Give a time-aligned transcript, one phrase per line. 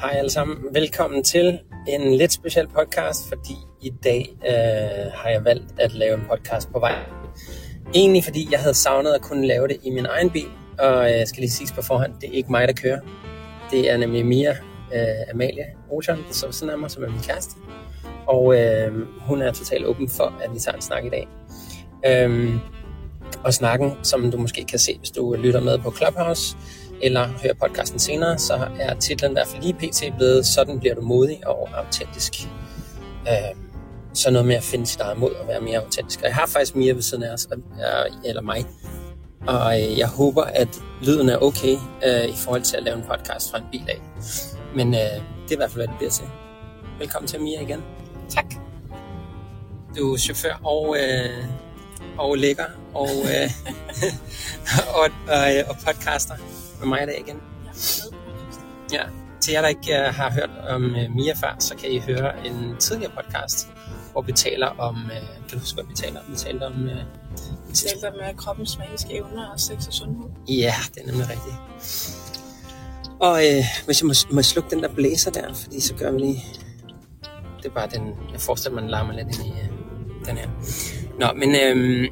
[0.00, 0.56] Hej alle sammen.
[0.72, 6.14] Velkommen til en lidt speciel podcast, fordi i dag øh, har jeg valgt at lave
[6.14, 6.94] en podcast på vej.
[7.94, 10.46] Egentlig fordi jeg havde savnet at kunne lave det i min egen bil,
[10.78, 13.00] og jeg skal lige sige på forhånd, det er ikke mig, der kører.
[13.70, 14.56] Det er nemlig Mia
[14.94, 17.54] øh, Amalie Ocean, der så sådan af mig, som er min kæreste.
[18.26, 21.28] Og øh, hun er totalt åben for, at vi tager en snak i dag.
[22.06, 22.54] Øh,
[23.44, 26.56] og snakken, som du måske kan se, hvis du lytter med på Clubhouse,
[27.04, 30.16] eller hører podcasten senere, så er titlen i hvert fald lige pt.
[30.16, 32.32] blevet Sådan bliver du modig og autentisk.
[33.28, 33.56] Øh,
[34.14, 36.20] så noget med at finde sit eget mod og være mere autentisk.
[36.20, 37.48] Og jeg har faktisk Mia ved siden af os,
[38.24, 38.64] eller mig.
[39.46, 43.02] Og øh, jeg håber, at lyden er okay øh, i forhold til at lave en
[43.02, 44.00] podcast fra en bil af.
[44.76, 46.24] Men øh, det er i hvert fald, hvad det bliver til.
[46.98, 47.82] Velkommen til Mia igen.
[48.28, 48.54] Tak.
[49.96, 51.44] Du er chauffør og, øh,
[52.18, 53.50] og lækker og, øh,
[54.94, 56.34] og, og, og podcaster
[56.78, 57.40] med mig i dag igen.
[58.92, 59.02] Ja,
[59.40, 62.46] til jer, der ikke uh, har hørt om uh, Mia før, så kan I høre
[62.46, 63.68] en tidligere podcast,
[64.12, 65.10] hvor vi taler om, uh,
[65.48, 66.26] kan du huske, hvad vi taler om?
[66.28, 66.72] Vi taler om...
[66.72, 70.30] Uh, vi taler om kroppens magiske evner og sex og sundhed.
[70.48, 71.56] Ja, det er nemlig rigtigt.
[73.20, 76.18] Og uh, hvis jeg må, må slukke den der blæser der, fordi så gør vi
[76.18, 76.44] lige...
[77.62, 80.48] Det er bare den, jeg forestiller mig, den larmer lidt ind i uh, den her.
[81.20, 82.08] Nå, men uh,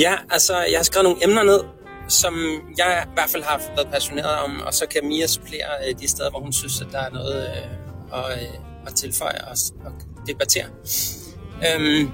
[0.00, 1.60] ja, altså, jeg har skrevet nogle emner ned,
[2.08, 2.34] som
[2.78, 6.08] jeg i hvert fald har været passioneret om, og så kan Mia supplere øh, de
[6.08, 8.48] steder, hvor hun synes, at der er noget øh, at, øh,
[8.86, 9.92] at tilføje og, og
[10.26, 10.66] debattere.
[11.66, 12.10] Øhm,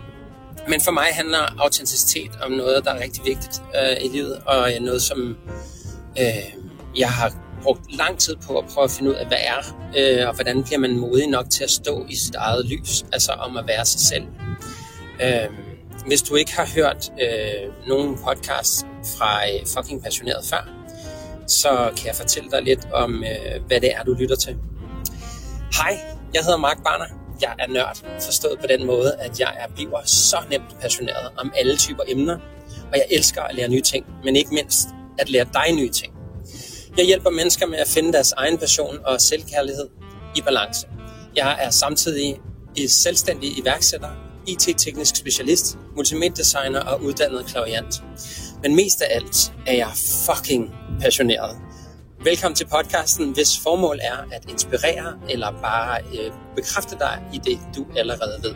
[0.68, 4.74] men for mig handler autenticitet om noget, der er rigtig vigtigt øh, i livet, og
[4.74, 5.36] øh, noget, som
[6.20, 6.55] øh,
[6.96, 10.28] jeg har brugt lang tid på at prøve at finde ud af, hvad er, øh,
[10.28, 13.56] og hvordan bliver man modig nok til at stå i sit eget lys, altså om
[13.56, 14.24] at være sig selv.
[15.22, 15.50] Øh,
[16.06, 20.68] hvis du ikke har hørt øh, nogen podcast fra øh, Fucking Passioneret før,
[21.46, 24.56] så kan jeg fortælle dig lidt om, øh, hvad det er, du lytter til.
[25.76, 26.00] Hej,
[26.34, 27.05] jeg hedder Mark Barner.
[27.42, 31.52] Jeg er nørd, forstået på den måde, at jeg er bliver så nemt passioneret om
[31.56, 32.34] alle typer emner,
[32.92, 36.14] og jeg elsker at lære nye ting, men ikke mindst at lære dig nye ting.
[36.96, 39.89] Jeg hjælper mennesker med at finde deres egen passion og selvkærlighed
[40.36, 40.86] i balance.
[41.36, 42.40] Jeg er samtidig
[42.89, 44.08] selvstændig iværksætter
[44.46, 48.02] IT-teknisk specialist, multimediedesigner og uddannet klaviant.
[48.62, 49.90] Men mest af alt er jeg
[50.26, 51.56] fucking passioneret.
[52.24, 57.58] Velkommen til podcasten, hvis formål er at inspirere eller bare øh, bekræfte dig i det,
[57.76, 58.54] du allerede ved.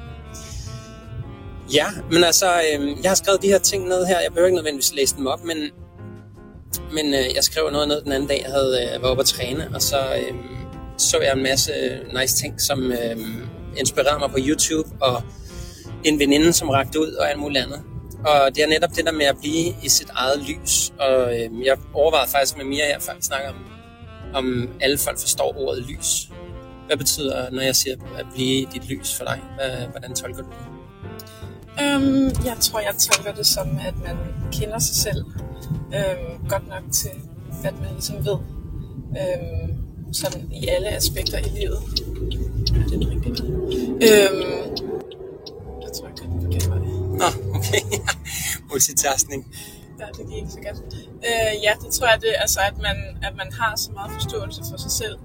[1.75, 4.21] Ja, men altså, øh, jeg har skrevet de her ting ned her.
[4.21, 5.57] Jeg behøver ikke nødvendigvis læse dem op, men,
[6.93, 9.27] men øh, jeg skrev noget ned den anden dag, jeg havde øh, var oppe at
[9.27, 10.35] træne, og så øh,
[10.99, 13.17] så jeg en masse øh, nice ting, som øh,
[13.77, 15.23] inspirerede mig på YouTube, og
[16.05, 17.81] en veninde, som rakte ud og alt muligt andet.
[18.25, 20.93] Og det er netop det der med at blive i sit eget lys.
[20.99, 23.57] Og øh, jeg overvejede faktisk med Mia her, før vi snakker om,
[24.35, 26.29] om alle folk forstår ordet lys.
[26.87, 29.41] Hvad betyder, når jeg siger at blive i dit lys for dig?
[29.91, 30.75] Hvordan tolker du det?
[31.83, 34.17] Øhm, jeg tror, jeg tolker det som, at man
[34.53, 35.25] kender sig selv
[35.95, 37.11] øhm, godt nok til,
[37.65, 38.39] at man ligesom ved,
[39.21, 39.77] øhm,
[40.13, 41.79] sådan i alle aspekter i livet.
[42.75, 43.43] Er det den rigtige
[44.03, 44.94] øhm,
[47.21, 47.83] Nå, okay.
[48.71, 49.47] Multitasking.
[50.01, 50.79] Ja, det gik ikke så godt.
[51.29, 54.63] Øh, ja, det tror jeg, det, altså, at, man, at man har så meget forståelse
[54.71, 55.19] for sig selv,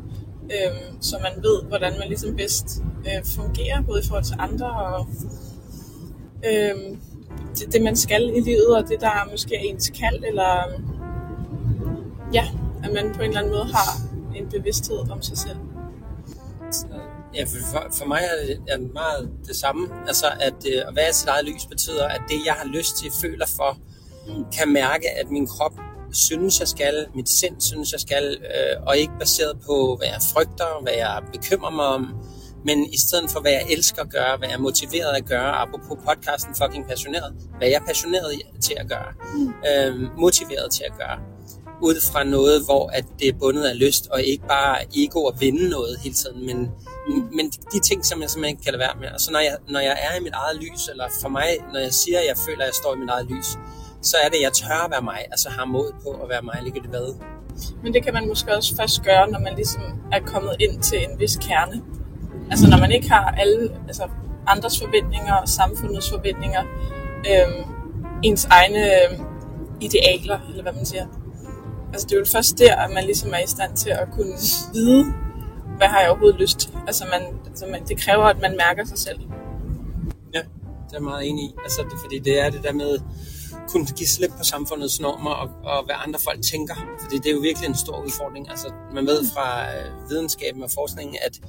[0.44, 2.68] øh, så man ved, hvordan man ligesom bedst
[3.08, 5.08] øh, fungerer, både i forhold til andre og
[6.46, 6.98] øh,
[7.58, 10.64] det, det, man skal i livet, og det, der måske er ens kald, eller
[12.34, 12.48] ja,
[12.84, 13.92] at man på en eller anden måde har
[14.36, 15.58] en bevidsthed om sig selv.
[17.36, 19.88] Ja, for, for mig er det er meget det samme.
[20.08, 23.12] Altså, at øh, at være sit eget lys betyder, at det, jeg har lyst til,
[23.22, 23.78] føler for,
[24.58, 25.74] kan mærke, at min krop
[26.12, 30.22] synes, jeg skal, mit sind synes, jeg skal, øh, og ikke baseret på, hvad jeg
[30.34, 32.16] frygter, hvad jeg bekymrer mig om,
[32.66, 35.52] men i stedet for, hvad jeg elsker at gøre, hvad jeg er motiveret at gøre,
[35.56, 39.54] apropos podcasten fucking passioneret, hvad jeg er passioneret til at gøre, mm.
[39.70, 41.20] øh, motiveret til at gøre
[41.82, 45.42] ud fra noget, hvor at det er bundet af lyst, og ikke bare ego at
[45.42, 46.72] vinde noget hele tiden, men,
[47.38, 49.10] men de ting, som jeg simpelthen ikke kan lade være med.
[49.16, 51.80] Og så når jeg, når jeg er i mit eget lys, eller for mig, når
[51.80, 53.50] jeg siger, at jeg føler, at jeg står i mit eget lys,
[54.02, 56.42] så er det, at jeg tør at være mig, altså har mod på at være
[56.42, 57.08] mig, ligegyldigt hvad.
[57.84, 61.00] Men det kan man måske også først gøre, når man ligesom er kommet ind til
[61.04, 61.82] en vis kerne.
[62.52, 64.04] Altså når man ikke har alle altså
[64.48, 66.64] andres forventninger og samfundets forventninger,
[67.32, 67.64] øhm,
[68.24, 69.26] ens egne øhm,
[69.82, 71.06] idealer, eller hvad man siger.
[71.94, 74.34] Altså det er jo først der, at man ligesom er i stand til at kunne
[74.74, 75.14] vide,
[75.78, 76.72] hvad har jeg overhovedet lyst til.
[76.88, 79.20] Altså, man, altså man, det kræver, at man mærker sig selv.
[80.34, 81.56] Ja, det er jeg meget enig i.
[81.64, 83.00] Altså, det, fordi det er det der med
[83.70, 86.76] kunne give slip på samfundets normer og, og hvad andre folk tænker.
[87.02, 88.50] Fordi det er jo virkelig en stor udfordring.
[88.50, 91.40] Altså, man ved fra øh, videnskaben og forskningen, at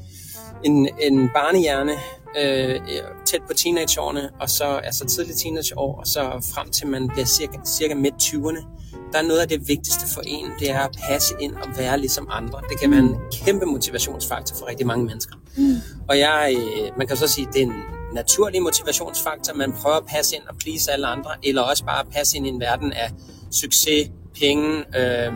[0.64, 1.92] en, en barnehjerne
[2.38, 2.80] øh,
[3.26, 7.58] tæt på teenageårene, og så altså tidlig teenageår, og så frem til man bliver cirka,
[7.66, 8.66] cirka midt 20'erne,
[9.12, 11.98] der er noget af det vigtigste for en, det er at passe ind og være
[11.98, 12.60] ligesom andre.
[12.70, 15.34] Det kan være en kæmpe motivationsfaktor for rigtig mange mennesker.
[15.56, 15.76] Mm.
[16.08, 17.82] Og jeg, øh, man kan så sige, at det er en
[18.14, 19.54] naturlig motivationsfaktor.
[19.54, 22.50] Man prøver at passe ind og please alle andre, eller også bare passe ind i
[22.50, 23.10] en verden af
[23.50, 24.10] succes,
[24.40, 25.32] penge, øh,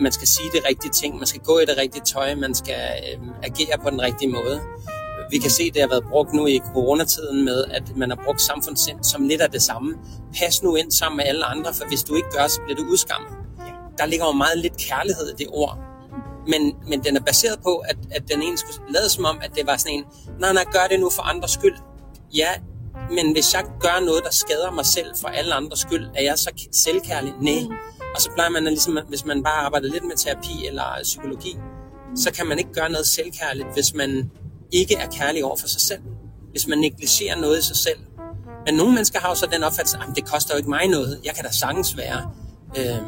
[0.00, 2.74] man skal sige det rigtige ting, man skal gå i det rigtige tøj, man skal
[2.74, 4.60] øh, agere på den rigtige måde.
[5.30, 8.20] Vi kan se, at det har været brugt nu i coronatiden med, at man har
[8.24, 9.94] brugt samfundssind som lidt af det samme.
[10.38, 12.84] Pas nu ind sammen med alle andre, for hvis du ikke gør, så bliver du
[12.90, 13.32] udskammet.
[13.98, 15.78] Der ligger jo meget lidt kærlighed i det ord.
[16.46, 19.50] Men, men den er baseret på, at, at den ene skulle lade som om, at
[19.54, 20.04] det var sådan en,
[20.40, 21.76] nej, nej, gør det nu for andres skyld.
[22.34, 22.48] Ja,
[23.10, 26.38] men hvis jeg gør noget, der skader mig selv for alle andres skyld, er jeg
[26.38, 27.32] så selvkærlig?
[27.40, 27.76] Nej.
[28.14, 31.56] Og så plejer man, ligesom, hvis man bare arbejder lidt med terapi eller psykologi,
[32.16, 34.30] så kan man ikke gøre noget selvkærligt, hvis man
[34.72, 36.00] ikke er kærlig over for sig selv.
[36.50, 37.98] Hvis man negligerer noget i sig selv.
[38.66, 41.20] Men nogle mennesker har jo så den opfattelse, at det koster jo ikke mig noget.
[41.24, 42.30] Jeg kan da sagtens være,
[42.78, 43.02] øh,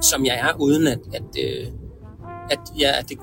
[0.00, 1.66] som jeg er, uden at, at, øh,
[2.50, 3.18] at, ja, at, det,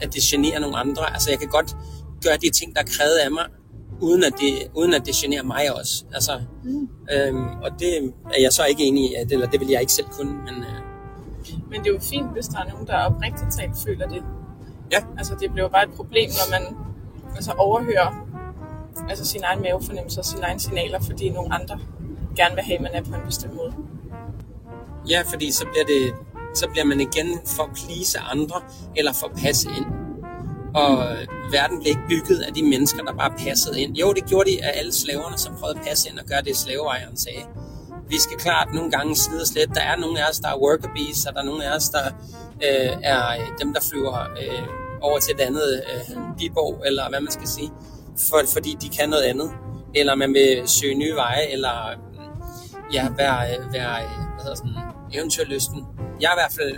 [0.00, 1.12] at det generer nogle andre.
[1.12, 1.76] Altså jeg kan godt
[2.24, 3.46] gøre de ting, der er krævet af mig,
[4.00, 6.04] uden at det, uden at det generer mig også.
[6.14, 6.88] Altså, mm.
[7.12, 10.06] øhm, og det er jeg så ikke enig i, eller det vil jeg ikke selv
[10.06, 10.32] kunne.
[10.32, 10.80] Men, øh.
[11.70, 14.22] men det er jo fint, hvis der er nogen, der oprigtigt talt føler det.
[14.92, 15.02] Ja.
[15.18, 16.76] Altså det bliver jo bare et problem, når man
[17.36, 18.26] altså, overhører
[19.08, 21.78] altså, sin egen mavefornemmelse og sine egne signaler, fordi nogle andre
[22.36, 23.74] gerne vil have, at man er på en bestemt måde.
[25.08, 26.14] Ja, fordi så bliver, det,
[26.54, 28.60] så bliver man igen for at please andre,
[28.96, 29.86] eller for at passe ind.
[30.74, 30.98] Og
[31.52, 33.96] verden blev ikke bygget af de mennesker, der bare passede ind.
[33.96, 36.56] Jo, det gjorde de af alle slaverne, som prøvede at passe ind og gøre det,
[36.56, 37.44] slaveejeren sagde.
[38.08, 39.70] Vi skal klart nogle gange slide os lidt.
[39.74, 41.88] Der er nogle af os, der er worker bees, og der er nogle af os,
[41.88, 42.04] der
[42.66, 43.22] øh, er
[43.60, 44.68] dem, der flyver øh,
[45.00, 47.70] over til et andet øh, bibog, eller hvad man skal sige,
[48.18, 49.50] for, fordi de kan noget andet.
[49.94, 53.38] Eller man vil søge nye veje, eller mm, ja, være,
[53.72, 54.74] være øh, hvad hedder sådan,
[55.14, 55.84] eventyrlysten.
[56.20, 56.74] Jeg er i hvert fald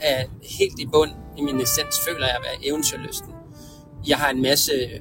[0.00, 0.24] er
[0.58, 3.32] helt i bund i min essens føler jeg at være eventyrlysten.
[4.08, 5.00] Jeg har en masse øh,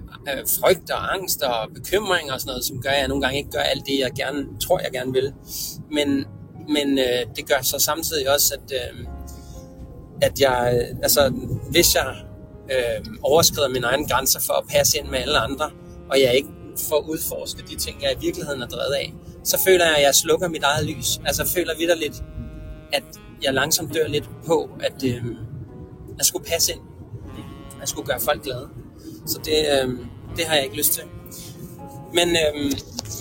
[0.59, 3.51] frygt og angst og bekymringer og sådan noget, som gør, at jeg nogle gange ikke
[3.51, 5.33] gør alt det, jeg gerne tror, jeg gerne vil.
[5.91, 6.25] Men,
[6.69, 9.05] men øh, det gør så samtidig også, at, øh,
[10.21, 11.29] at jeg, altså,
[11.71, 12.15] hvis jeg
[12.71, 15.71] øh, overskrider mine egne grænser for at passe ind med alle andre,
[16.09, 16.49] og jeg ikke
[16.89, 19.13] får udforsket de ting, jeg i virkeligheden er drevet af,
[19.43, 21.19] så føler jeg, at jeg slukker mit eget lys.
[21.25, 22.23] Altså føler vidderligt,
[22.93, 23.03] at
[23.43, 25.25] jeg langsomt dør lidt på, at øh,
[26.17, 26.81] jeg skulle passe ind.
[27.79, 28.69] Jeg skulle gøre folk glade.
[29.25, 29.89] Så det, øh,
[30.37, 31.03] det har jeg ikke lyst til.
[32.13, 32.53] Men, øh,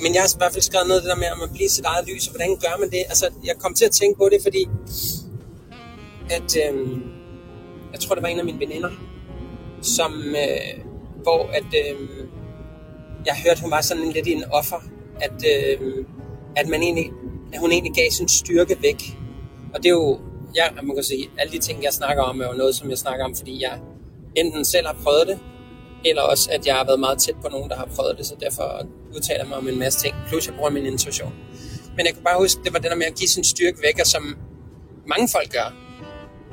[0.03, 1.71] men jeg har i hvert fald skrevet noget af det der med, at man bliver
[1.71, 3.03] sit eget lys, og hvordan gør man det?
[3.09, 4.63] Altså, jeg kom til at tænke på det, fordi
[6.31, 6.75] at, øh,
[7.93, 8.91] jeg tror, det var en af mine veninder,
[9.83, 10.85] som, øh,
[11.23, 12.09] hvor at, øh,
[13.27, 14.81] jeg hørte, hun var sådan lidt i en offer,
[15.21, 16.05] at, øh,
[16.57, 17.11] at, man egentlig,
[17.53, 19.03] at hun egentlig gav sin styrke væk.
[19.75, 20.19] Og det er jo,
[20.57, 22.99] ja, man kan sige, alle de ting, jeg snakker om, er jo noget, som jeg
[22.99, 23.79] snakker om, fordi jeg
[24.37, 25.39] enten selv har prøvet det,
[26.05, 28.35] eller også, at jeg har været meget tæt på nogen, der har prøvet det, så
[28.41, 31.33] derfor udtaler jeg mig om en masse ting, plus jeg bruger min intuition.
[31.97, 34.01] Men jeg kan bare huske, det var det der med at give sin styrke væk,
[34.01, 34.37] og som
[35.07, 35.75] mange folk gør.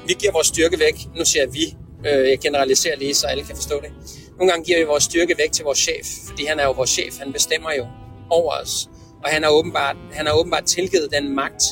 [0.07, 1.75] Vi giver vores styrke væk, nu siger jeg vi,
[2.05, 3.91] øh, jeg generaliserer lige, så alle kan forstå det.
[4.37, 6.89] Nogle gange giver vi vores styrke væk til vores chef, fordi han er jo vores
[6.89, 7.87] chef, han bestemmer jo
[8.29, 8.89] over os.
[9.23, 11.63] Og han har åbenbart, han har åbenbart tilgivet den magt,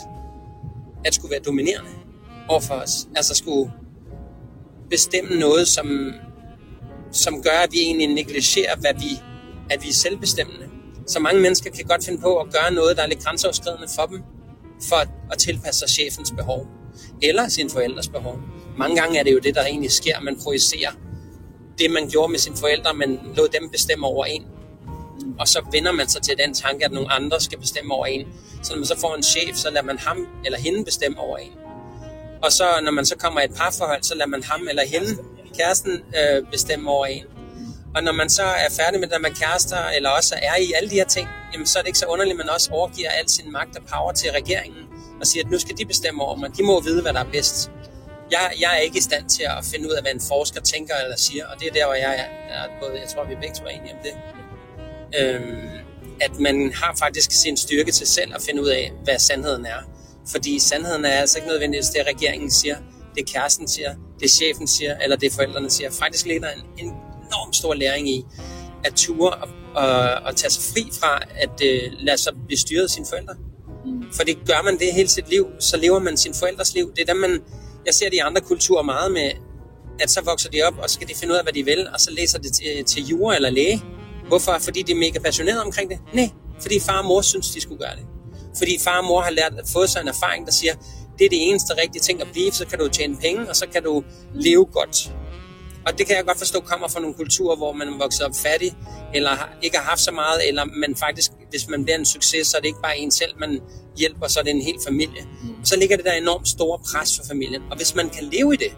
[1.06, 1.90] at skulle være dominerende
[2.48, 3.08] overfor os.
[3.16, 3.72] Altså skulle
[4.90, 6.14] bestemme noget, som,
[7.12, 9.22] som gør, at vi egentlig negligerer, hvad vi,
[9.70, 10.70] at vi er selvbestemmende.
[11.08, 14.06] Så mange mennesker kan godt finde på at gøre noget, der er lidt grænseoverskridende for
[14.06, 14.24] dem,
[14.90, 14.96] for
[15.32, 16.68] at, tilpasse sig chefens behov,
[17.22, 18.40] eller sin forældres behov.
[18.78, 20.22] Mange gange er det jo det, der egentlig sker.
[20.22, 20.92] Man projicerer
[21.80, 24.46] det, man gjorde med sine forældre, men lod dem bestemme over en.
[25.40, 28.28] Og så vender man sig til den tanke, at nogle andre skal bestemme over en.
[28.64, 31.38] Så når man så får en chef, så lader man ham eller hende bestemme over
[31.38, 31.52] en.
[32.44, 35.18] Og så når man så kommer i et parforhold, så lader man ham eller hende,
[35.58, 37.24] kæresten, øh, bestemme over en.
[37.96, 40.90] Og når man så er færdig med, at man kærester, eller også er i alle
[40.90, 43.30] de her ting, jamen så er det ikke så underligt, at man også overgiver al
[43.30, 44.84] sin magt og power til regeringen,
[45.22, 46.58] og siger, at nu skal de bestemme over mig.
[46.58, 47.72] De må vide, hvad der er bedst.
[48.32, 50.96] Jeg, jeg er ikke i stand til at finde ud af, hvad en forsker tænker
[51.04, 53.56] eller siger, og det er der, hvor jeg er, er både, jeg tror, vi begge
[53.56, 54.14] to er enige om det.
[55.20, 55.70] Øhm,
[56.22, 59.82] at man har faktisk sin styrke til selv at finde ud af, hvad sandheden er.
[60.32, 62.78] Fordi sandheden er altså ikke nødvendigvis det, regeringen siger,
[63.16, 65.92] det kæresten siger, det chefen siger, eller det forældrene siger.
[65.92, 66.94] Faktisk ligger der en, en
[67.28, 68.26] enorm stor læring i
[68.86, 72.84] at ture og, og, og tage sig fri fra at uh, lade sig blive styret
[72.84, 73.34] af sine forældre.
[73.86, 74.14] Mm.
[74.14, 76.94] For det gør man det hele sit liv, så lever man sin forældres liv.
[76.96, 77.42] Det er dem, man,
[77.86, 79.32] jeg ser de andre kulturer meget med,
[80.00, 81.88] at så vokser de op, og så skal de finde ud af, hvad de vil,
[81.94, 83.84] og så læser de til, til jura eller læge.
[84.28, 84.58] Hvorfor?
[84.60, 86.00] Fordi de er mega passionerede omkring det?
[86.14, 86.30] Nej,
[86.62, 88.06] fordi far og mor synes, de skulle gøre det.
[88.58, 90.74] Fordi far og mor har lært, fået sig en erfaring, der siger,
[91.20, 93.68] det er det eneste rigtige ting at blive, så kan du tjene penge, og så
[93.74, 95.12] kan du leve godt.
[95.86, 98.36] Og det kan jeg godt forstå kommer fra nogle kulturer, hvor man er vokset op
[98.44, 98.72] fattig,
[99.14, 102.58] eller ikke har haft så meget, eller man faktisk, hvis man bliver en succes, så
[102.58, 103.62] er det ikke bare en selv, man
[103.98, 105.22] hjælper, så er det en hel familie.
[105.44, 105.66] Mm.
[105.66, 107.62] Så ligger det der enormt store pres for familien.
[107.72, 108.78] Og hvis man kan leve i det,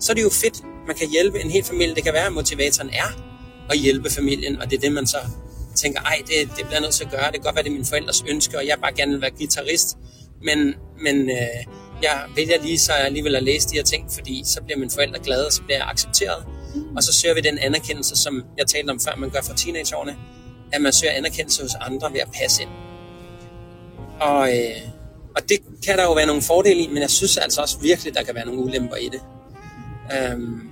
[0.00, 0.62] så er det jo fedt.
[0.86, 1.94] Man kan hjælpe en hel familie.
[1.94, 3.10] Det kan være, at motivatoren er
[3.70, 5.18] at hjælpe familien, og det er det, man så
[5.74, 7.26] tænker, ej, det, det bliver nødt til at gøre.
[7.26, 9.30] Det kan godt være, det er mine forældres ønske, og jeg bare gerne vil være
[9.30, 9.96] guitarist.
[10.42, 11.62] Men, men øh,
[12.02, 15.18] jeg vælger lige så alligevel at læse de her ting, fordi så bliver mine forældre
[15.18, 16.44] glade, og så bliver jeg accepteret.
[16.96, 20.16] Og så søger vi den anerkendelse, som jeg talte om før, man gør fra teenageårene,
[20.72, 22.70] at man søger anerkendelse hos andre ved at passe ind.
[24.20, 24.80] Og, øh,
[25.36, 28.14] og det kan der jo være nogle fordele i, men jeg synes altså også virkelig,
[28.14, 29.20] der kan være nogle ulemper i det.
[30.16, 30.70] Øhm,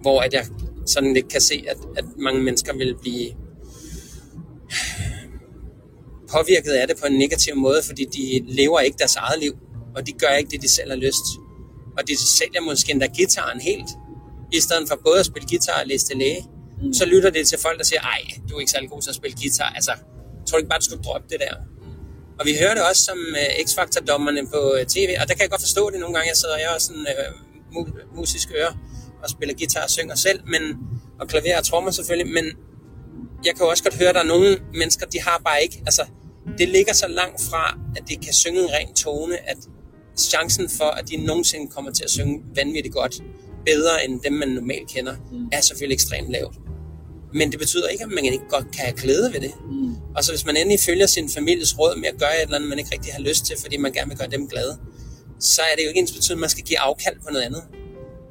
[0.00, 0.46] hvor at jeg
[0.86, 3.30] sådan lidt kan se, at, at mange mennesker vil blive
[6.32, 9.52] påvirket af det på en negativ måde, fordi de lever ikke deres eget liv,
[9.96, 11.26] og de gør ikke det, de selv har lyst.
[11.98, 13.90] Og de sælger måske endda gitaren helt,
[14.52, 16.42] i stedet for både at spille guitar og læse til læge.
[16.82, 16.92] Mm.
[16.92, 19.16] Så lytter det til folk, der siger, ej, du er ikke særlig god til at
[19.16, 19.70] spille guitar.
[19.78, 19.92] Altså,
[20.46, 21.54] tror du ikke bare, du skulle droppe det der?
[22.38, 25.50] Og vi hører det også som uh, X-Factor-dommerne på uh, tv, og der kan jeg
[25.50, 26.28] godt forstå det nogle gange.
[26.28, 27.28] Jeg sidder, jeg er sådan uh,
[27.74, 28.72] mu- musisk øre
[29.22, 30.62] og spiller guitar og synger selv, men,
[31.20, 32.46] og klaver og trommer selvfølgelig, men
[33.44, 35.82] jeg kan jo også godt høre, at der er nogle mennesker, de har bare ikke,
[35.86, 36.04] altså
[36.58, 39.56] det ligger så langt fra, at de kan synge en ren tone, at
[40.18, 43.22] chancen for, at de nogensinde kommer til at synge vanvittigt godt,
[43.66, 45.48] bedre end dem, man normalt kender, mm.
[45.52, 46.54] er selvfølgelig ekstremt lavt.
[47.34, 49.52] Men det betyder ikke, at man ikke godt kan have glæde ved det.
[49.70, 49.94] Mm.
[50.16, 52.68] Og så hvis man endelig følger sin families råd med at gøre et eller andet,
[52.68, 54.78] man ikke rigtig har lyst til, fordi man gerne vil gøre dem glade,
[55.40, 57.62] så er det jo ikke ens betydning, at man skal give afkald på noget andet.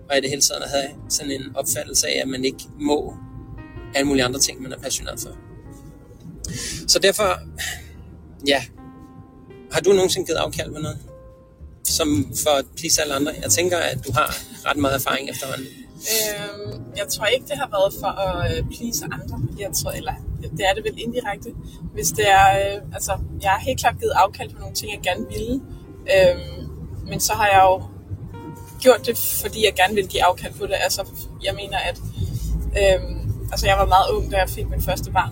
[0.10, 3.14] Og i det hele taget at have sådan en opfattelse af, at man ikke må
[3.96, 5.38] alle mulige andre ting, man er passioneret for.
[6.88, 7.40] Så derfor,
[8.48, 8.64] ja,
[9.72, 11.00] har du nogensinde givet afkald på noget?
[11.86, 13.32] Som for at please alle andre?
[13.42, 14.28] Jeg tænker, at du har
[14.70, 15.68] ret meget erfaring efterhånden.
[16.14, 19.38] Øhm, jeg tror ikke, det har været for at øh, please andre.
[19.60, 20.14] Jeg tror, eller
[20.58, 21.50] det er det vel indirekte.
[21.94, 25.02] Hvis det er, øh, altså, jeg har helt klart givet afkald på nogle ting, jeg
[25.04, 25.62] gerne ville.
[26.16, 26.70] Øhm,
[27.10, 27.84] men så har jeg jo
[28.82, 30.76] gjort det, fordi jeg gerne ville give afkald på det.
[30.84, 31.02] Altså,
[31.44, 31.98] jeg mener, at
[32.82, 35.32] øhm, altså, jeg var meget ung, da jeg fik min første barn.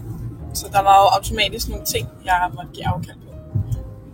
[0.53, 3.31] Så der var jo automatisk nogle ting, jeg måtte give afkald på.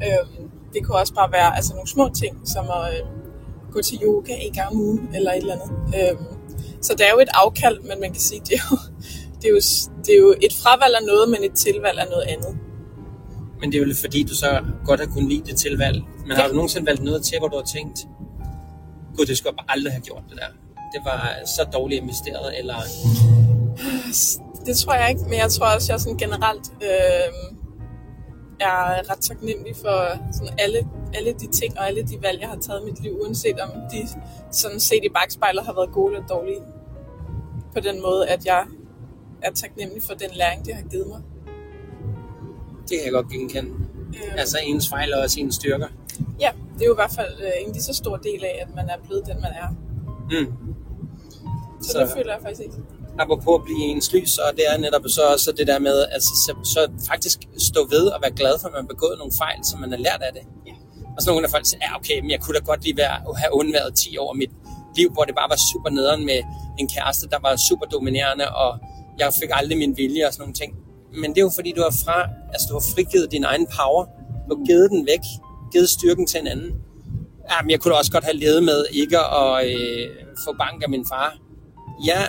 [0.06, 0.39] Øhm,
[0.74, 3.06] det kunne også bare være altså, nogle små ting, som at øh,
[3.72, 5.72] gå til yoga en gang om ugen, eller et eller andet.
[5.98, 6.26] Øhm,
[6.82, 8.78] så det er jo et afkald, men man kan sige, det er jo,
[9.42, 9.62] det er jo,
[10.06, 12.54] det er jo et fravalg af noget, men et tilvalg af noget andet.
[13.60, 16.02] Men det er jo fordi, du så godt har kunnet lide det tilvalg.
[16.28, 18.00] Men har du nogensinde valgt noget til, hvor du har tænkt,
[19.16, 20.50] gud, det skulle jeg bare aldrig have gjort det der.
[20.94, 22.76] Det var så dårligt investeret, eller...
[24.66, 27.59] Det tror jeg ikke, men jeg tror også, jeg sådan generelt øh,
[28.60, 29.98] er ret taknemmelig for
[30.34, 33.20] sådan alle, alle de ting og alle de valg, jeg har taget i mit liv,
[33.22, 34.08] uanset om de
[34.52, 36.62] sådan set i bagspejlet har været gode eller dårlige.
[37.74, 38.66] På den måde, at jeg
[39.42, 41.22] er taknemmelig for den læring, det har givet mig.
[42.82, 43.72] Det kan jeg godt genkende.
[44.10, 45.88] Øh, altså ens fejl og ens styrker.
[46.40, 48.76] Ja, det er jo i hvert fald øh, en lige så stor del af, at
[48.76, 49.70] man er blevet den, man er.
[50.32, 50.54] Mm.
[51.82, 52.76] Så, så det føler jeg faktisk ikke.
[53.24, 56.22] Apropos at blive ens lys, og det er netop så også det der med, at
[56.24, 59.60] så, så faktisk stå ved og være glad for, at man har begået nogle fejl,
[59.70, 60.44] som man har lært af det.
[60.68, 60.74] Ja.
[61.16, 63.16] Og så nogle af folk siger, ja okay, men jeg kunne da godt lige være,
[63.44, 64.52] have undværet 10 år af mit
[64.98, 66.40] liv, hvor det bare var super nederen med
[66.80, 68.80] en kæreste, der var super dominerende, og
[69.20, 70.72] jeg fik aldrig min vilje og sådan nogle ting.
[71.22, 72.18] Men det er jo fordi, du har, fra,
[72.54, 74.04] altså, du har frigivet din egen power,
[74.46, 75.26] du har givet den væk,
[75.72, 76.72] givet styrken til en anden.
[77.52, 80.08] Jamen, jeg kunne da også godt have levet med ikke at øh,
[80.46, 81.38] få bank af min far.
[82.06, 82.22] Ja,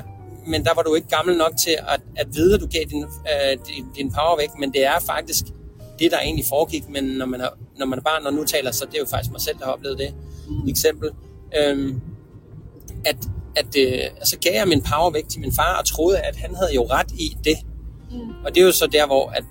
[0.46, 3.02] men der var du ikke gammel nok til at, at vide, at du gav din,
[3.02, 5.44] øh, din, din power væk, men det er faktisk
[5.98, 8.72] det, der egentlig foregik, men når man er, når man er barn og nu taler,
[8.72, 10.14] så det er jo faktisk mig selv, der har oplevet det
[10.68, 11.10] eksempel,
[11.58, 12.00] øhm,
[13.04, 13.16] at,
[13.56, 16.54] at øh, altså gav jeg min power væk til min far og troede, at han
[16.54, 17.56] havde jo ret i det.
[18.10, 18.44] Mm.
[18.44, 19.44] Og det er jo så der, hvor at,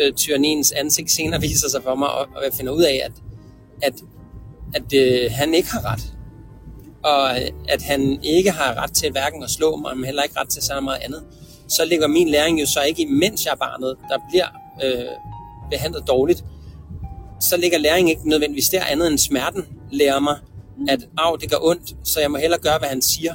[0.00, 3.12] øh, tyranniens ansigt senere viser sig for mig, og, og jeg finder ud af, at,
[3.82, 3.94] at,
[4.74, 6.15] at øh, han ikke har ret
[7.06, 10.48] og at han ikke har ret til hverken at slå mig, men heller ikke ret
[10.48, 11.22] til så meget andet,
[11.68, 14.46] så ligger min læring jo så ikke imens jeg er barnet, der bliver
[14.84, 15.04] øh,
[15.70, 16.44] behandlet dårligt.
[17.40, 20.38] Så ligger læringen ikke nødvendigvis der andet end smerten lærer mig,
[20.88, 23.34] at af, det gør ondt, så jeg må hellere gøre, hvad han siger.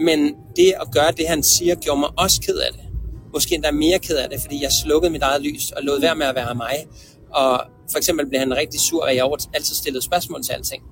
[0.00, 2.80] Men det at gøre det, han siger, gjorde mig også ked af det.
[3.32, 6.14] Måske endda mere ked af det, fordi jeg slukkede mit eget lys og lod være
[6.14, 6.86] med at være mig.
[7.30, 7.60] Og
[7.90, 10.82] For eksempel blev han rigtig sur, at jeg altid stillede spørgsmål til alting.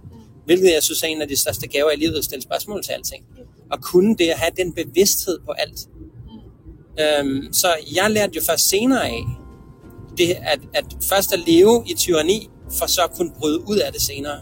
[0.45, 2.93] Hvilket jeg synes er en af de største gaver i livet, at stille spørgsmål til
[2.93, 3.25] alting.
[3.73, 5.89] Og kunne det at have den bevidsthed på alt.
[7.01, 9.23] Øhm, så jeg lærte jo først senere af,
[10.19, 12.49] det, at, at først at leve i tyranni,
[12.79, 14.41] for så at kunne bryde ud af det senere.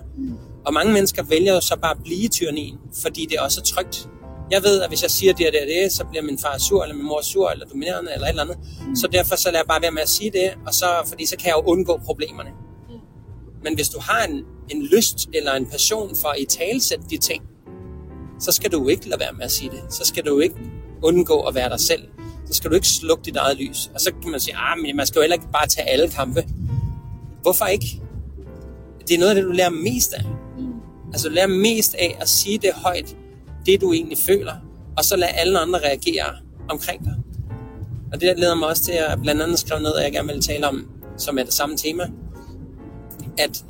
[0.67, 3.65] Og mange mennesker vælger jo så bare at blive i tyrannien, fordi det også er
[3.65, 4.09] trygt.
[4.51, 6.59] Jeg ved, at hvis jeg siger det og det og det, så bliver min far
[6.59, 8.57] sur, eller min mor sur, eller dominerende, eller et eller andet.
[8.95, 11.37] Så derfor så lader jeg bare være med at sige det, og så, fordi så
[11.37, 12.51] kan jeg jo undgå problemerne.
[13.65, 17.17] Men hvis du har en, en lyst eller en passion for at i talsætte de
[17.17, 17.43] ting,
[18.41, 19.81] så skal du jo ikke lade være med at sige det.
[19.91, 20.57] Så skal du jo ikke
[21.03, 22.03] undgå at være dig selv.
[22.47, 23.91] Så skal du ikke slukke dit eget lys.
[23.95, 26.09] Og så kan man sige, ah, men man skal jo heller ikke bare tage alle
[26.09, 26.45] kampe.
[27.43, 28.03] Hvorfor ikke?
[29.09, 30.25] Det er noget af det, du lærer mest af.
[31.13, 33.17] Altså du lærer mest af at sige det højt,
[33.67, 34.55] det du egentlig føler,
[34.97, 36.37] og så lad alle andre reagere
[36.69, 37.15] omkring dig.
[38.13, 40.69] Og det leder mig også til at blandt andet skrive ned, jeg gerne vil tale
[40.69, 42.11] om, som er det samme tema,
[43.39, 43.65] at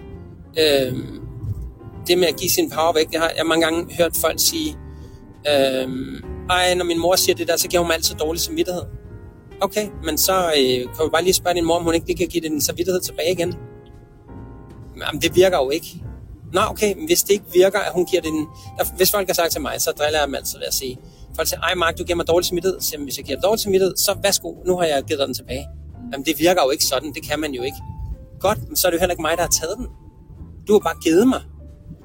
[0.58, 0.98] øh,
[2.06, 4.76] det med at give sin power væk, det har jeg mange gange hørt folk sige,
[5.48, 5.88] øh,
[6.50, 8.82] ej, når min mor siger det der, så giver hun mig altid dårlig samvittighed.
[9.60, 12.16] Okay, men så øh, kan vi bare lige spørge din mor, om hun ikke lige
[12.16, 13.54] kan give din samvittighed tilbage igen.
[15.06, 15.86] Jamen, det virker jo ikke.
[16.52, 18.46] Nå, okay, men hvis det ikke virker, at hun giver den...
[18.78, 20.98] Der, hvis folk har sagt til mig, så driller jeg dem altid ved at sige,
[21.36, 22.80] folk siger, ej Mark, du giver mig dårlig samvittighed.
[22.80, 25.34] Så hvis jeg giver dig dårlig samvittighed, så værsgo, nu har jeg givet dig den
[25.34, 25.66] tilbage.
[26.12, 27.76] Jamen, det virker jo ikke sådan, det kan man jo ikke.
[28.42, 29.86] Godt, men så er det jo heller ikke mig, der har taget den.
[30.66, 31.42] Du har bare givet mig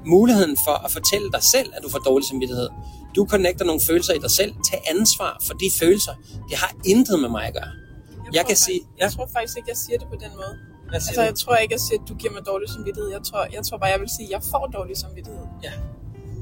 [0.06, 2.70] muligheden for at fortælle dig selv, at du får dårlig samvittighed.
[3.16, 4.52] Du connecter nogle følelser i dig selv.
[4.72, 6.14] Tag ansvar for de følelser.
[6.50, 7.72] Det har intet med mig at gøre.
[8.34, 9.04] Jeg tror kan fak- sige- ja.
[9.04, 10.54] Jeg tror faktisk ikke, jeg siger det på den måde.
[10.94, 13.10] Altså, jeg tror ikke, jeg siger, at du giver mig dårlig samvittighed.
[13.12, 15.42] Jeg tror, jeg tror bare, jeg vil sige, at jeg får dårlig samvittighed.
[15.64, 15.72] Ja,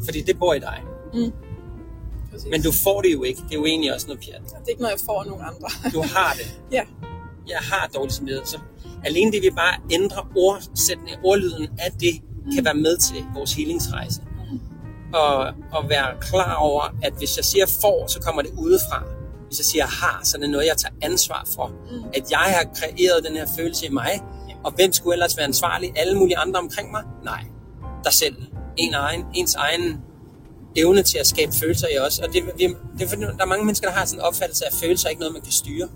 [0.05, 0.79] fordi det bor i dig.
[2.31, 2.47] Præcis.
[2.51, 3.41] Men du får det jo ikke.
[3.41, 4.41] Det er jo egentlig også noget pjat.
[4.43, 5.67] Det er ikke noget, jeg får af nogen andre.
[5.93, 6.47] Du har det.
[6.77, 6.83] ja.
[7.53, 8.45] Jeg har dårlig samvittighed.
[8.45, 8.59] Så
[9.05, 12.21] alene det, vi bare ændrer ordsætning, ordlyden af det,
[12.55, 14.21] kan være med til vores healingsrejse.
[15.13, 15.37] Og,
[15.71, 19.03] og være klar over, at hvis jeg siger får, så kommer det udefra.
[19.47, 21.71] Hvis jeg siger har, så er det noget, jeg tager ansvar for.
[22.13, 24.21] At jeg har kreeret den her følelse i mig.
[24.63, 25.93] Og hvem skulle ellers være ansvarlig?
[25.95, 27.03] Alle mulige andre omkring mig?
[27.23, 27.43] Nej.
[28.03, 28.35] Dig selv.
[28.77, 30.01] En egen, ens egen
[30.75, 32.19] evne til at skabe følelser i os.
[32.19, 32.67] Og det, vi,
[32.99, 35.09] det er der er mange mennesker, der har sådan en opfattelse af, at følelser er
[35.09, 35.87] ikke noget, man kan styre.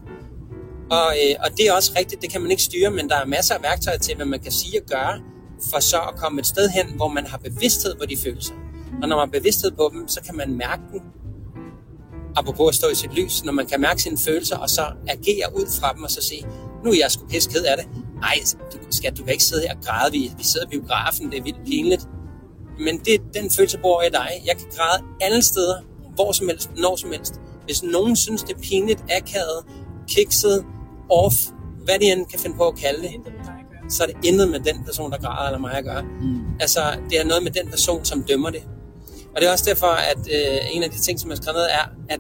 [0.92, 3.26] Og, øh, og det er også rigtigt, det kan man ikke styre, men der er
[3.26, 5.22] masser af værktøjer til, hvad man kan sige og gøre,
[5.72, 8.54] for så at komme et sted hen, hvor man har bevidsthed på de følelser.
[9.02, 11.02] Og når man har bevidsthed på dem, så kan man mærke dem.
[12.36, 15.56] Apropos at stå i sit lys, når man kan mærke sine følelser, og så agere
[15.56, 16.46] ud fra dem, og så sige,
[16.84, 17.88] nu er jeg sgu pisse ked af det.
[18.24, 18.38] Ej,
[18.74, 21.40] du, skat, du kan ikke sidde her og græde, vi, vi sidder i biografen, det
[21.40, 22.08] er vildt pinligt.
[22.80, 24.30] Men det, den følelse bor i dig.
[24.46, 25.76] Jeg kan græde alle steder,
[26.16, 27.34] hvor som helst, når som helst.
[27.66, 29.66] Hvis nogen synes, det er pinligt, akavet,
[30.08, 30.66] kikset,
[31.10, 31.36] off,
[31.86, 33.12] hvad de end kan finde på at kalde det,
[33.90, 36.02] så er det intet med den person, der græder eller mig at gøre.
[36.02, 36.42] Mm.
[36.60, 38.64] Altså, det er noget med den person, som dømmer det.
[39.36, 41.58] Og det er også derfor, at øh, en af de ting, som jeg har skrevet
[41.58, 42.20] ned, er, at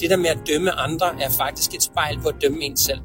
[0.00, 3.00] det der med at dømme andre, er faktisk et spejl på at dømme en selv.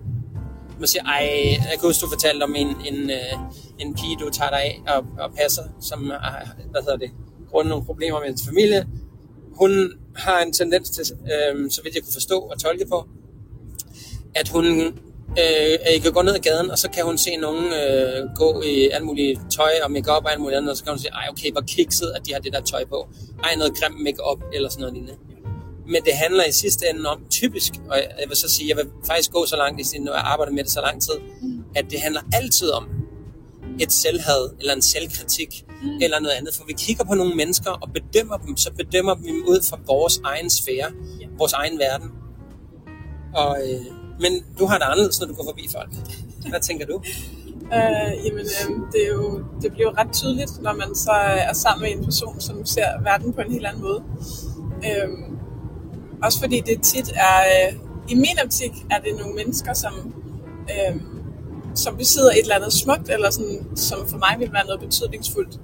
[0.79, 3.33] Man siger, ej, jeg kan huske, du fortalte om en, en, øh,
[3.79, 7.11] en pige, du tager dig af og, og passer, som har, hvad hedder det,
[7.49, 8.87] grundet nogle problemer med hendes familie.
[9.59, 13.07] Hun har en tendens til, øh, så vidt jeg kunne forstå og tolke på,
[14.35, 18.29] at hun øh, kan gå ned ad gaden, og så kan hun se nogen øh,
[18.35, 20.99] gå i alt muligt tøj og makeup og alt muligt andet, og så kan hun
[20.99, 23.07] sige, ej okay, hvor kikset, at de har det der tøj på.
[23.43, 25.17] Ej, noget grim makeup eller sådan noget lignende.
[25.87, 28.85] Men det handler i sidste ende om, typisk, og jeg vil så sige, jeg vil
[29.07, 31.17] faktisk gå så langt, når jeg arbejder med det så lang tid,
[31.75, 32.87] at det handler altid om
[33.79, 35.89] et selvhad, eller en selvkritik, mm.
[36.01, 36.55] eller noget andet.
[36.55, 39.79] For vi kigger på nogle mennesker og bedømmer dem, så bedømmer vi dem ud fra
[39.87, 41.25] vores egen sfære, Ja.
[41.37, 42.09] vores egen verden.
[43.35, 43.85] Og, øh,
[44.19, 45.89] men du har det anderledes, når du går forbi folk.
[46.49, 47.01] Hvad tænker du?
[47.73, 51.53] Øh, jamen, øh, det, er jo, det bliver jo ret tydeligt, når man så er
[51.53, 54.03] sammen med en person, som ser verden på en helt anden måde.
[54.85, 55.09] Øh,
[56.23, 60.13] også fordi det tit er, øh, i min optik, er det nogle mennesker, som,
[60.69, 60.95] øh,
[61.75, 65.59] som besidder et eller andet smukt, eller sådan, som for mig vil være noget betydningsfuldt.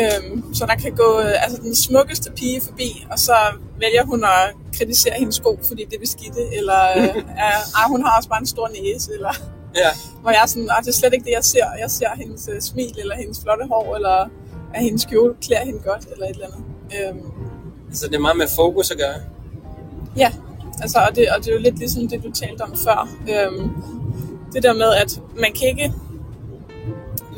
[0.00, 3.32] Øhm, så der kan gå øh, altså den smukkeste pige forbi, og så
[3.80, 7.16] vælger hun at kritisere hendes sko, fordi det er beskidte, eller øh,
[7.78, 9.34] ej, hun har også bare en stor næse, eller
[9.76, 9.90] Ja.
[10.22, 11.66] hvor jeg er sådan, det er slet ikke det, jeg ser.
[11.80, 14.28] Jeg ser hendes øh, smil, eller hendes flotte hår, eller
[14.74, 16.64] at hendes kjole klæder hende godt, eller et eller andet.
[17.08, 17.32] Øhm,
[17.92, 19.14] Så det er meget med fokus at gøre.
[20.16, 20.32] ja,
[20.82, 23.08] altså, og, det, og det er jo lidt ligesom det, du talte om før.
[23.30, 23.70] Øhm,
[24.52, 25.92] det der med, at man kan ikke,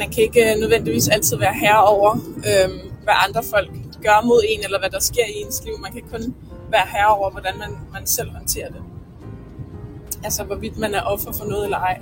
[0.00, 2.10] man kan ikke nødvendigvis altid være herre over,
[2.48, 3.70] øhm, hvad andre folk
[4.02, 5.74] gør mod en, eller hvad der sker i ens liv.
[5.82, 6.34] Man kan kun
[6.70, 8.82] være herre over, hvordan man, man selv håndterer det.
[10.24, 12.00] Altså, hvorvidt man er offer for noget eller ej.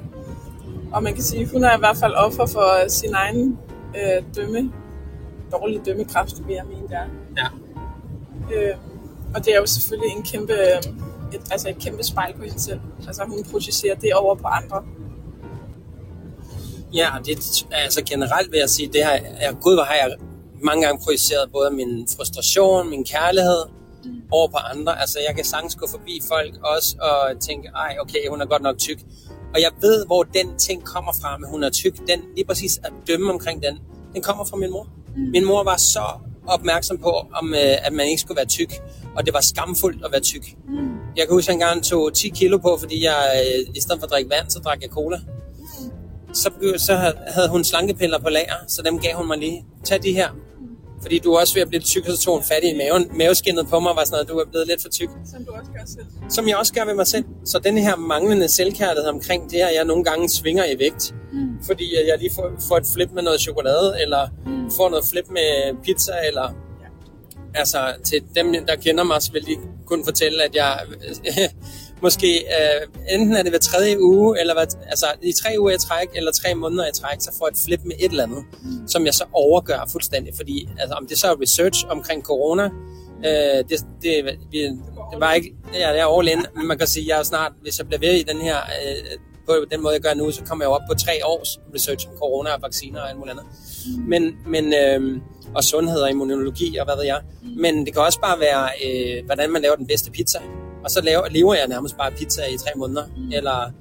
[0.93, 3.59] Og man kan sige, at hun er i hvert fald offer for sin egen
[3.97, 4.73] øh, dømme,
[5.53, 7.05] dårlige dømmekraft, vil jeg mene, der.
[7.37, 7.49] Ja.
[8.55, 8.77] Øh,
[9.35, 10.93] og det er jo selvfølgelig en kæmpe, øh,
[11.35, 12.81] et, altså et kæmpe spejl på hende selv.
[13.07, 14.85] Altså hun projicerer det over på andre.
[16.95, 20.11] Ja, det, altså generelt vil jeg sige, det har jeg, gud, hvor har jeg
[20.63, 23.63] mange gange projiceret både min frustration, min kærlighed
[24.05, 24.11] mm.
[24.31, 25.01] over på andre.
[25.01, 28.63] Altså jeg kan sagtens gå forbi folk også og tænke, ej okay, hun er godt
[28.63, 28.99] nok tyk.
[29.55, 31.99] Og jeg ved, hvor den ting kommer fra, med hun er tyk.
[32.09, 33.79] Den, lige præcis at dømme omkring den,
[34.15, 34.89] den kommer fra min mor.
[35.17, 35.23] Mm.
[35.23, 36.05] Min mor var så
[36.47, 38.73] opmærksom på, om, øh, at man ikke skulle være tyk,
[39.17, 40.57] og det var skamfuldt at være tyk.
[40.69, 40.89] Mm.
[41.17, 44.01] Jeg kan huske, at jeg engang tog 10 kilo på, fordi jeg øh, i stedet
[44.01, 45.21] for at drikke vand, så drak jeg cola.
[46.33, 49.65] Så, så havde hun slankepiller på lager, så dem gav hun mig lige.
[49.85, 50.29] Tag de her,
[51.03, 53.11] fordi du er også ved at blive tyk, og så tog hun fat i maven.
[53.19, 55.09] Maveskinnet på mig var sådan noget, du er blevet lidt for tyk.
[55.33, 56.07] Som du også gør selv.
[56.29, 57.25] Som jeg også gør ved mig selv.
[57.45, 61.15] Så den her manglende selvkærlighed omkring det, at jeg nogle gange svinger i vægt.
[61.33, 61.65] Mm.
[61.67, 64.71] Fordi jeg lige får, får et flip med noget chokolade, eller mm.
[64.71, 66.43] får noget flip med pizza, eller...
[66.83, 66.89] Ja.
[67.55, 70.81] Altså, til dem, der kender mig, så vil de kunne fortælle, at jeg
[72.03, 75.79] måske øh, enten er det hver tredje uge, eller hvad, altså i tre uger i
[75.79, 78.45] træk, eller tre måneder i træk, så får jeg et flip med et eller andet,
[78.63, 78.89] mm.
[78.89, 82.65] som jeg så overgør fuldstændig, fordi altså, om det så er research omkring corona,
[83.27, 84.63] øh, det, det, vi,
[85.13, 87.53] det var ikke, er, det er all in, men man kan sige, jeg er snart,
[87.63, 90.45] hvis jeg bliver ved i den her, øh, på den måde jeg gør nu, så
[90.45, 93.47] kommer jeg op på tre års research om corona og vacciner og alt muligt andet.
[93.87, 94.03] Mm.
[94.03, 95.21] Men, men øh,
[95.55, 97.21] og sundhed og immunologi og hvad ved jeg.
[97.43, 97.49] Mm.
[97.61, 100.39] Men det kan også bare være, øh, hvordan man laver den bedste pizza
[100.85, 103.33] og så laver, lever jeg nærmest bare pizza i tre måneder, mm.
[103.33, 103.73] eller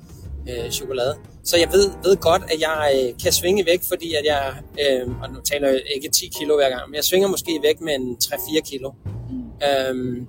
[0.50, 1.16] øh, chokolade.
[1.44, 5.10] Så jeg ved, ved godt, at jeg øh, kan svinge væk, fordi at jeg, øh,
[5.22, 7.96] og nu taler jeg ikke 10 kilo hver gang, men jeg svinger måske væk med
[7.96, 8.92] en 3-4 kilo.
[9.30, 9.44] Mm.
[9.68, 10.28] Øhm,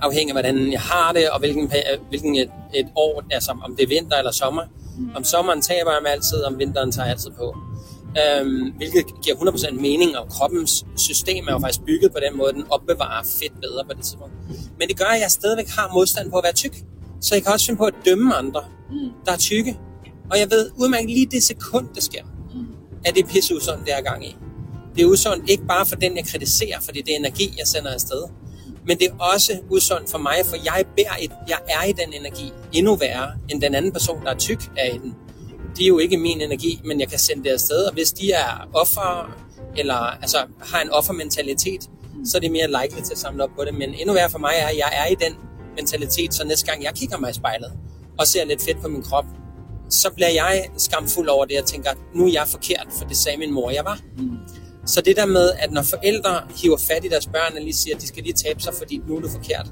[0.00, 1.72] afhængig af, hvordan jeg har det, og hvilken,
[2.08, 4.62] hvilken et, et år, altså om det er vinter eller sommer.
[4.98, 5.10] Mm.
[5.16, 7.56] Om sommeren taber jeg mig altid, om vinteren tager jeg altid på.
[8.08, 12.52] Øhm, hvilket giver 100% mening, og kroppens system er jo faktisk bygget på den måde,
[12.52, 14.34] den opbevarer fedt bedre på det tidspunkt.
[14.78, 16.76] Men det gør, at jeg stadigvæk har modstand på at være tyk.
[17.20, 19.10] Så jeg kan også finde på at dømme andre, mm.
[19.26, 19.78] der er tykke.
[20.30, 22.66] Og jeg ved udmærket lige det sekund, det sker, mm.
[23.04, 24.36] at det er pisse usundt, det er gang i.
[24.96, 27.90] Det er usundt ikke bare for den, jeg kritiserer, fordi det er energi, jeg sender
[27.90, 28.22] afsted.
[28.86, 32.12] Men det er også usundt for mig, for jeg, bærer et, jeg er i den
[32.12, 35.14] energi endnu værre, end den anden person, der er tyk, er i den
[35.78, 37.84] de er jo ikke min energi, men jeg kan sende det afsted.
[37.84, 39.36] Og hvis de er offer,
[39.76, 41.90] eller altså, har en offermentalitet,
[42.24, 43.74] så er det mere likely til at samle op på det.
[43.74, 45.36] Men endnu værre for mig er, at jeg er i den
[45.76, 47.72] mentalitet, så næste gang jeg kigger mig i spejlet
[48.18, 49.24] og ser lidt fedt på min krop,
[49.90, 53.38] så bliver jeg skamfuld over det og tænker, nu er jeg forkert, for det sagde
[53.38, 53.98] min mor, jeg var.
[54.18, 54.38] Mm.
[54.86, 57.96] Så det der med, at når forældre hiver fat i deres børn og lige siger,
[57.96, 59.66] at de skal lige tabe sig, fordi nu er du forkert.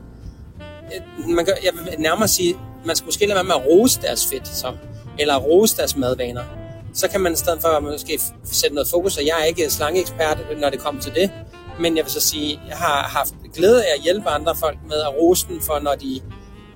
[0.94, 4.00] Øh, man kan, jeg vil nærmere sige, man skal måske lade være med at rose
[4.02, 4.48] deres fedt.
[4.48, 4.72] Så
[5.18, 6.42] eller rose deres madvaner,
[6.94, 10.38] så kan man i stedet for måske sætte noget fokus, og jeg er ikke slangeekspert,
[10.60, 11.30] når det kommer til det,
[11.80, 14.96] men jeg vil så sige, jeg har haft glæde af at hjælpe andre folk med
[14.96, 16.20] at rose dem for, når de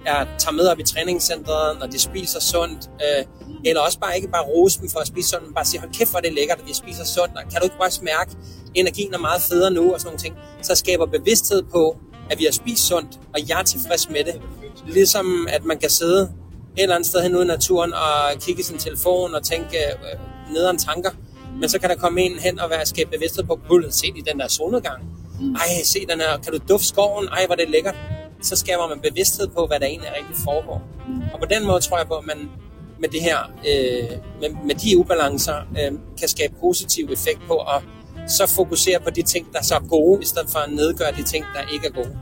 [0.07, 3.25] er, tager med op i træningscenteret, når de spiser sundt, øh,
[3.65, 5.93] eller også bare ikke bare rose dem for at spise sundt, men bare sige, hold
[5.93, 8.31] kæft, hvor det lækkert, at vi spiser sundt, og kan du ikke bare mærke,
[8.75, 11.97] energien er meget federe nu, og sådan nogle ting, så skaber bevidsthed på,
[12.31, 14.41] at vi har spist sundt, og jeg er tilfreds med det.
[14.87, 16.33] Ligesom at man kan sidde
[16.77, 19.77] et eller andet sted hen ude i naturen og kigge i sin telefon og tænke
[19.77, 21.11] øh, nederen tanker.
[21.61, 23.95] Men så kan der komme en hen og være skabe bevidsthed på, gulvet.
[23.95, 25.03] se i den der solnedgang.
[25.41, 27.29] Ej, se den her, kan du dufte skoven?
[27.29, 27.97] Ej, hvor det er lækkert.
[28.43, 30.83] Så skaber man bevidsthed på, hvad der egentlig rigtig foregår.
[31.33, 32.51] Og på den måde tror jeg på, at man
[32.99, 33.39] med det her,
[33.71, 37.83] øh, med, med de ubalancer, øh, kan skabe positiv effekt på at
[38.29, 41.23] så fokusere på de ting, der så er gode, i stedet for at nedgøre de
[41.23, 42.19] ting, der ikke er gode.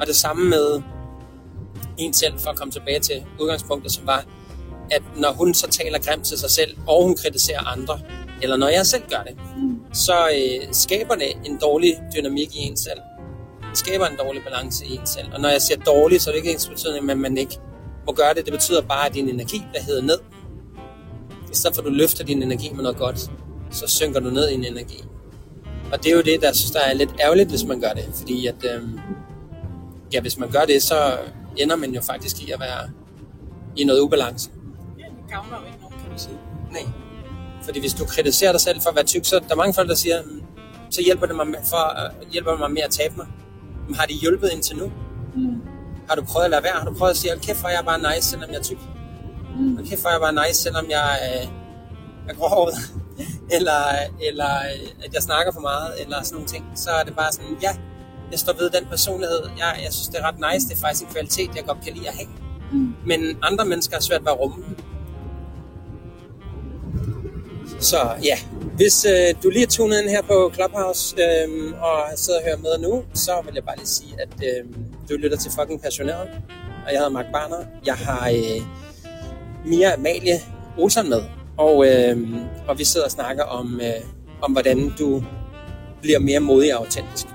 [0.00, 0.82] Og det samme med
[2.00, 4.24] en selv, for at komme tilbage til udgangspunktet, som var,
[4.90, 8.00] at når hun så taler grimt til sig selv, og hun kritiserer andre,
[8.42, 9.94] eller når jeg selv gør det, mm.
[9.94, 13.00] så øh, skaber det en dårlig dynamik i en selv.
[13.70, 15.26] Det skaber en dårlig balance i en selv.
[15.34, 17.58] Og når jeg siger dårlig, så er det ikke ens betydning, at man ikke
[18.06, 18.44] må gøre det.
[18.44, 20.18] Det betyder bare, at din energi bliver hedder ned.
[21.52, 23.30] I stedet for at du løfter din energi med noget godt,
[23.70, 25.04] så synker du ned i en energi.
[25.92, 28.08] Og det er jo det, der synes, der er lidt ærgerligt, hvis man gør det.
[28.14, 28.82] Fordi at, øh,
[30.12, 31.18] ja, hvis man gør det, så
[31.56, 32.90] ender man jo faktisk i at være
[33.76, 34.50] i noget ubalance.
[34.98, 36.38] Ja, det gavner jo ikke nogen, kan man sige.
[36.70, 36.86] Nej.
[37.62, 39.88] Fordi hvis du kritiserer dig selv for at være tyk, så der er mange folk,
[39.88, 40.42] der siger, mm,
[40.90, 41.84] så hjælper det mig med, for,
[42.24, 43.26] uh, hjælper det mig med at tabe mig.
[43.86, 44.92] Men har de hjulpet indtil nu?
[45.34, 45.60] Mm.
[46.08, 46.72] Har du prøvet at lade være?
[46.72, 48.78] Har du prøvet at sige, kæft, hvor er jeg bare nice, selvom jeg er tyk?
[49.58, 49.86] Mm.
[49.88, 51.50] kæft, hvor er jeg bare nice, selvom jeg uh,
[52.28, 52.74] er gråhåret?
[53.56, 53.80] eller,
[54.28, 56.64] eller uh, at jeg snakker for meget, eller sådan nogle ting.
[56.74, 57.72] Så er det bare sådan, ja,
[58.30, 59.40] jeg står ved den personlighed.
[59.58, 60.68] Jeg, jeg synes, det er ret nice.
[60.68, 62.28] Det er faktisk en kvalitet, jeg godt kan lide at have.
[62.72, 62.94] Mm.
[63.06, 64.64] Men andre mennesker er svært ved at rumme.
[67.80, 68.38] Så ja,
[68.76, 72.56] hvis øh, du lige er tunet ind her på Clubhouse øh, og sidder og hører
[72.56, 74.64] med nu, så vil jeg bare lige sige, at øh,
[75.08, 76.28] du lytter til fucking passioneret.
[76.86, 77.64] Og jeg hedder Mark Barner.
[77.86, 78.62] Jeg har øh,
[79.66, 80.40] Mia Amalie
[80.78, 81.22] Olsen med.
[81.56, 82.28] Og, øh,
[82.68, 84.04] og vi sidder og snakker om, øh,
[84.42, 85.24] om, hvordan du
[86.02, 87.26] bliver mere modig og autentisk.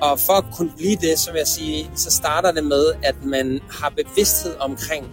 [0.00, 3.24] Og for at kunne blive det, så vil jeg sige, så starter det med, at
[3.24, 5.06] man har bevidsthed omkring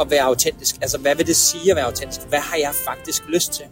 [0.00, 0.76] at være autentisk.
[0.82, 2.28] Altså, hvad vil det sige at være autentisk?
[2.28, 3.64] Hvad har jeg faktisk lyst til?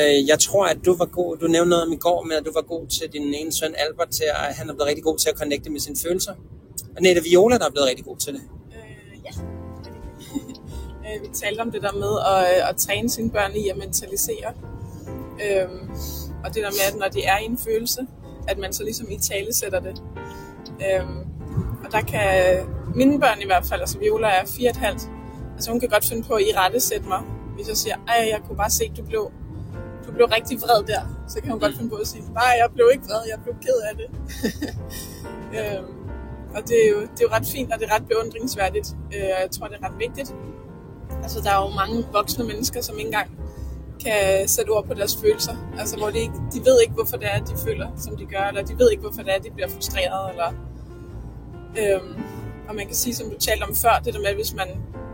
[0.00, 2.44] Øh, jeg tror, at du var god, du nævnte noget om i går med, at
[2.46, 5.18] du var god til din ene søn Albert, til at han er blevet rigtig god
[5.18, 6.32] til at connecte med sine følelser.
[6.96, 8.42] Og Nette Viola, der er blevet rigtig god til det.
[8.72, 9.32] Øh, ja.
[11.06, 13.76] øh, vi talte om det der med at, øh, at træne sine børn i at
[13.76, 14.52] mentalisere.
[15.44, 15.68] Øh,
[16.44, 18.06] og det der med, at når de er i en følelse,
[18.48, 20.02] at man så ligesom i tale sætter det.
[20.86, 21.18] Øhm,
[21.84, 22.26] og der kan
[22.94, 24.84] mine børn i hvert fald, altså Viola er 4,5,
[25.54, 27.22] altså hun kan godt finde på at i rette sætte mig,
[27.54, 29.30] hvis jeg siger, ej, jeg kunne bare se, du blev,
[30.06, 31.02] du blev rigtig vred der.
[31.28, 33.54] Så kan hun godt finde på at sige, nej, jeg blev ikke vred, jeg blev
[33.66, 34.08] ked af det.
[35.58, 35.98] øhm,
[36.54, 38.88] og det er, jo, det er jo ret fint, og det er ret beundringsværdigt.
[39.14, 40.34] Øh, jeg tror, det er ret vigtigt.
[41.22, 43.30] Altså, der er jo mange voksne mennesker, som ikke engang
[44.04, 45.56] kan sætte ord på deres følelser.
[45.78, 48.44] Altså, hvor de, ikke, de ved ikke, hvorfor det er, de føler, som de gør,
[48.48, 50.50] eller de ved ikke, hvorfor det er, de bliver frustreret, eller...
[51.80, 52.22] Øhm,
[52.68, 54.68] og man kan sige, som du talte om før, det der med, hvis man,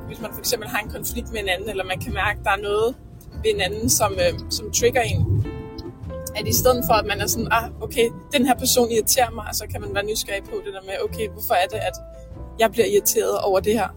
[0.06, 2.44] hvis man for eksempel har en konflikt med en anden, eller man kan mærke, at
[2.44, 2.94] der er noget
[3.42, 5.46] ved en anden, som, øh, som trigger en,
[6.36, 9.48] at i stedet for, at man er sådan, ah, okay, den her person irriterer mig,
[9.52, 11.96] så kan man være nysgerrig på det der med, okay, hvorfor er det, at
[12.58, 13.88] jeg bliver irriteret over det her?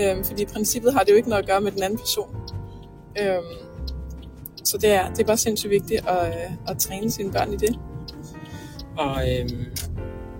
[0.00, 2.36] Øhm, fordi i princippet har det jo ikke noget at gøre med den anden person.
[3.20, 3.69] Øhm,
[4.64, 7.56] så det er, det er bare sindssygt vigtigt at, øh, at træne sine børn i
[7.56, 7.78] det.
[8.98, 9.66] Og, øhm,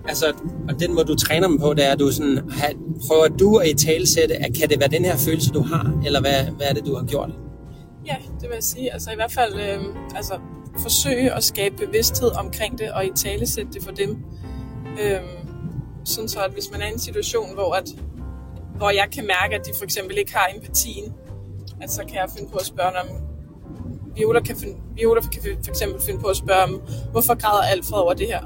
[0.07, 0.33] altså,
[0.69, 2.73] og den måde, du træner dem på, det er, at du sådan, have,
[3.07, 6.21] prøver du at i talsætte, at kan det være den her følelse, du har, eller
[6.21, 7.29] hvad, hvad er det, du har gjort?
[8.05, 8.93] Ja, det vil jeg sige.
[8.93, 9.83] Altså i hvert fald øh,
[10.15, 10.39] altså,
[10.81, 14.17] forsøge at skabe bevidsthed omkring det, og i talesætte det for dem.
[15.01, 15.21] Øh,
[16.05, 17.89] sådan så, at hvis man er i en situation, hvor, at,
[18.75, 21.13] hvor jeg kan mærke, at de for eksempel ikke har empatien,
[21.81, 23.07] at så kan jeg finde på at spørge om,
[24.15, 27.99] Viola kan, finde, Viola kan for eksempel finde på at spørge om, hvorfor græder Alfred
[27.99, 28.41] over det her?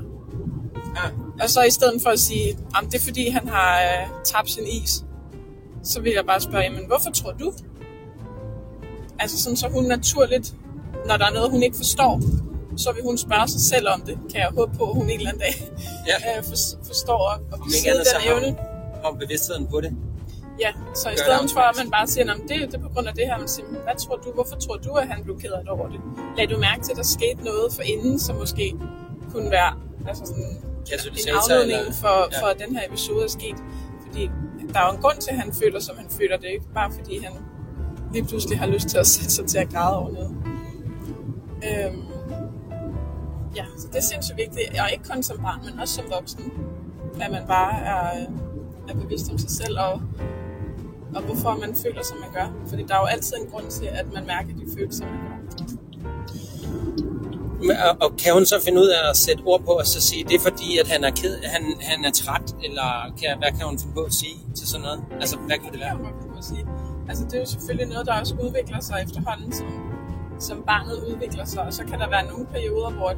[0.96, 1.44] Ja.
[1.44, 4.50] Og så i stedet for at sige, om det er fordi, han har øh, tabt
[4.50, 5.06] sin is,
[5.84, 7.54] så vil jeg bare spørge, jamen, hvorfor tror du?
[9.20, 10.56] Altså sådan, så hun naturligt,
[11.06, 12.22] når der er noget, hun ikke forstår,
[12.78, 15.18] så vil hun spørge sig selv om det, kan jeg håbe på, at hun en
[15.18, 15.54] eller anden dag
[16.08, 16.38] ja.
[16.38, 16.44] øh,
[16.88, 18.58] forstår og, og besidder den evne.
[19.04, 19.96] Om bevidstheden på det.
[20.60, 23.08] Ja, så i stedet for, at man bare siger, at det, det er på grund
[23.08, 25.52] af det her, man siger, hvad tror du, hvorfor tror du, at han blev ked
[25.52, 26.00] af over det?
[26.38, 28.76] Lad du mærke til, at der skete noget for inden, som måske
[29.32, 29.74] kunne være
[30.08, 30.44] altså sådan,
[31.18, 32.42] en afledning for, ja.
[32.42, 33.56] for, at den her episode er sket.
[34.06, 34.30] Fordi
[34.74, 36.92] der er jo en grund til, at han føler, som han føler det, ikke bare
[36.92, 37.34] fordi han
[38.14, 40.32] lige pludselig har lyst til at sætte sig til at græde over noget.
[41.68, 42.04] Øhm,
[43.56, 46.54] ja, så det er sindssygt vigtigt, og ikke kun som barn, men også som voksen,
[47.22, 48.26] at man bare er,
[48.90, 50.02] er bevidst om sig selv og
[51.16, 52.48] og hvorfor man føler, som man gør.
[52.68, 55.36] Fordi der er jo altid en grund til, at man mærker de følelser, man gør.
[58.02, 60.36] Og kan hun så finde ud af at sætte ord på og så sige, det
[60.36, 63.80] er fordi, at han er ked, han, han er træt, eller kan, hvad kan hun
[63.80, 65.04] finde på at sige til sådan noget?
[65.22, 65.98] Altså, hvad kan det være?
[66.34, 66.66] Kan sige.
[67.10, 69.68] Altså, det er jo selvfølgelig noget, der også udvikler sig efterhånden, som,
[70.40, 71.64] som barnet udvikler sig.
[71.64, 73.14] Og så kan der være nogle perioder, hvor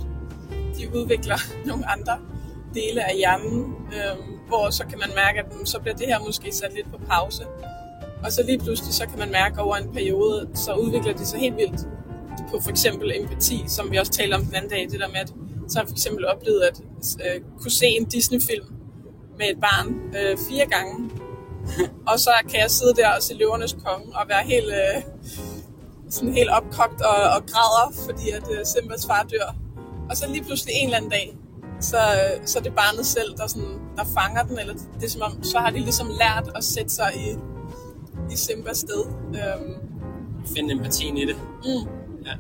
[0.78, 1.38] de udvikler
[1.70, 2.18] nogle andre
[2.74, 4.14] dele af hjernen, øh,
[4.48, 7.44] hvor så kan man mærke, at så bliver det her måske sat lidt på pause.
[8.28, 11.40] Og så lige pludselig, så kan man mærke over en periode, så udvikler de sig
[11.40, 11.88] helt vildt
[12.52, 15.16] på for eksempel empati, som vi også talte om den anden dag, det der med,
[15.16, 15.34] at
[15.68, 16.82] så har jeg for eksempel oplevet at
[17.26, 18.66] øh, kunne se en Disney-film
[19.38, 19.88] med et barn
[20.20, 21.10] øh, fire gange.
[22.12, 25.04] og så kan jeg sidde der og se Løvernes Konge og være helt, øh,
[26.10, 29.56] sådan helt opkogt og, og græder, fordi at øh, Simbas far dør.
[30.10, 31.38] Og så lige pludselig en eller anden dag,
[31.82, 31.98] så,
[32.46, 35.44] så er det barnet selv, der, sådan, der fanger den, eller det er som om,
[35.44, 37.38] så har de ligesom lært at sætte sig i
[38.32, 39.06] i Simbas sted.
[39.30, 39.76] Øhm,
[40.56, 41.36] Finde empatien i det.
[41.66, 41.90] Mm.
[42.26, 42.34] Ja.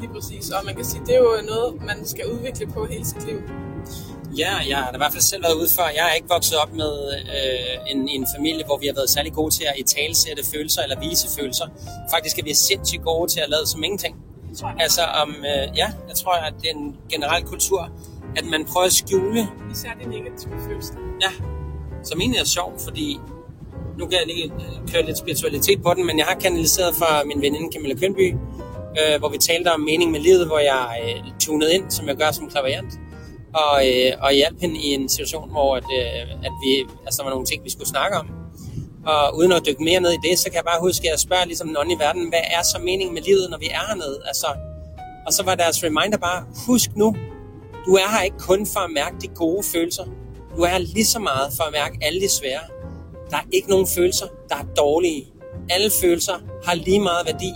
[0.00, 0.50] Lige præcis.
[0.50, 3.40] Og man kan sige, det er jo noget, man skal udvikle på hele sit liv.
[4.38, 5.82] Ja, jeg har i hvert fald selv været ude for.
[5.82, 9.32] Jeg er ikke vokset op med øh, en, en familie, hvor vi har været særlig
[9.32, 11.66] gode til at italesætte følelser eller vise følelser.
[12.10, 14.16] Faktisk er vi sindssygt gode til at lade som ingenting.
[14.78, 17.90] Altså om, øh, ja, jeg tror, at det er en generel kultur,
[18.36, 19.48] at man prøver at skjule.
[19.72, 20.94] Især de negative følelser.
[21.22, 21.30] Ja,
[22.02, 23.18] som egentlig er sjovt, fordi
[23.98, 27.24] nu kan jeg lige øh, køre lidt spiritualitet på den, men jeg har kanaliseret fra
[27.24, 28.34] min veninde Camilla Kønby,
[29.00, 32.16] øh, hvor vi talte om mening med livet, hvor jeg øh, tunede ind, som jeg
[32.16, 32.92] gør som klaverant,
[33.54, 36.70] og, øh, og hjalp hende i en situation, hvor at, øh, at vi,
[37.06, 38.26] altså, der var nogle ting, vi skulle snakke om.
[39.06, 41.18] Og uden at dykke mere ned i det, så kan jeg bare huske, at jeg
[41.18, 44.20] spørger ligesom nogen i verden, hvad er så meningen med livet, når vi er hernede?
[44.26, 44.46] Altså,
[45.26, 47.16] og så var deres reminder bare, husk nu,
[47.86, 50.04] du er her ikke kun for at mærke de gode følelser.
[50.56, 52.64] Du er her lige så meget for at mærke alle de svære.
[53.30, 55.32] Der er ikke nogen følelser, der er dårlige.
[55.70, 56.32] Alle følelser
[56.64, 57.52] har lige meget værdi,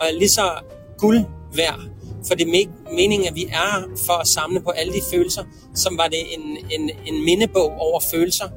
[0.00, 0.50] og er lige så
[0.98, 1.24] guld
[1.56, 1.80] værd.
[2.26, 5.44] For det er meningen, at vi er her for at samle på alle de følelser,
[5.74, 8.48] som var det en, en, en mindebog over følelser,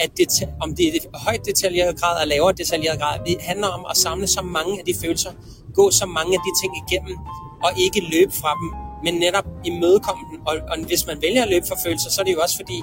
[0.00, 0.28] at det,
[0.60, 3.18] om det er højt detaljeret grad eller lavere detaljeret grad.
[3.26, 5.30] Det handler om at samle så mange af de følelser,
[5.74, 7.16] gå så mange af de ting igennem,
[7.64, 8.68] og ikke løbe fra dem,
[9.04, 10.40] men netop imødekomme dem.
[10.46, 12.78] Og, og hvis man vælger at løbe fra følelser, så er det jo også fordi,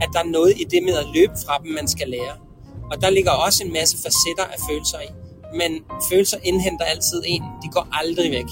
[0.00, 2.45] at der er noget i det med at løbe fra dem, man skal lære.
[2.90, 5.08] Og der ligger også en masse facetter af følelser i.
[5.54, 5.70] Men
[6.10, 7.42] følelser indhenter altid en.
[7.62, 8.50] De går aldrig væk.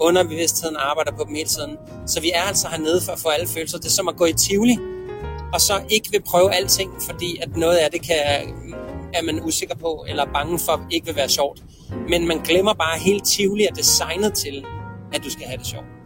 [0.00, 1.76] Underbevidstheden arbejder på dem hele tiden.
[2.06, 3.78] Så vi er altså hernede for at få alle følelser.
[3.78, 4.78] Det er som at gå i Tivoli,
[5.52, 8.16] og så ikke vil prøve alting, fordi at noget af det kan,
[9.14, 11.62] er man usikker på, eller bange for ikke vil være sjovt.
[12.08, 14.64] Men man glemmer bare, at hele Tivoli er designet til,
[15.12, 15.99] at du skal have det sjovt.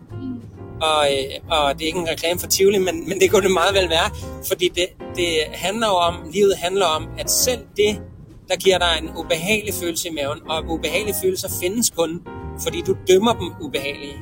[0.85, 1.25] Og, øh,
[1.57, 3.88] og det er ikke en reklame for Tivoli, men, men det kunne det meget vel
[3.90, 4.09] være,
[4.49, 8.03] fordi det, det handler jo om, livet handler om, at selv det,
[8.49, 12.20] der giver dig en ubehagelig følelse i maven, og ubehagelige følelser findes kun,
[12.62, 14.16] fordi du dømmer dem ubehagelige.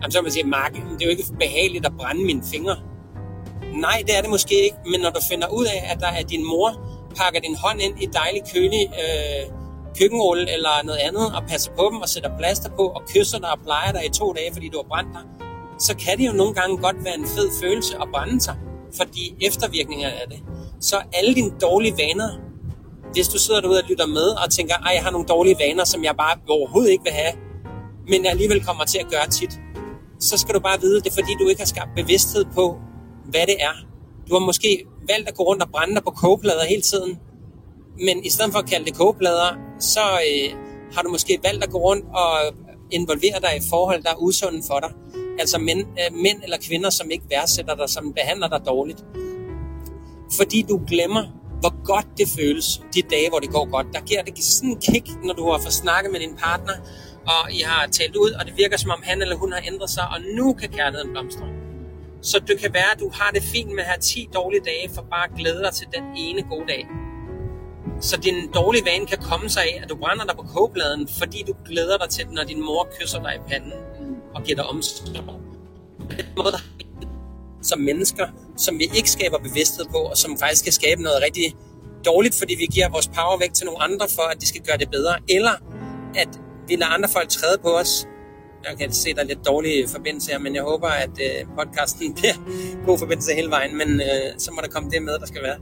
[0.00, 2.76] Jamen, så man siger, Mark, det er jo ikke behageligt at brænde mine fingre.
[3.74, 6.22] Nej, det er det måske ikke, men når du finder ud af, at der er
[6.22, 6.70] din mor
[7.16, 9.42] pakker din hånd ind i dejlig kølig øh,
[9.98, 13.50] køkkenrulle eller noget andet, og passer på dem og sætter plaster på, og kysser dig
[13.50, 15.22] og plejer dig i to dage, fordi du har brændt dig,
[15.78, 18.56] så kan det jo nogle gange godt være en fed følelse at brænde sig,
[18.96, 20.38] fordi eftervirkningerne af det.
[20.80, 22.28] Så alle dine dårlige vaner,
[23.12, 25.84] hvis du sidder derude og lytter med og tænker, ej, jeg har nogle dårlige vaner,
[25.84, 27.32] som jeg bare overhovedet ikke vil have,
[28.08, 29.60] men jeg alligevel kommer til at gøre tit,
[30.20, 32.76] så skal du bare vide, det er fordi, du ikke har skabt bevidsthed på,
[33.24, 33.74] hvad det er.
[34.28, 37.18] Du har måske valgt at gå rundt og brænde dig på kogeplader hele tiden,
[38.06, 40.56] men i stedet for at kalde det kogeplader, så øh,
[40.94, 42.30] har du måske valgt at gå rundt og
[42.90, 44.90] involvere dig i forhold, der er usunde for dig.
[45.38, 49.04] Altså mænd, øh, mænd eller kvinder, som ikke værdsætter dig, som behandler dig dårligt.
[50.36, 51.24] Fordi du glemmer,
[51.60, 53.86] hvor godt det føles de dage, hvor det går godt.
[53.92, 56.74] Der giver det sådan en kick, når du har fået snakket med din partner,
[57.26, 59.90] og I har talt ud, og det virker som om han eller hun har ændret
[59.90, 61.46] sig, og nu kan kærligheden blomstre.
[62.22, 64.90] Så det kan være, at du har det fint med at have 10 dårlige dage,
[64.94, 66.86] for bare at glæde dig til den ene gode dag.
[68.00, 71.44] Så din dårlige vane kan komme sig af, at du brænder dig på kogebladen, fordi
[71.46, 73.72] du glæder dig til den, når din mor kysser dig i panden
[74.34, 75.24] og giver dig omsorg.
[75.98, 76.56] På den måde
[77.62, 81.54] som mennesker, som vi ikke skaber bevidsthed på, og som faktisk kan skabe noget rigtig
[82.04, 84.78] dårligt, fordi vi giver vores power væk til nogle andre, for at de skal gøre
[84.78, 85.52] det bedre, eller
[86.14, 86.28] at
[86.68, 88.06] vi lader andre folk træde på os,
[88.70, 92.14] jeg kan se, der er lidt dårlige forbindelse her, men jeg håber, at øh, podcasten
[92.14, 92.34] bliver
[92.86, 95.58] god forbindelse hele vejen, men øh, så må der komme det med, der skal være.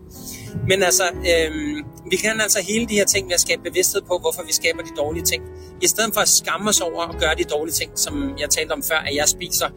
[0.68, 1.50] Men altså, øh,
[2.10, 4.82] vi kan altså hele de her ting ved at skabe bevidsthed på, hvorfor vi skaber
[4.82, 5.42] de dårlige ting.
[5.82, 8.72] I stedet for at skamme os over at gøre de dårlige ting, som jeg talte
[8.72, 9.68] om før, at jeg spiser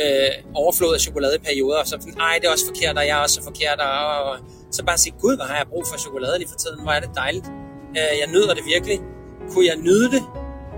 [0.00, 3.06] øh, overflod af chokolade i perioder, og så sådan, ej, det er også forkert, og
[3.06, 4.38] jeg er også forkert, og, og
[4.70, 7.00] så bare sige, gud, hvor har jeg brug for chokolade lige for tiden, hvor er
[7.00, 7.46] det dejligt.
[7.98, 9.00] Øh, jeg nyder det virkelig.
[9.50, 10.22] Kunne jeg nyde det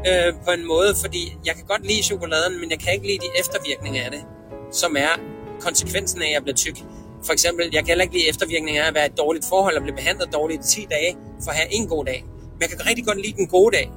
[0.06, 3.18] øh, på en måde, fordi jeg kan godt lide chokoladen, men jeg kan ikke lide
[3.18, 4.22] de eftervirkninger af det,
[4.72, 5.12] som er
[5.60, 6.78] konsekvensen af, at jeg bliver tyk.
[7.24, 9.82] For eksempel, jeg kan heller ikke lide eftervirkninger af at være et dårligt forhold og
[9.82, 12.24] blive behandlet dårligt i 10 dage for at have en god dag.
[12.52, 13.90] Men jeg kan rigtig godt lide den gode dag.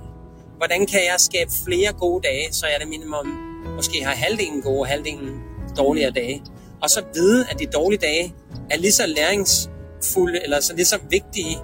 [0.58, 3.28] Hvordan kan jeg skabe flere gode dage, så jeg det minimum
[3.76, 5.44] måske har halvdelen gode og halvdelen
[5.78, 6.44] dårligere dage.
[6.82, 8.34] Og så vide, at de dårlige dage
[8.70, 11.58] er lige så læringsfulde, eller så lige så vigtige,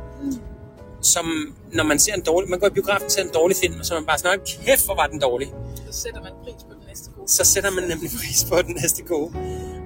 [1.02, 3.80] som når man ser en dårlig, man går i biografen og ser en dårlig film,
[3.80, 5.54] og så man bare sådan, kæft, hvor var den dårlig.
[5.92, 7.32] Så sætter man pris på den næste gode.
[7.32, 9.34] Så sætter man nemlig pris på den næste gode.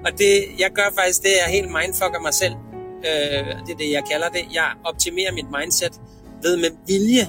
[0.06, 2.54] Og det, jeg gør faktisk det, jeg helt mindfucker mig selv.
[3.08, 4.44] Øh, det er det, jeg kalder det.
[4.52, 6.00] Jeg optimerer mit mindset
[6.42, 7.24] ved med vilje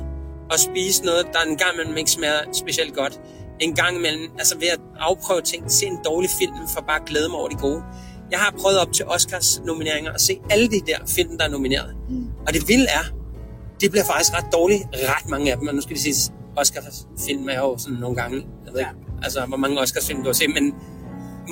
[0.51, 3.19] at spise noget, der en gang imellem ikke smager specielt godt.
[3.59, 7.05] En gang imellem, altså ved at afprøve ting, se en dårlig film, for bare at
[7.05, 7.81] glæde mig over de gode.
[8.31, 11.49] Jeg har prøvet op til Oscars nomineringer at se alle de der film, der er
[11.49, 11.95] nomineret.
[12.09, 12.27] Mm.
[12.47, 13.22] Og det vilde er,
[13.83, 15.67] det bliver faktisk ret dårligt, ret mange af dem.
[15.67, 18.91] Og nu skal det siges, Oscars film er jo sådan nogle gange, jeg ved ikke,
[19.23, 20.65] altså hvor mange Oscars film du har set, men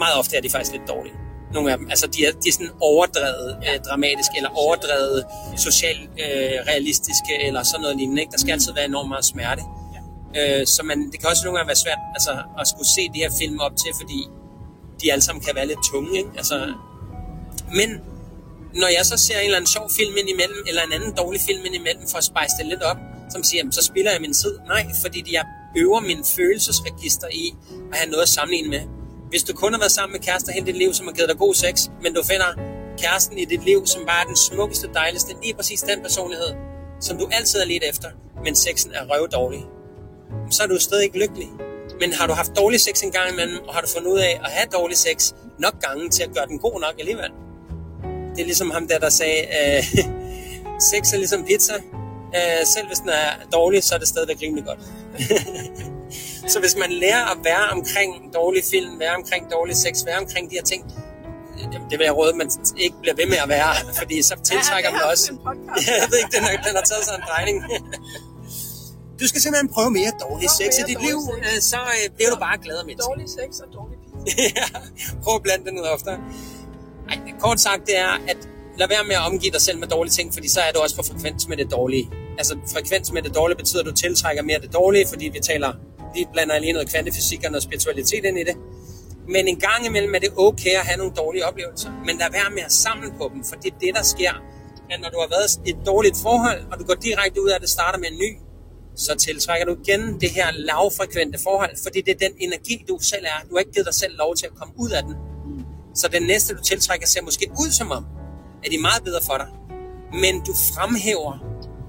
[0.04, 1.16] meget ofte er de faktisk lidt dårlige.
[1.54, 3.74] Nogle af dem, altså de er, de er sådan overdrevet ja.
[3.74, 5.26] øh, dramatiske, eller overdrevet
[5.58, 8.22] socialt øh, realistiske, eller sådan noget lignende.
[8.22, 8.32] Ikke?
[8.32, 9.64] Der skal altid være enormt meget smerte.
[9.96, 10.60] Ja.
[10.60, 13.20] Øh, så man, det kan også nogle gange være svært altså, at skulle se de
[13.24, 14.20] her film op til, fordi
[15.02, 16.12] de alle sammen kan være lidt tunge.
[16.18, 16.32] Ikke?
[16.38, 16.56] Altså,
[17.80, 17.90] men
[18.74, 21.42] når jeg så ser en eller anden sjov film ind imellem, eller en anden dårlig
[21.48, 22.98] film ind imellem, for at spejse det lidt op,
[23.34, 24.54] som siger, jamen, så spiller jeg min tid.
[24.68, 25.46] Nej, fordi jeg
[25.78, 27.54] øver min følelsesregister i
[27.92, 28.84] at have noget at sammenligne med.
[29.30, 31.38] Hvis du kun har været sammen med kærester hele dit liv, som har givet dig
[31.38, 32.50] god sex, men du finder
[32.98, 36.52] kæresten i dit liv, som bare er den smukkeste, dejligste, lige præcis den personlighed,
[37.02, 38.10] som du altid har lidt efter,
[38.44, 39.64] men sexen er røv dårlig,
[40.52, 41.50] så er du stadig ikke lykkelig.
[42.00, 44.42] Men har du haft dårlig sex en gang imellem, og har du fundet ud af
[44.46, 47.32] at have dårlig sex nok gange til at gøre den god nok alligevel?
[48.36, 49.84] Det er ligesom ham der, der sagde, øh,
[50.92, 51.76] sex er ligesom pizza.
[52.38, 54.80] Øh, selv hvis den er dårlig, så er det stadigvæk rimelig godt.
[56.52, 60.50] så hvis man lærer at være omkring dårlig film, være omkring dårlig sex, være omkring
[60.50, 60.84] de her ting,
[61.90, 64.90] det vil jeg råde, at man ikke bliver ved med at være, fordi så tiltrækker
[64.90, 65.28] ja, man også.
[66.02, 67.58] jeg ved ikke, den har, den har taget sig en drejning.
[69.20, 71.38] du skal simpelthen prøve mere dårlig sex i dit liv, sex.
[71.48, 74.68] Øh, så øh, bliver du bare glad og Dårlig sex og dårlig ja,
[75.24, 76.18] prøv at blande det noget oftere.
[77.12, 78.38] Ej, kort sagt, det er, at
[78.78, 80.96] lad være med at omgive dig selv med dårlige ting, fordi så er du også
[80.96, 82.10] på frekvens med det dårlige.
[82.38, 85.72] Altså, frekvens med det dårlige betyder, at du tiltrækker mere det dårlige, fordi vi taler,
[86.16, 88.56] vi blander lige noget kvantefysik og noget spiritualitet ind i det.
[89.28, 91.92] Men en gang imellem er det okay at have nogle dårlige oplevelser.
[92.06, 94.34] Men lad være med at samle på dem, for det er det, der sker.
[94.92, 97.60] At når du har været i et dårligt forhold, og du går direkte ud af
[97.60, 98.32] det, starter med en ny,
[98.96, 103.26] så tiltrækker du igen det her lavfrekvente forhold, fordi det er den energi, du selv
[103.26, 103.38] er.
[103.48, 105.16] Du har ikke givet dig selv lov til at komme ud af den.
[105.96, 108.06] Så den næste, du tiltrækker, ser måske ud som om,
[108.64, 109.48] at de er meget bedre for dig.
[110.14, 111.34] Men du fremhæver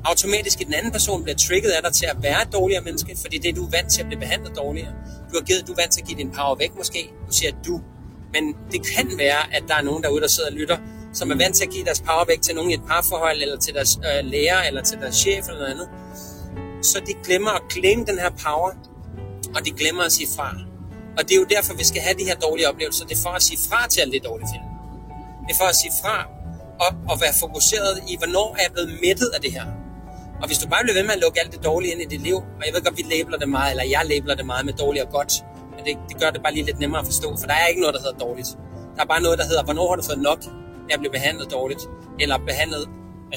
[0.05, 3.17] automatisk, at den anden person bliver trigget af dig til at være et dårligere menneske,
[3.23, 4.93] fordi det er du er vant til at blive behandlet dårligere.
[5.31, 7.11] Du har givet, du er vant til at give din power væk måske.
[7.29, 7.81] Du siger du.
[8.35, 10.79] Men det kan være, at der er nogen derude, der sidder og lytter,
[11.13, 13.59] som er vant til at give deres power væk til nogen i et parforhold, eller
[13.59, 15.89] til deres øh, lærer, eller til deres chef, eller noget andet.
[16.83, 18.71] Så de glemmer at claim den her power,
[19.57, 20.72] og de glemmer at sige fra.
[21.17, 23.05] Og det er jo derfor, vi skal have de her dårlige oplevelser.
[23.07, 24.67] Det er for at sige fra til alle det dårlige film.
[25.47, 26.17] Det er for at sige fra
[26.85, 29.67] og, og være fokuseret i, hvornår er jeg blevet mættet af det her.
[30.41, 32.23] Og hvis du bare bliver ved med at lukke alt det dårlige ind i dit
[32.29, 34.73] liv, og jeg ved godt, vi labeler det meget, eller jeg labeler det meget med
[34.73, 35.33] dårligt og godt,
[35.75, 37.81] men det, det gør det bare lige lidt nemmere at forstå, for der er ikke
[37.81, 38.49] noget, der hedder dårligt.
[38.97, 40.41] Der er bare noget, der hedder, hvornår har du fået nok
[40.91, 41.83] af at blive behandlet dårligt,
[42.21, 42.89] eller behandlet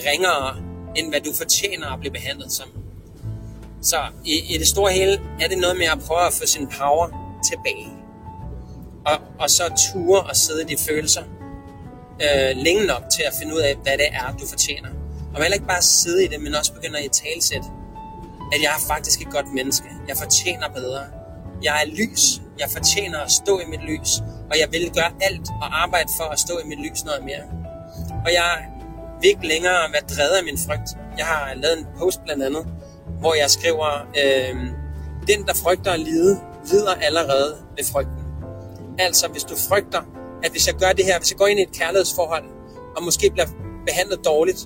[0.08, 0.58] ringere,
[0.96, 2.70] end hvad du fortjener at blive behandlet som.
[3.82, 6.68] Så i, i det store hele er det noget med at prøve at få sin
[6.68, 7.90] power tilbage.
[9.06, 11.24] Og, og så ture og sidde i de følelser
[12.22, 14.90] øh, længe nok til at finde ud af, hvad det er, du fortjener.
[15.34, 17.66] Og heller ikke bare sidde i det, men også begynde at i talsæt,
[18.54, 19.88] at jeg er faktisk et godt menneske.
[20.08, 21.04] Jeg fortjener bedre.
[21.64, 22.24] Jeg er lys.
[22.60, 24.10] Jeg fortjener at stå i mit lys.
[24.52, 27.46] Og jeg vil gøre alt og arbejde for at stå i mit lys noget mere.
[28.26, 28.52] Og jeg
[29.22, 30.90] vil ikke længere være drevet af min frygt.
[31.18, 32.66] Jeg har lavet en post blandt andet,
[33.20, 33.90] hvor jeg skriver,
[34.22, 34.56] øh,
[35.28, 36.42] den der frygter at lide,
[36.72, 38.24] lider allerede ved frygten.
[39.00, 40.02] Altså, hvis du frygter,
[40.44, 42.44] at hvis jeg gør det her, hvis jeg går ind i et kærlighedsforhold,
[42.98, 43.48] og måske bliver
[43.88, 44.60] behandlet dårligt,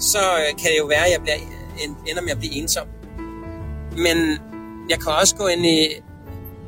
[0.00, 1.36] så øh, kan det jo være, at jeg bliver,
[2.10, 2.86] ender med at blive ensom.
[3.96, 4.38] Men
[4.88, 5.88] jeg kan også gå ind i,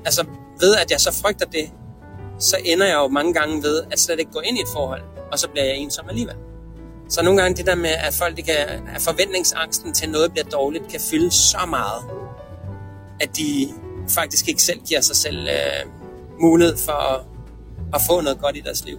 [0.05, 0.27] altså
[0.61, 1.71] ved at jeg så frygter det,
[2.39, 5.03] så ender jeg jo mange gange ved at slet ikke gå ind i et forhold,
[5.33, 6.37] og så bliver jeg ensom alligevel.
[7.09, 8.55] Så nogle gange det der med, at folk de kan,
[8.95, 12.03] at forventningsangsten til noget bliver dårligt, kan fylde så meget,
[13.21, 13.69] at de
[14.09, 15.91] faktisk ikke selv giver sig selv øh,
[16.41, 17.21] mulighed for at,
[17.95, 18.99] at få noget godt i deres liv.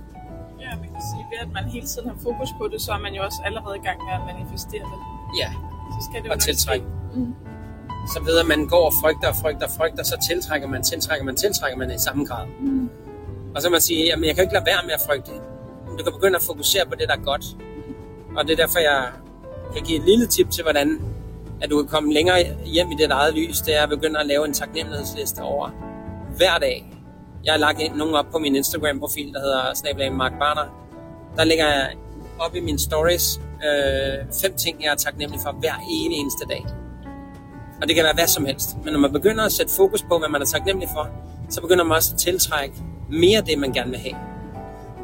[0.60, 3.00] Ja, man kan sige, ved at man hele tiden har fokus på det, så er
[3.00, 5.00] man jo også allerede i gang med at manifestere det.
[5.42, 5.50] Ja,
[5.94, 6.86] Så skal det og tiltrække.
[7.16, 7.36] Mm.
[8.14, 11.26] Så ved at man går og frygter og frygter og frygter, så tiltrækker man, tiltrækker
[11.26, 12.48] man, tiltrækker man i samme grad.
[12.60, 12.90] Mm.
[13.56, 15.32] Og så man sige, jamen jeg kan ikke lade være med at frygte.
[15.98, 17.46] Du kan begynde at fokusere på det, der er godt.
[18.38, 19.08] Og det er derfor, jeg
[19.74, 21.00] kan give et lille tip til, hvordan
[21.62, 23.62] at du kan komme længere hjem i dit eget lys.
[23.62, 25.70] Det er at begynde at lave en taknemmelighedsliste over
[26.38, 26.92] hver dag.
[27.46, 30.86] Jeg har lagt nogle op på min Instagram-profil, der hedder snablag Mark Barner.
[31.38, 31.90] Der lægger jeg
[32.40, 36.66] op i mine stories øh, fem ting, jeg er taknemmelig for hver ene eneste dag.
[37.82, 38.70] Og det kan være hvad som helst.
[38.84, 41.10] Men når man begynder at sætte fokus på, hvad man er taknemmelig for,
[41.50, 42.76] så begynder man også at tiltrække
[43.10, 44.16] mere af det, man gerne vil have.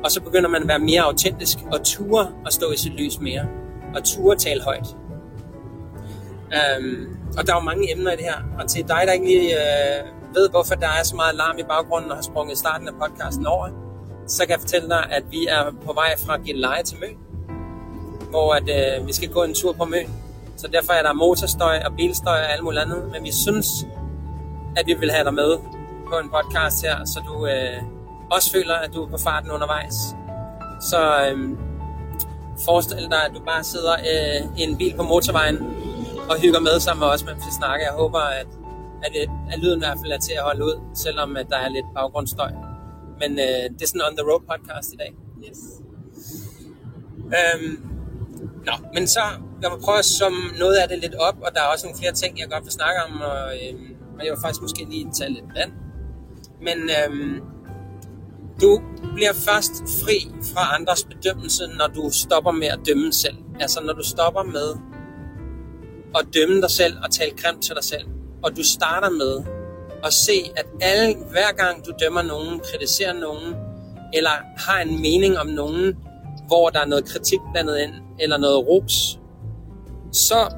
[0.04, 3.20] Og så begynder man at være mere autentisk og ture at stå i sit lys
[3.20, 3.46] mere.
[3.96, 4.96] Og ture at tale højt.
[6.58, 8.40] Øhm, og der er jo mange emner i det her.
[8.60, 11.64] Og til dig, der ikke lige øh, ved, hvorfor der er så meget larm i
[11.64, 13.70] baggrunden og har sprunget starten af podcasten over,
[14.28, 17.18] så kan jeg fortælle dig, at vi er på vej fra Gilleleje til Møn.
[18.30, 20.10] Hvor at, øh, vi skal gå en tur på Møn.
[20.58, 23.10] Så derfor er der motorstøj og bilstøj og alt muligt andet.
[23.12, 23.68] Men vi synes,
[24.78, 25.58] at vi vil have dig med
[26.10, 27.82] på en podcast her, så du øh,
[28.32, 29.96] også føler, at du er på farten undervejs.
[30.82, 31.50] Så øh,
[32.66, 35.58] forestil dig, at du bare sidder øh, i en bil på motorvejen
[36.32, 37.86] og hygger med sammen med os, mens vi snakker.
[37.90, 38.48] Jeg håber, at,
[39.06, 39.14] at,
[39.52, 41.86] at lyden i hvert fald er til at holde ud, selvom at der er lidt
[41.96, 42.52] baggrundsstøj.
[43.22, 45.12] Men øh, det er sådan en on the road podcast i dag.
[45.48, 45.60] Yes.
[47.38, 47.74] Øhm,
[48.68, 49.24] nå, men så
[49.62, 52.00] jeg vil prøve at summe noget af det lidt op, og der er også nogle
[52.00, 55.12] flere ting, jeg godt vil snakke om, og, øhm, og jeg vil faktisk måske lige
[55.18, 55.72] tage lidt vand.
[56.68, 57.36] Men øhm,
[58.62, 58.82] du
[59.16, 60.18] bliver først fri
[60.54, 63.38] fra andres bedømmelse, når du stopper med at dømme selv.
[63.60, 64.91] Altså når du stopper med
[66.20, 68.06] at dømme dig selv og tale grimt til dig selv.
[68.44, 69.44] Og du starter med
[70.04, 73.56] at se, at alle, hver gang du dømmer nogen, kritiserer nogen,
[74.14, 75.98] eller har en mening om nogen,
[76.48, 79.20] hvor der er noget kritik blandet ind, eller noget ros,
[80.14, 80.54] så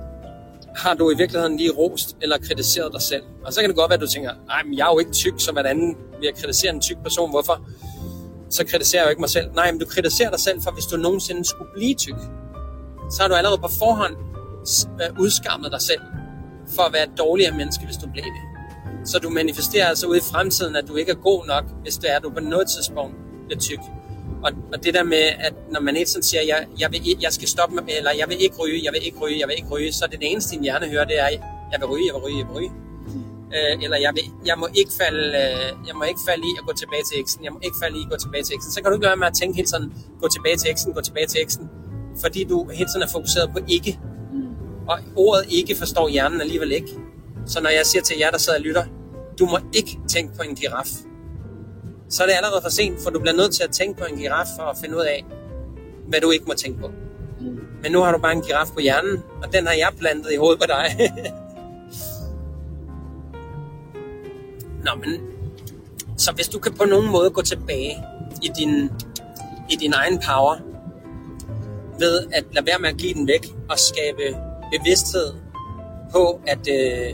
[0.76, 3.24] har du i virkeligheden lige rost eller kritiseret dig selv.
[3.46, 5.12] Og så kan det godt være, at du tænker, nej, men jeg er jo ikke
[5.12, 5.98] tyk, som en anden.
[6.20, 7.30] Vi har kritiseret en tyk person?
[7.30, 7.68] Hvorfor?
[8.50, 9.52] Så kritiserer jeg jo ikke mig selv.
[9.54, 12.16] Nej, men du kritiserer dig selv, for hvis du nogensinde skulle blive tyk,
[13.12, 14.16] så har du allerede på forhånd
[15.02, 16.02] Øh, udskammet dig selv
[16.76, 18.44] for at være et dårligere menneske, hvis du blev det.
[19.06, 22.12] Så du manifesterer altså ude i fremtiden, at du ikke er god nok, hvis det
[22.12, 23.80] er, at du på noget tidspunkt bliver tyk.
[24.44, 27.34] Og, og det der med, at når man ikke sådan siger, jeg, jeg, vil, jeg
[27.34, 29.70] skal stoppe med, eller jeg vil ikke ryge, jeg vil ikke ryge, jeg vil ikke
[29.70, 31.28] ryge, så det, det eneste, din hjerne hører, det er,
[31.72, 32.72] jeg vil ryge, jeg vil ryge, jeg vil ryge.
[33.56, 36.64] Øh, eller jeg, vil, jeg, må ikke falde, øh, jeg må ikke falde i at
[36.68, 38.72] gå tilbage til eksen, jeg må ikke falde i at gå tilbage til eksen.
[38.72, 39.90] Så kan du ikke lade med at tænke helt sådan,
[40.22, 41.64] gå tilbage til eksen, gå tilbage til eksen,
[42.24, 44.00] fordi du helt sådan er fokuseret på ikke.
[44.88, 46.88] Og ordet ikke forstår hjernen alligevel ikke.
[47.46, 48.86] Så når jeg siger til jer, der sidder og lytter,
[49.40, 50.88] du må ikke tænke på en giraf.
[52.10, 54.18] Så er det allerede for sent, for du bliver nødt til at tænke på en
[54.18, 55.26] giraf for at finde ud af,
[56.08, 56.92] hvad du ikke må tænke på.
[57.82, 60.36] Men nu har du bare en giraf på hjernen, og den har jeg plantet i
[60.36, 60.86] hovedet på dig.
[64.86, 65.22] Nå, men
[66.18, 68.04] så hvis du kan på nogen måde gå tilbage
[68.44, 68.90] i din,
[69.70, 70.56] i din egen power,
[72.00, 74.38] ved at lade være med at give den væk og skabe
[74.78, 75.34] bevidsthed
[76.12, 77.10] på, at, øh,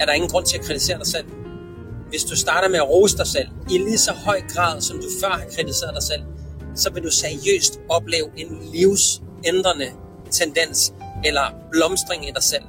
[0.00, 1.26] at der er ingen grund til at kritisere dig selv.
[2.08, 5.08] Hvis du starter med at rose dig selv i lige så høj grad, som du
[5.20, 6.22] før har kritiseret dig selv,
[6.74, 9.88] så vil du seriøst opleve en livsændrende
[10.30, 10.92] tendens
[11.24, 12.62] eller blomstring i dig selv.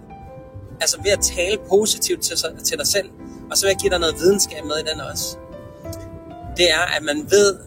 [0.81, 3.09] Altså ved at tale positivt til, til dig selv,
[3.51, 5.37] og så vil jeg give dig noget videnskab med i den også.
[6.57, 7.57] Det er, at man ved,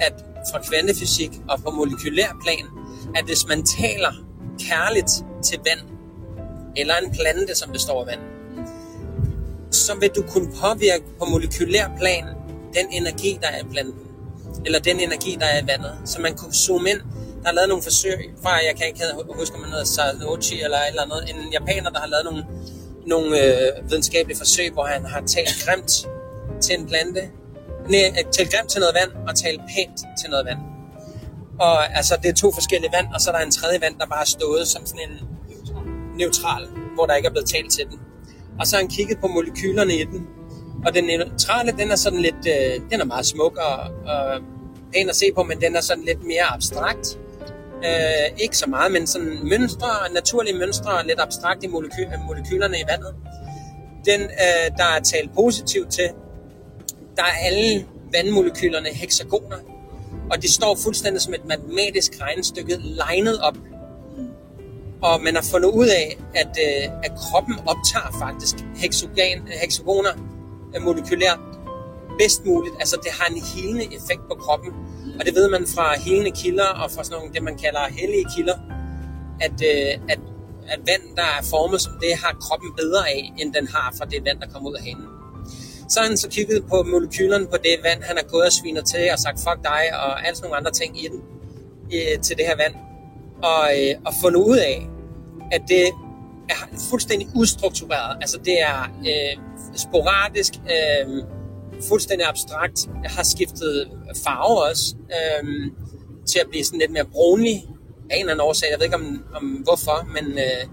[0.00, 0.14] at
[0.50, 2.66] fra kvantefysik og på molekylær plan,
[3.16, 4.12] at hvis man taler
[4.68, 5.10] kærligt
[5.42, 5.95] til vand,
[6.76, 8.20] eller en plante, som består af vand,
[9.70, 12.24] så vil du kunne påvirke på molekylær plan
[12.74, 14.06] den energi, der er i planten,
[14.64, 15.92] eller den energi, der er i vandet.
[16.04, 17.00] Så man kunne zoome ind.
[17.42, 19.00] Der er lavet nogle forsøg fra, jeg kan ikke
[19.38, 22.44] huske, om man hedder Sanochi eller et eller andet, en japaner, der har lavet nogle,
[23.06, 25.92] nogle øh, videnskabelige forsøg, hvor han har talt grimt
[26.60, 27.22] til en plante,
[27.88, 30.58] nej, øh, talt grimt til noget vand, og talt pænt til noget vand.
[31.60, 34.06] Og altså, det er to forskellige vand, og så er der en tredje vand, der
[34.06, 35.35] bare er stået som sådan en
[36.16, 37.98] neutral, hvor der ikke er blevet talt til den.
[38.60, 40.26] Og så har han kigget på molekylerne i den.
[40.86, 43.76] Og den neutrale, den er sådan lidt, øh, den er meget smuk og,
[44.12, 44.40] og
[44.94, 47.18] pæn at se på, men den er sådan lidt mere abstrakt.
[47.84, 52.84] Øh, ikke så meget, men sådan mønstre, naturlige mønstre, lidt abstrakt i moleky- molekylerne i
[52.90, 53.14] vandet.
[54.04, 56.08] Den, øh, der er talt positivt til,
[57.16, 59.56] der er alle vandmolekylerne hexagoner,
[60.30, 63.56] og de står fuldstændig som et matematisk regnestykke legnet op
[65.02, 70.12] og man har fundet ud af, at, øh, at kroppen optager faktisk hexagon, øh, hexagoner
[70.74, 71.38] øh, molekylært
[72.18, 72.74] bedst muligt.
[72.80, 74.72] Altså det har en helende effekt på kroppen.
[75.18, 78.26] Og det ved man fra helende kilder og fra sådan nogle, det man kalder hellige
[78.36, 78.58] kilder,
[79.40, 80.20] at, øh, at,
[80.72, 84.04] at vand, der er formet som det, har kroppen bedre af, end den har fra
[84.04, 85.08] det vand, der kommer ud af hanen.
[85.88, 88.82] Så har han så kigget på molekylerne på det vand, han har gået og sviner
[88.82, 91.20] til og sagt fuck dig og alle sådan nogle andre ting i den,
[91.96, 92.74] øh, til det her vand
[93.42, 94.88] og, øh, og fundet ud af,
[95.52, 95.86] at det
[96.48, 98.16] er fuldstændig ustruktureret.
[98.20, 99.42] Altså det er øh,
[99.76, 101.22] sporadisk, øh,
[101.88, 103.88] fuldstændig abstrakt, jeg har skiftet
[104.24, 105.70] farve også, øh,
[106.26, 107.64] til at blive sådan lidt mere brunlig
[108.10, 108.68] af en eller anden årsag.
[108.70, 110.64] Jeg ved ikke om, om hvorfor, men, øh,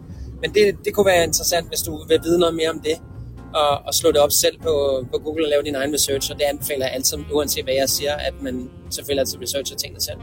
[0.42, 2.98] men det, det kunne være interessant, hvis du vil vide noget mere om det,
[3.54, 6.40] og, og slå det op selv på, på Google og lave din egen research, og
[6.40, 10.18] det anbefaler jeg altid, uanset hvad jeg siger, at man selvfølgelig altid researcher tingene selv.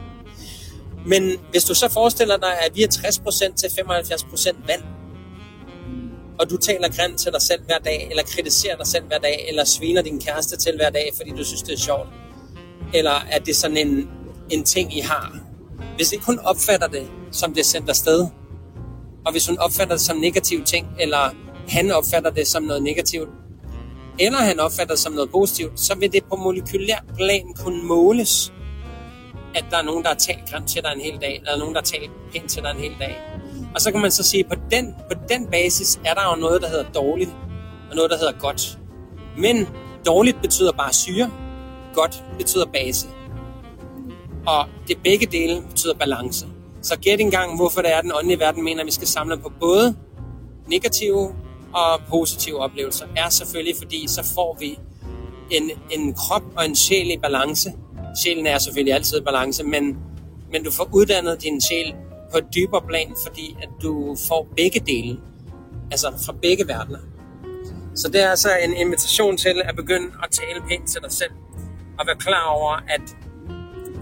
[1.05, 4.81] Men hvis du så forestiller dig, at vi er 60% til 75% vand,
[6.39, 9.45] og du taler grimt til dig selv hver dag, eller kritiserer dig selv hver dag,
[9.49, 12.07] eller sviner din kæreste til hver dag, fordi du synes, det er sjovt,
[12.93, 14.09] eller at det er sådan en,
[14.49, 15.39] en ting, I har.
[15.95, 18.27] Hvis ikke hun opfatter det, som det er sendt afsted,
[19.25, 21.35] og hvis hun opfatter det som negativ ting, eller
[21.67, 23.29] han opfatter det som noget negativt,
[24.19, 28.53] eller han opfatter det som noget positivt, så vil det på molekylær plan kunne måles
[29.55, 31.75] at der er nogen, der har talt grimt til dig en hel dag, eller nogen,
[31.75, 33.17] der har talt pænt til dig en hel dag.
[33.75, 36.41] Og så kan man så sige, at på den, på den basis er der jo
[36.41, 37.29] noget, der hedder dårligt,
[37.89, 38.77] og noget, der hedder godt.
[39.37, 39.67] Men
[40.05, 41.31] dårligt betyder bare syre,
[41.93, 43.07] godt betyder base.
[44.47, 46.47] Og det begge dele betyder balance.
[46.81, 49.37] Så gæt engang, hvorfor det er, at den åndelige verden mener, at vi skal samle
[49.37, 49.95] på både
[50.67, 51.35] negative
[51.73, 54.79] og positive oplevelser, er selvfølgelig, fordi så får vi
[55.51, 57.71] en, en krop og en sjæl i balance,
[58.15, 59.97] sjælen er selvfølgelig altid i balance, men,
[60.51, 61.95] men du får uddannet din sjæl
[62.31, 65.17] på et dybere plan, fordi at du får begge dele.
[65.91, 66.99] Altså fra begge verdener.
[67.95, 71.31] Så det er altså en invitation til at begynde at tale pænt til dig selv.
[71.99, 73.01] Og være klar over, at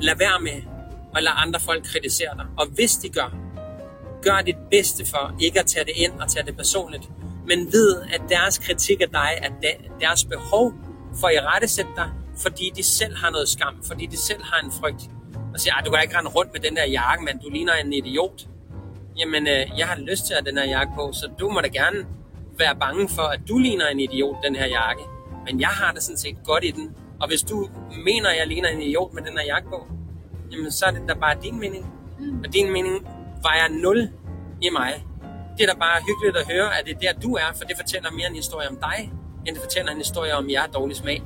[0.01, 0.61] lad være med
[1.15, 2.45] at lade andre folk kritisere dig.
[2.57, 3.35] Og hvis de gør,
[4.21, 7.03] gør dit bedste for ikke at tage det ind og tage det personligt.
[7.47, 9.49] Men ved, at deres kritik af dig er
[9.99, 10.73] deres behov
[11.19, 12.09] for at i rette sætte dig,
[12.41, 15.09] fordi de selv har noget skam, fordi de selv har en frygt.
[15.53, 17.93] Og siger, du kan ikke rende rundt med den der jakke, men du ligner en
[17.93, 18.47] idiot.
[19.19, 21.61] Jamen, øh, jeg har lyst til at have den her jakke på, så du må
[21.61, 22.05] da gerne
[22.57, 25.03] være bange for, at du ligner en idiot, den her jakke.
[25.45, 26.95] Men jeg har det sådan set godt i den.
[27.21, 27.69] Og hvis du
[28.05, 29.87] mener, at jeg ligner en idiot med den her jakke på,
[30.51, 31.93] jamen så er det da bare din mening.
[32.19, 32.39] Mm.
[32.43, 33.07] Og din mening
[33.41, 34.09] vejer 0
[34.61, 35.05] i mig.
[35.57, 37.75] Det er da bare hyggeligt at høre, at det er der, du er, for det
[37.77, 39.11] fortæller mere en historie om dig,
[39.45, 41.23] end det fortæller en historie om, jeg har dårlig smag.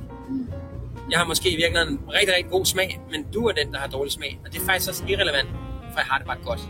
[1.10, 3.78] Jeg har måske i virkeligheden en rigtig, rigtig god smag, men du er den, der
[3.78, 4.40] har dårlig smag.
[4.44, 5.48] Og det er faktisk også irrelevant,
[5.92, 6.60] for jeg har det bare godt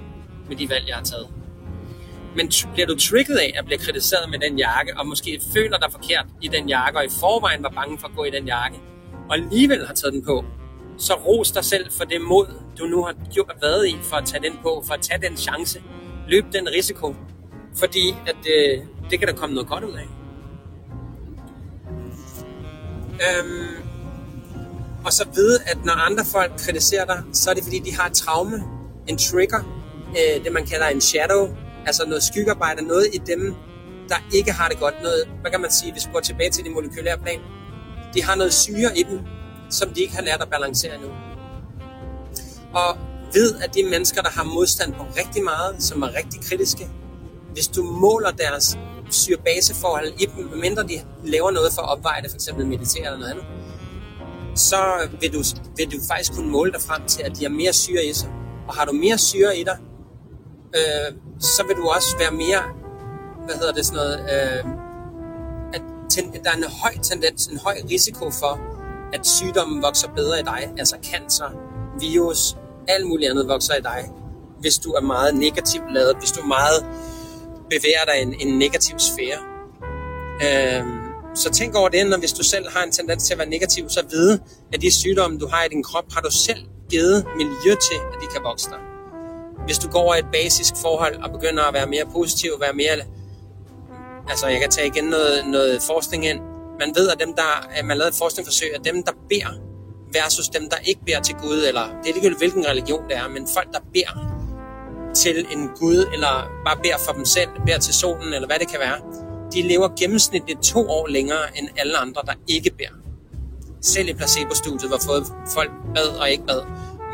[0.49, 1.29] med de valg, jeg har taget.
[2.37, 5.93] Men bliver du trigget af at blive kritiseret med den jakke, og måske føler dig
[5.93, 8.77] forkert i den jakke, og i forvejen var bange for at gå i den jakke,
[9.29, 10.45] og alligevel har taget den på,
[10.99, 12.47] så ros dig selv for det mod,
[12.79, 15.37] du nu har gjort været i for at tage den på, for at tage den
[15.37, 15.83] chance,
[16.29, 17.15] løb den risiko,
[17.77, 20.09] fordi at øh, det kan der komme noget godt ud af.
[23.27, 23.84] Øhm,
[25.05, 28.07] og så ved, at når andre folk kritiserer dig, så er det fordi, de har
[28.07, 28.63] et traume,
[29.07, 29.61] en trigger,
[30.09, 31.49] øh, det man kalder en shadow,
[31.87, 33.55] altså noget skyggearbejde, noget i dem,
[34.09, 34.95] der ikke har det godt.
[35.03, 37.41] Noget, hvad kan man sige, hvis vi går tilbage til det molekylære plan,
[38.15, 39.21] de har noget syre i dem,
[39.71, 41.11] som de ikke har lært at balancere endnu.
[42.75, 42.97] Og
[43.35, 46.89] ved, at de mennesker, der har modstand på rigtig meget, som er rigtig kritiske,
[47.53, 48.79] hvis du måler deres
[49.11, 52.49] syre-base-forhold i dem, medmindre de laver noget for at opveje det, f.eks.
[52.57, 53.45] meditere eller noget andet,
[54.55, 55.43] så vil du,
[55.77, 58.31] vil du faktisk kunne måle dig frem til, at de har mere syre i sig.
[58.69, 59.79] Og har du mere syre i dig,
[60.77, 62.63] øh, så vil du også være mere,
[63.45, 64.65] hvad hedder det sådan noget, øh,
[65.75, 68.61] at ten, der er en høj tendens, en høj risiko for,
[69.13, 71.51] at sygdommen vokser bedre i dig, altså cancer,
[72.01, 72.57] virus,
[72.89, 74.11] alt muligt andet vokser i dig,
[74.61, 76.87] hvis du er meget negativt lavet, hvis du meget
[77.71, 79.41] bevæger dig i en, en negativ sfære.
[80.45, 81.04] Øh,
[81.35, 83.89] så tænk over det, når hvis du selv har en tendens til at være negativ,
[83.89, 84.41] så vide,
[84.73, 86.61] at de sygdomme, du har i din krop, har du selv
[86.91, 88.79] givet miljø til, at de kan vokse dig.
[89.67, 92.97] Hvis du går over et basisk forhold og begynder at være mere positiv, være mere...
[94.29, 96.41] Altså, jeg kan tage igen noget, noget forskning ind.
[96.81, 97.69] Man ved, at dem, der...
[97.71, 99.53] At man lavede et forskningsforsøg, at dem, der beder,
[100.13, 103.29] versus dem, der ikke beder til Gud, eller det er ligegyldigt, hvilken religion det er,
[103.29, 104.15] men folk, der beder
[105.15, 108.69] til en Gud, eller bare beder for dem selv, beder til solen, eller hvad det
[108.69, 108.99] kan være,
[109.55, 112.95] de lever gennemsnitligt to år længere end alle andre, der ikke bærer.
[113.83, 114.99] Selv i placebo-studiet, hvor
[115.55, 116.63] folk bad og ikke bad.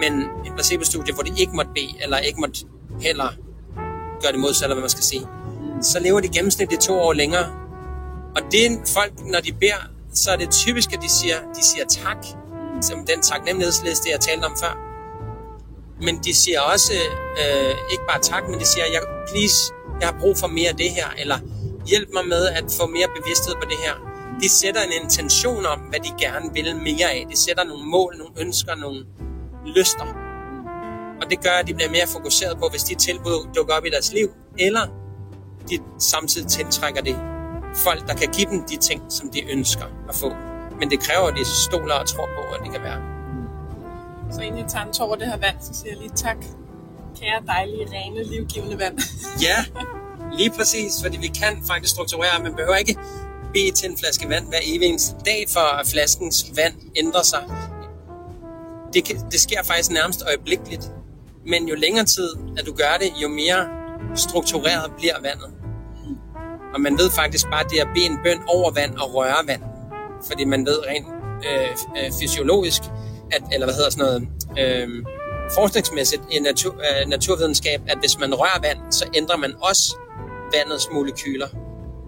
[0.01, 2.67] Men et placebo-studie, hvor de ikke måtte bede, eller ikke måtte
[3.01, 3.29] heller
[4.23, 5.27] gøre det modsatte, hvad man skal sige,
[5.83, 7.47] så lever de gennemsnitligt to år længere.
[8.37, 11.85] Og det folk, når de beder, så er det typisk, at de siger, de siger
[11.87, 12.27] tak,
[12.83, 14.75] som den taknemmelighedsliste, jeg talte om før.
[16.03, 16.93] Men de siger også,
[17.41, 19.57] øh, ikke bare tak, men de siger, jeg, please,
[20.01, 21.39] jeg har brug for mere af det her, eller
[21.91, 23.95] hjælp mig med at få mere bevidsthed på det her.
[24.43, 27.27] De sætter en intention om, hvad de gerne vil mere af.
[27.31, 29.01] De sætter nogle mål, nogle ønsker, nogle
[29.77, 30.07] lyster.
[31.21, 33.91] Og det gør, at de bliver mere fokuseret på, hvis de tilbud dukker op i
[33.91, 34.29] deres liv,
[34.59, 34.85] eller
[35.71, 37.17] de samtidig tiltrækker det
[37.75, 40.31] folk, der kan give dem de ting, som de ønsker at få.
[40.79, 43.01] Men det kræver, at de stoler og tror på, at det kan være.
[44.33, 46.37] Så inden jeg tager en tår det her vand, så siger jeg lige tak.
[47.21, 48.99] Kære dejlige, rene, livgivende vand.
[49.43, 49.57] ja,
[50.39, 52.43] Lige præcis, fordi vi kan faktisk strukturere.
[52.43, 52.97] Man behøver ikke
[53.53, 57.45] bede til en flaske vand hver evig eneste dag, for at flaskens vand ændrer sig.
[58.95, 60.91] Det, kan, det sker faktisk nærmest øjeblikkeligt.
[61.47, 62.29] Men jo længere tid,
[62.59, 63.69] at du gør det, jo mere
[64.17, 65.51] struktureret bliver vandet.
[66.75, 69.47] Og man ved faktisk bare, det er at bede en bøn over vand og røre
[69.47, 69.63] vand.
[70.27, 71.07] Fordi man ved rent
[71.49, 72.83] øh, øh, fysiologisk,
[73.33, 74.29] at, eller hvad hedder sådan noget,
[74.59, 74.89] øh,
[75.55, 79.97] forskningsmæssigt i natur, øh, naturvidenskab, at hvis man rører vand, så ændrer man også
[80.57, 81.49] vandets molekyler.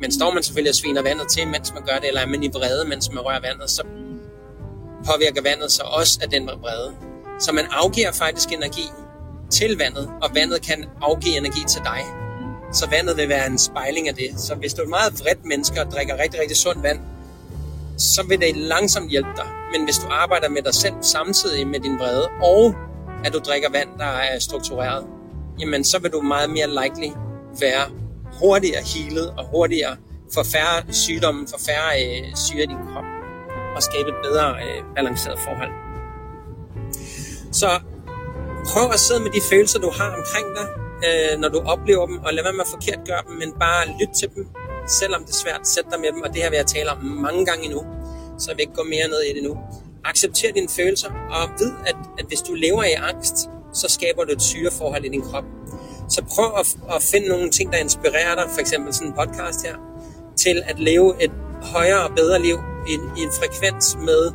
[0.00, 2.42] Men står man selvfølgelig og sviner vandet til, mens man gør det, eller er man
[2.42, 3.82] i vrede, mens man rører vandet, så
[5.06, 6.92] påvirker vandet sig også af den vrede.
[7.40, 8.86] Så man afgiver faktisk energi
[9.50, 12.00] til vandet, og vandet kan afgive energi til dig.
[12.72, 14.30] Så vandet vil være en spejling af det.
[14.40, 17.00] Så hvis du er et meget vredt menneske og drikker rigtig, rigtig sund vand,
[17.98, 19.46] så vil det langsomt hjælpe dig.
[19.72, 22.74] Men hvis du arbejder med dig selv samtidig med din vrede, og
[23.24, 25.06] at du drikker vand, der er struktureret,
[25.60, 27.12] jamen så vil du meget mere likely
[27.60, 28.01] være
[28.42, 29.96] hurtigere healet og hurtigere
[30.34, 33.08] få færre sygdomme, få færre øh, syre i din krop
[33.76, 35.72] og skabe et bedre øh, balanceret forhold.
[37.60, 37.70] Så
[38.70, 40.66] prøv at sidde med de følelser, du har omkring dig,
[41.06, 43.82] øh, når du oplever dem, og lad være med at forkert gøre dem, men bare
[44.00, 44.44] lyt til dem.
[45.00, 46.98] selvom det er svært, sæt dig med dem, og det her vil jeg tale om
[47.26, 47.82] mange gange endnu,
[48.38, 49.52] så jeg vil ikke gå mere ned i det nu.
[50.04, 53.36] Accepter dine følelser, og vid, at, at hvis du lever i angst,
[53.80, 55.44] så skaber du et syreforhold i din krop.
[56.14, 59.66] Så prøv at, at finde nogle ting, der inspirerer dig, for eksempel sådan en podcast
[59.66, 59.76] her,
[60.36, 61.32] til at leve et
[61.62, 62.56] højere og bedre liv
[62.88, 64.32] i en, i en frekvens med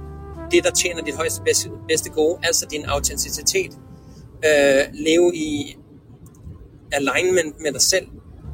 [0.52, 3.72] det, der tjener dit højeste bedste, bedste gode, altså din autenticitet.
[4.46, 5.78] Øh, leve i
[6.92, 8.08] alignment med dig selv.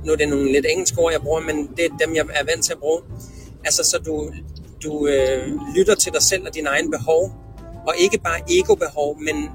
[0.05, 2.45] Nu er det nogle lidt engelske ord, jeg bruger, men det er dem, jeg er
[2.45, 3.01] vant til at bruge.
[3.65, 4.32] Altså, så du,
[4.84, 7.32] du øh, lytter til dig selv og dine egne behov,
[7.88, 9.49] og ikke bare ego-behov, men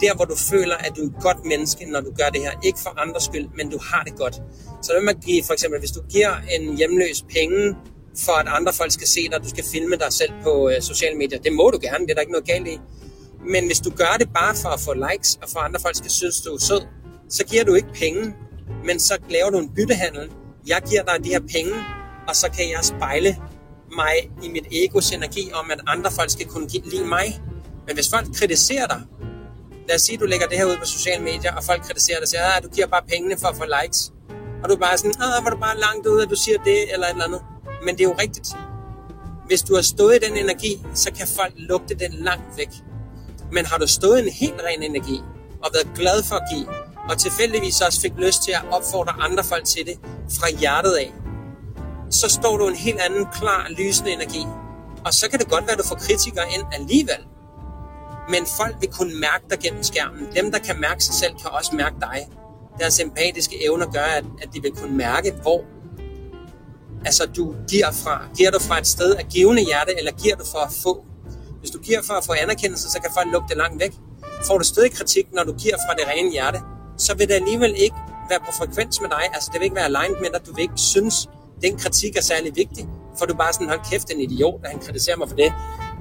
[0.00, 2.52] der, hvor du føler, at du er et godt menneske, når du gør det her.
[2.64, 4.34] Ikke for andres skyld, men du har det godt.
[4.82, 7.76] Så vil man give, for eksempel, hvis du giver en hjemløs penge,
[8.24, 11.18] for at andre folk skal se dig, du skal filme dig selv på øh, sociale
[11.18, 11.38] medier.
[11.38, 12.78] Det må du gerne, det er der ikke noget galt i.
[13.46, 15.96] Men hvis du gør det bare for at få likes, og for at andre folk
[15.96, 16.82] skal synes, du er sød,
[17.28, 18.34] så giver du ikke penge,
[18.84, 20.30] men så laver du en byttehandel.
[20.66, 21.72] Jeg giver dig de her penge,
[22.28, 23.36] og så kan jeg spejle
[23.96, 27.40] mig i mit egos energi om, at andre folk skal kunne lide mig.
[27.86, 29.00] Men hvis folk kritiserer dig,
[29.88, 32.16] lad os sige, at du lægger det her ud på sociale medier, og folk kritiserer
[32.16, 34.12] dig og siger, at du giver bare pengene for at få likes.
[34.62, 36.92] Og du er bare sådan, ah, var du bare langt ud, at du siger det,
[36.92, 37.42] eller et eller andet.
[37.84, 38.48] Men det er jo rigtigt.
[39.46, 42.72] Hvis du har stået i den energi, så kan folk lugte den langt væk.
[43.52, 45.18] Men har du stået i en helt ren energi,
[45.62, 46.68] og været glad for at give,
[47.10, 49.96] og tilfældigvis også fik lyst til at opfordre andre folk til det
[50.38, 51.12] fra hjertet af,
[52.10, 54.46] så står du en helt anden klar, lysende energi.
[55.04, 57.22] Og så kan det godt være, at du får kritikere ind alligevel.
[58.34, 60.22] Men folk vil kunne mærke dig gennem skærmen.
[60.36, 62.18] Dem, der kan mærke sig selv, kan også mærke dig.
[62.80, 65.60] Deres empatiske evner gør, at, at de vil kunne mærke, hvor
[67.04, 68.16] altså, du giver fra.
[68.36, 71.04] Giver du fra et sted af givende hjerte, eller giver du for at få?
[71.60, 73.92] Hvis du giver for at få anerkendelse, så kan folk lukke det langt væk.
[74.46, 76.58] Får du stadig kritik, når du giver fra det rene hjerte,
[76.98, 77.96] så vil det alligevel ikke
[78.30, 79.24] være på frekvens med dig.
[79.34, 80.46] Altså, det vil ikke være aligned med dig.
[80.46, 81.28] Du vil ikke synes,
[81.62, 84.80] den kritik er særlig vigtig, for du bare sådan, hold kæft, en idiot, at han
[84.80, 85.52] kritiserer mig for det.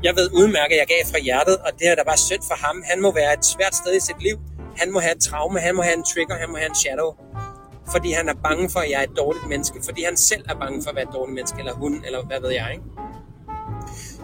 [0.04, 2.58] Jeg ved udmærket, at jeg gav fra hjertet, og det er da bare synd for
[2.66, 2.84] ham.
[2.92, 4.38] Han må være et svært sted i sit liv.
[4.78, 7.10] Han må have et traume, han må have en trigger, han må have en shadow.
[7.92, 9.78] Fordi han er bange for, at jeg er et dårligt menneske.
[9.88, 12.40] Fordi han selv er bange for at være et dårligt menneske, eller hun, eller hvad
[12.42, 12.84] ved jeg, ikke?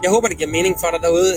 [0.02, 1.32] Jeg håber, det giver mening for dig derude.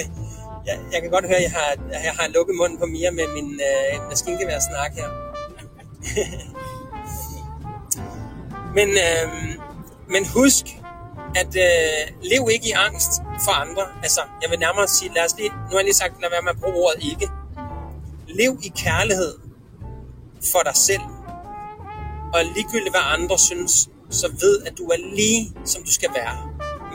[0.68, 1.70] jeg, jeg kan godt høre, at jeg har,
[2.06, 5.08] jeg har lukket munden på Mia med min øh, maskingevær snak her.
[8.78, 9.24] men, øh,
[10.08, 10.66] men husk,
[11.42, 13.12] at øh, lev ikke i angst
[13.44, 13.84] for andre.
[14.02, 16.42] Altså, jeg vil nærmere sige, lad os lige, nu har jeg lige sagt, lad være
[16.42, 17.28] med at bruge ordet ikke.
[18.28, 19.34] Lev i kærlighed
[20.52, 21.06] for dig selv.
[22.34, 23.72] Og ligegyldigt hvad andre synes,
[24.10, 26.36] så ved, at du er lige, som du skal være.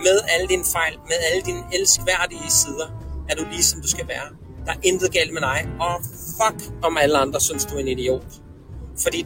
[0.06, 2.88] Med alle dine fejl, med alle dine elskværdige sider,
[3.30, 4.28] er du lige, som du skal være.
[4.66, 6.02] Der er intet galt med dig, og
[6.38, 8.26] fuck om alle andre synes, du er en idiot.
[9.04, 9.26] Fordi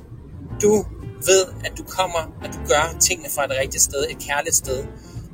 [0.62, 0.86] du
[1.26, 4.84] ved, at du kommer, at du gør tingene fra et rigtigt sted, et kærligt sted,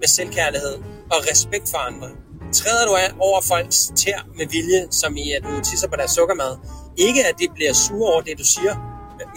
[0.02, 0.76] med selvkærlighed
[1.14, 2.10] og respekt for andre.
[2.54, 6.12] Træder du af over folks tær med vilje, som i at du tisser på deres
[6.12, 6.54] sukkermad,
[6.98, 8.74] ikke at de bliver sure over det, du siger,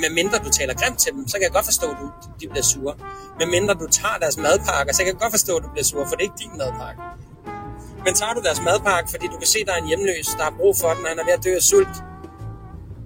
[0.02, 2.06] med mindre du taler grimt til dem, så kan jeg godt forstå, at du,
[2.40, 2.94] de bliver sure.
[3.40, 6.04] Med mindre du tager deres madpakker, så kan jeg godt forstå, at du bliver sure,
[6.08, 7.00] for det er ikke din madpakke.
[8.04, 10.44] Men tager du deres madpakke, fordi du kan se, at der er en hjemløs, der
[10.48, 11.96] har brug for den, og han er ved at dø af sult,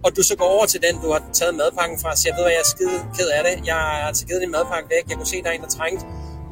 [0.04, 2.42] og du så går over til den, du har taget madpakken fra, og siger, ved
[2.44, 5.16] hvad, jeg er skide ked af det, jeg har altså givet din madpakke væk, jeg
[5.16, 6.04] kunne se, der er en, der trængte,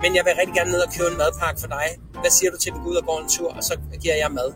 [0.03, 1.86] men jeg vil rigtig gerne ned og købe en madpakke for dig.
[2.22, 4.16] Hvad siger du til, at vi går ud og går en tur, og så giver
[4.22, 4.51] jeg mad?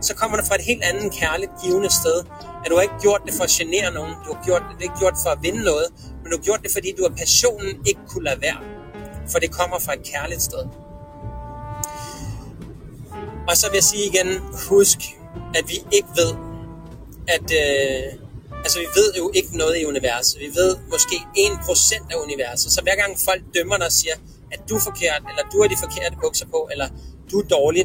[0.00, 2.18] Så kommer det fra et helt andet kærligt, givende sted.
[2.62, 4.84] At du har ikke gjort det for at genere nogen, du har gjort det, det
[4.88, 5.86] ikke gjort for at vinde noget,
[6.20, 8.60] men du har gjort det, fordi du af passionen ikke kunne lade være.
[9.30, 10.62] For det kommer fra et kærligt sted.
[13.48, 14.28] Og så vil jeg sige igen,
[14.68, 14.98] husk,
[15.58, 16.32] at vi ikke ved,
[17.28, 18.06] at øh,
[18.64, 20.40] altså vi ved jo ikke noget i universet.
[20.40, 22.72] Vi ved måske 1% af universet.
[22.72, 24.16] Så hver gang folk dømmer dig og siger,
[24.56, 26.88] at du er forkert, eller du har de forkerte bukser på, eller
[27.30, 27.84] du er dårlig,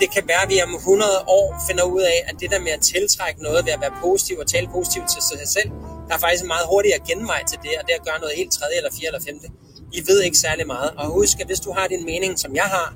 [0.00, 2.72] det kan være, at vi om 100 år finder ud af, at det der med
[2.78, 5.70] at tiltrække noget ved at være positiv og tale positivt til sig selv,
[6.08, 8.52] der er faktisk en meget hurtigere genvej til det, og det at gøre noget helt
[8.58, 9.48] tredje, eller fjerde, eller femte.
[9.98, 10.90] I ved ikke særlig meget.
[10.98, 12.88] Og husk, at hvis du har din mening, som jeg har,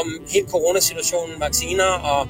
[0.00, 2.20] om hele coronasituationen, vacciner og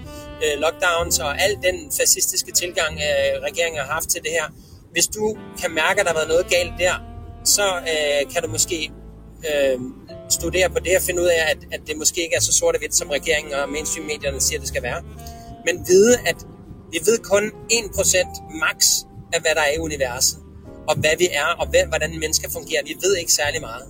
[0.44, 4.46] øh, lockdowns og al den fascistiske tilgang, øh, regeringen har haft til det her,
[4.92, 6.94] hvis du kan mærke, at der har været noget galt der,
[7.44, 8.90] så øh, kan du måske
[9.48, 9.78] øh,
[10.30, 12.74] studere på det og finde ud af, at, at det måske ikke er så sort
[12.74, 15.02] og hvidt, som regeringen og mainstream-medierne siger, det skal være.
[15.66, 16.36] Men vide, at
[16.92, 18.76] vi ved kun 1% max
[19.32, 20.38] af, hvad der er i universet,
[20.88, 22.82] og hvad vi er, og hvad, hvordan mennesker fungerer.
[22.84, 23.86] Vi ved ikke særlig meget.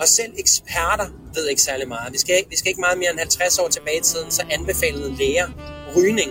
[0.00, 2.12] Og selv eksperter ved ikke særlig meget.
[2.12, 4.42] Vi skal, ikke, vi skal ikke meget mere end 50 år tilbage i tiden, så
[4.50, 5.48] anbefalede læger
[5.96, 6.30] rygning.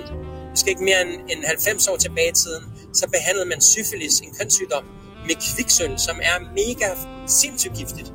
[0.52, 2.64] Vi skal ikke mere end, end 90 år tilbage i tiden,
[2.94, 4.84] så behandlede man syfilis, en kønssygdom,
[5.28, 6.90] med kviksøl, som er mega
[7.28, 8.14] sindssygt giftigt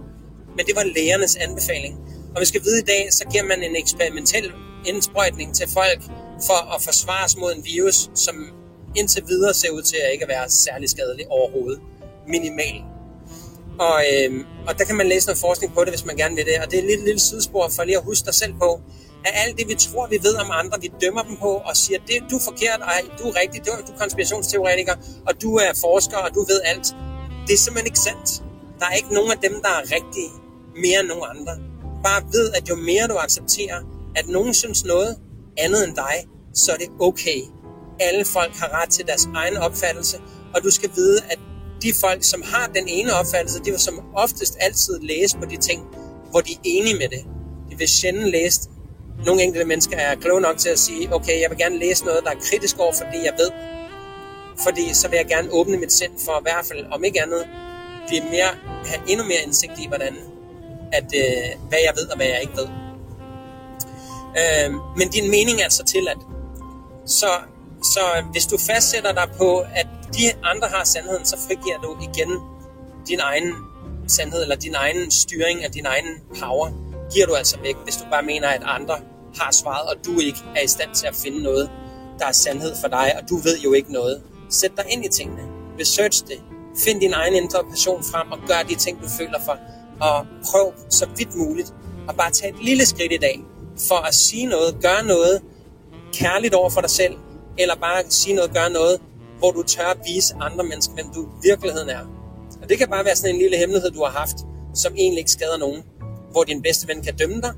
[0.57, 1.95] men det var lægernes anbefaling.
[2.35, 4.53] Og vi skal vide i dag, så giver man en eksperimentel
[4.87, 6.03] indsprøjtning til folk
[6.47, 8.35] for at forsvare sig mod en virus, som
[8.97, 11.81] indtil videre ser ud til at ikke være særlig skadelig overhovedet.
[12.29, 12.77] Minimal.
[13.79, 16.45] Og, øh, og der kan man læse noget forskning på det, hvis man gerne vil
[16.45, 16.55] det.
[16.63, 18.81] Og det er et lille, lille sidespor for lige at huske dig selv på,
[19.25, 21.99] at alt det, vi tror, vi ved om andre, vi dømmer dem på og siger,
[22.07, 24.95] det, du er forkert, ej, du er rigtig, du, du er konspirationsteoretiker,
[25.29, 26.87] og du er forsker, og du ved alt.
[27.47, 28.29] Det er simpelthen ikke sandt.
[28.81, 30.31] Der er ikke nogen af dem, der er rigtige
[30.77, 31.53] mere end nogen andre.
[32.05, 33.81] Bare ved, at jo mere du accepterer,
[34.17, 35.17] at nogen synes noget
[35.59, 37.41] andet end dig, så er det okay.
[38.01, 40.17] Alle folk har ret til deres egen opfattelse,
[40.55, 41.39] og du skal vide, at
[41.83, 45.57] de folk, som har den ene opfattelse, de vil som oftest altid læse på de
[45.57, 45.83] ting,
[46.31, 47.25] hvor de er enige med det.
[47.71, 48.61] De vil sjældent læse
[49.27, 52.25] nogle enkelte mennesker er kloge nok til at sige, okay, jeg vil gerne læse noget,
[52.25, 53.51] der er kritisk over for det, jeg ved.
[54.65, 57.47] Fordi så vil jeg gerne åbne mit sind for i hvert fald, om ikke andet,
[58.09, 58.51] blive mere,
[58.85, 60.15] have endnu mere indsigt i, hvordan,
[60.93, 62.69] at, øh, hvad jeg ved og hvad jeg ikke ved.
[64.41, 66.19] Øh, men din mening er altså til, at
[67.07, 67.31] så,
[67.83, 68.01] så
[68.33, 69.87] hvis du fastsætter dig på, at
[70.17, 72.31] de andre har sandheden, så frigiver du igen
[73.09, 73.55] din egen
[74.09, 76.09] sandhed, eller din egen styring af din egen
[76.41, 76.71] power,
[77.13, 78.97] giver du altså væk, hvis du bare mener, at andre
[79.41, 81.71] har svaret, og du ikke er i stand til at finde noget,
[82.19, 84.23] der er sandhed for dig, og du ved jo ikke noget.
[84.51, 85.43] Sæt dig ind i tingene.
[85.81, 86.43] Research det.
[86.85, 89.59] Find din egen indre passion frem, og gør de ting, du føler for.
[90.09, 91.75] Og prøv så vidt muligt
[92.09, 93.45] at bare tage et lille skridt i dag,
[93.89, 95.43] for at sige noget, gøre noget
[96.13, 97.15] kærligt over for dig selv,
[97.59, 99.01] eller bare sige noget, gøre noget,
[99.39, 102.05] hvor du tør at vise andre mennesker, hvem du i virkeligheden er.
[102.63, 104.37] Og det kan bare være sådan en lille hemmelighed, du har haft,
[104.75, 105.83] som egentlig ikke skader nogen.
[106.31, 107.53] Hvor din bedste ven kan dømme dig,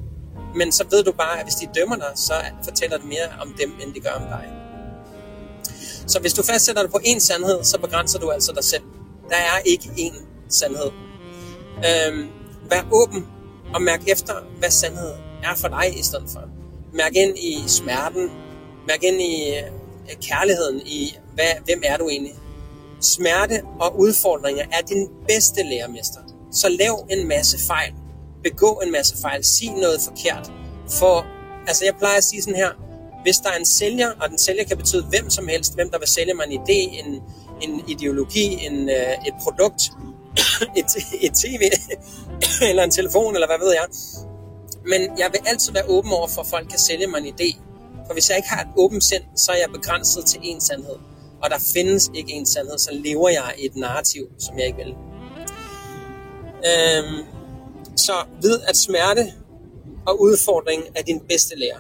[0.56, 2.34] men så ved du bare, at hvis de dømmer dig, så
[2.64, 4.52] fortæller det mere om dem, end de gør om dig.
[6.06, 8.82] Så hvis du fastsætter dig på én sandhed, så begrænser du altså dig selv.
[9.28, 10.90] Der er ikke én sandhed.
[11.88, 12.28] Øhm,
[12.70, 13.26] vær åben
[13.74, 15.12] og mærk efter, hvad sandhed
[15.42, 16.42] er for dig i stedet for.
[16.92, 18.30] Mærk ind i smerten.
[18.88, 22.34] Mærk ind i øh, kærligheden, i hvad, hvem er du egentlig.
[23.00, 26.20] Smerte og udfordringer er din bedste lærermester.
[26.52, 27.94] Så lav en masse fejl
[28.44, 30.52] begå en masse fejl, Sig noget forkert.
[30.98, 31.26] For,
[31.66, 32.70] altså jeg plejer at sige sådan her,
[33.22, 35.98] hvis der er en sælger, og den sælger kan betyde hvem som helst, hvem der
[35.98, 37.22] vil sælge mig en idé, en,
[37.62, 39.82] en ideologi, en, øh, et produkt,
[40.80, 40.86] et,
[41.20, 41.62] et tv,
[42.70, 43.86] eller en telefon, eller hvad ved jeg.
[44.86, 47.58] Men jeg vil altid være åben over for, at folk kan sælge mig en idé.
[48.06, 50.96] For hvis jeg ikke har et åbent sind, så er jeg begrænset til én sandhed.
[51.42, 54.78] Og der findes ikke én sandhed, så lever jeg i et narrativ, som jeg ikke
[54.78, 54.94] vil.
[56.70, 57.26] Øhm,
[57.96, 58.12] så
[58.42, 59.32] ved, at smerte
[60.06, 61.78] og udfordring er din bedste lærer.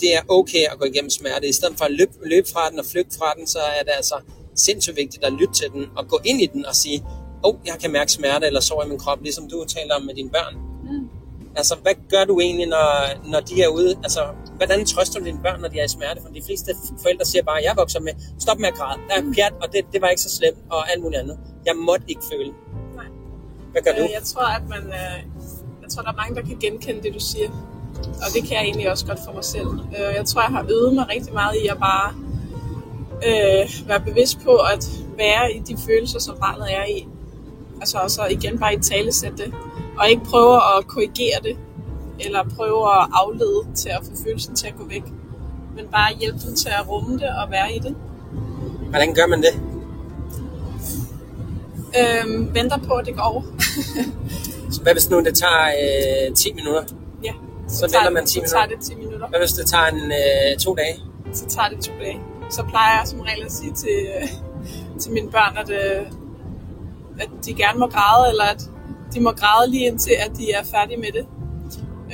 [0.00, 1.48] Det er okay at gå igennem smerte.
[1.48, 3.92] I stedet for at løbe, løbe fra den og flygte fra den, så er det
[3.96, 4.14] altså
[4.54, 7.04] sindssygt vigtigt at lytte til den og gå ind i den og sige,
[7.42, 10.14] oh, jeg kan mærke smerte eller sår i min krop, ligesom du taler om med
[10.14, 10.54] dine børn.
[10.84, 11.08] Mm.
[11.56, 12.88] Altså, hvad gør du egentlig, når,
[13.32, 13.90] når de er ude?
[14.02, 14.20] Altså,
[14.56, 16.20] hvordan trøster du dine børn, når de er i smerte?
[16.22, 16.70] For de fleste
[17.02, 19.34] forældre siger bare, jeg vokser med, stop med at græde, der er mm.
[19.34, 21.38] pjat, og det, det var ikke så slemt, og alt muligt andet.
[21.66, 22.52] Jeg måtte ikke føle.
[22.96, 23.04] Nej.
[23.72, 24.02] Hvad gør du?
[24.02, 25.18] Øh, jeg tror, at man, øh,
[25.82, 27.50] jeg tror, der er mange, der kan genkende det, du siger.
[27.98, 29.68] Og det kan jeg egentlig også godt for mig selv.
[29.68, 32.08] Øh, jeg tror, jeg har øvet mig rigtig meget i at bare
[33.28, 34.84] øh, være bevidst på at
[35.16, 37.08] være i de følelser, som barnet er i.
[37.80, 39.54] Altså også igen bare i talesætte det.
[39.98, 41.56] Og ikke prøve at korrigere det,
[42.20, 45.02] eller prøve at aflede til at få følelsen til at gå væk.
[45.76, 47.96] Men bare hjælpe dem til at rumme det og være i det.
[48.90, 49.60] Hvordan gør man det?
[51.98, 53.42] Øhm, venter på, at det går over.
[54.70, 55.66] Så hvad hvis nu det tager
[56.28, 56.84] øh, 10 minutter?
[57.24, 57.32] Ja.
[57.68, 58.56] Så, så venter man 10 så minutter?
[58.58, 59.28] tager det 10 minutter.
[59.28, 60.96] Hvad hvis det tager en, øh, to dage?
[61.32, 62.20] Så tager det to dage.
[62.50, 64.28] Så plejer jeg som regel at sige til, øh,
[65.00, 66.06] til mine børn, at, øh,
[67.20, 68.62] at de gerne må græde, eller at
[69.14, 71.26] de må græde lige indtil, at de er færdige med det.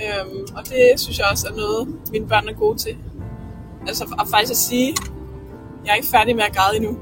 [0.02, 2.96] Øhm, og det synes jeg også er noget, mine børn er gode til.
[3.88, 4.94] Altså at faktisk at sige,
[5.84, 6.98] jeg er ikke færdig med at græde endnu.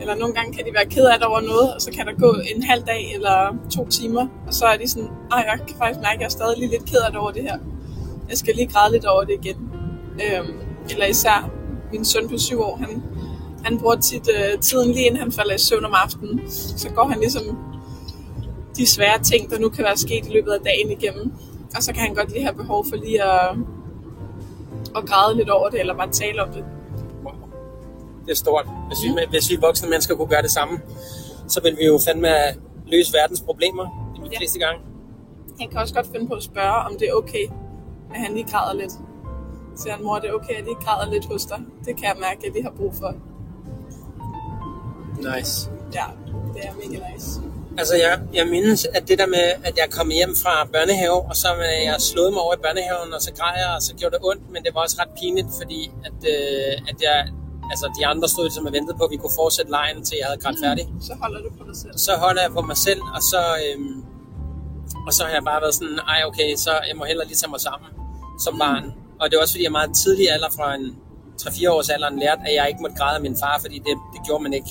[0.00, 2.12] Eller nogle gange kan de være ked af det over noget, og så kan der
[2.12, 5.76] gå en halv dag eller to timer, og så er de sådan, ej, jeg kan
[5.78, 7.58] faktisk mærke, at jeg er stadig lige lidt ked af det over det her.
[8.30, 9.70] Jeg skal lige græde lidt over det igen.
[10.24, 10.52] Øhm,
[10.90, 11.50] eller især
[11.92, 13.02] min søn på syv år, han,
[13.64, 16.50] han bruger tit øh, tiden lige inden han falder i søvn om aftenen.
[16.50, 17.58] Så går han ligesom
[18.76, 21.32] de svære ting, der nu kan være sket i løbet af dagen igennem.
[21.76, 23.56] Og så kan han godt lige have behov for lige at,
[24.96, 26.64] at græde lidt over det, eller bare tale om det
[28.26, 28.66] det er stort.
[28.88, 30.80] Hvis vi, hvis vi voksne mennesker kunne gøre det samme,
[31.48, 32.28] så ville vi jo fandme
[32.86, 33.84] løse verdens problemer
[34.16, 34.38] de Ja.
[34.38, 34.80] fleste gange.
[35.60, 37.44] Han kan også godt finde på at spørge, om det er okay,
[38.14, 38.92] at han lige græder lidt.
[39.76, 41.60] Så han, mor, det er okay, at jeg lige græder lidt hos dig.
[41.84, 43.14] Det kan jeg mærke, at vi har brug for.
[45.18, 45.70] Nice.
[45.98, 46.06] Ja,
[46.54, 47.40] det er mega nice.
[47.80, 51.36] Altså, jeg, jeg mindes, at det der med, at jeg kom hjem fra børnehave, og
[51.42, 54.14] så øh, jeg slået mig over i børnehaven, og så græd jeg, og så gjorde
[54.16, 57.18] det ondt, men det var også ret pinligt, fordi at, øh, at jeg,
[57.72, 60.26] altså, de andre stod ligesom og ventede på, at vi kunne fortsætte lejen, til jeg
[60.28, 60.84] havde grædt færdig.
[61.08, 61.94] Så holder du på dig selv.
[62.06, 63.78] Så holder jeg på mig selv, og så, øh,
[65.06, 67.52] og så har jeg bare været sådan, ej okay, så jeg må hellere lige tage
[67.54, 67.90] mig sammen
[68.44, 68.84] som barn.
[69.20, 70.86] Og det er også fordi, jeg meget tidlig alder fra en
[71.42, 74.20] 3-4 års alderen lærte, at jeg ikke måtte græde af min far, fordi det, det
[74.26, 74.70] gjorde man ikke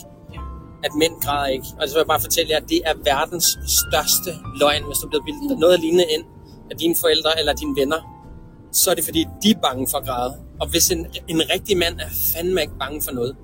[0.83, 1.65] at mænd græder ikke.
[1.79, 3.47] Og så vil jeg bare fortælle jer, at det er verdens
[3.79, 6.25] største løgn, hvis du bliver bildet noget lignende ind
[6.71, 8.01] af dine forældre eller dine venner.
[8.71, 10.33] Så er det fordi, de er bange for at græde.
[10.61, 13.35] Og hvis en, en rigtig mand er fandme ikke bange for noget.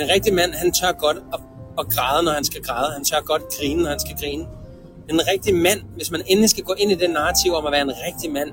[0.00, 1.40] En rigtig mand, han tør godt at,
[1.78, 2.92] at græde, når han skal græde.
[2.92, 4.44] Han tør godt grine, når han skal grine.
[5.10, 7.82] En rigtig mand, hvis man endelig skal gå ind i den narrativ om at være
[7.82, 8.50] en rigtig mand,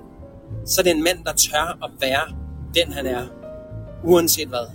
[0.65, 2.35] så er det en mand, der tør at være
[2.75, 3.25] den, han er.
[4.03, 4.67] Uanset hvad.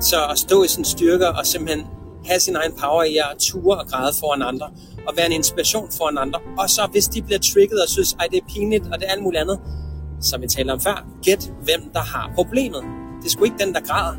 [0.00, 1.86] Så at stå i sin styrke og simpelthen
[2.24, 4.66] have sin egen power i at ture og græde foran andre,
[5.08, 6.40] og være en inspiration foran andre.
[6.58, 9.12] Og så hvis de bliver trigget og synes, at det er pinligt, og det er
[9.12, 9.60] alt muligt andet,
[10.20, 12.82] som vi talte om før, gæt hvem der har problemet.
[13.20, 14.16] Det er sgu ikke den, der græder.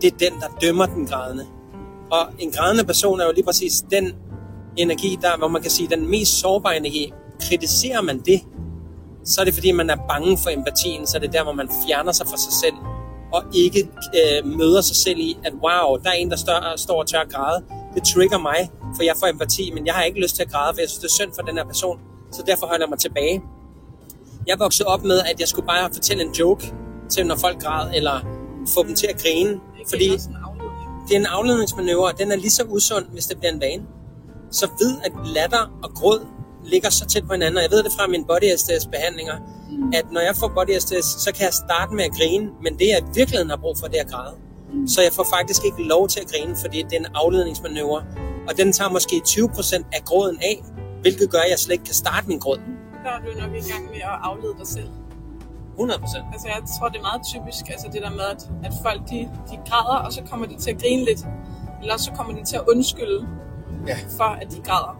[0.00, 1.46] Det er den, der dømmer den grædende.
[2.10, 4.12] Og en grædende person er jo lige præcis den
[4.76, 7.12] energi, der, hvor man kan sige, den mest sårbare energi.
[7.40, 8.40] Kritiserer man det,
[9.24, 11.68] så er det fordi, man er bange for empatien, så er det der, hvor man
[11.86, 12.74] fjerner sig fra sig selv
[13.32, 17.00] og ikke øh, møder sig selv i, at wow, der er en, der står, står
[17.00, 17.64] og tør at græde.
[17.94, 20.74] Det trigger mig, for jeg får empati, men jeg har ikke lyst til at græde,
[20.74, 22.00] for jeg synes, det er synd for den her person,
[22.32, 23.42] så derfor holder jeg mig tilbage.
[24.46, 26.74] Jeg voksede op med, at jeg skulle bare fortælle en joke
[27.08, 28.20] til, når folk græd, eller
[28.74, 30.08] få dem til at grine, fordi
[31.08, 33.82] det er en afledningsmanøvre, og den er lige så usund, hvis det bliver en vane.
[34.50, 36.26] Så ved, at latter og gråd
[36.64, 38.48] ligger så tæt på hinanden, og jeg ved det fra mine body
[38.90, 39.36] behandlinger,
[39.92, 42.86] at når jeg får body stress, så kan jeg starte med at grine, men det
[42.92, 44.34] jeg i virkeligheden har brug for, det er at græde.
[44.86, 48.02] Så jeg får faktisk ikke lov til at grine, fordi det er en afledningsmanøvre,
[48.48, 50.64] og den tager måske 20% af gråden af,
[51.00, 52.60] hvilket gør, at jeg slet ikke kan starte min gråd.
[53.04, 54.88] Der er du nok i gang med at aflede dig selv.
[55.78, 56.32] 100%.
[56.32, 59.18] Altså jeg tror, det er meget typisk, altså det der med, at, at folk de,
[59.50, 61.20] de græder, og så kommer de til at grine lidt.
[61.82, 63.28] Eller så kommer de til at undskylde
[63.86, 63.96] ja.
[64.16, 64.94] for, at de græder.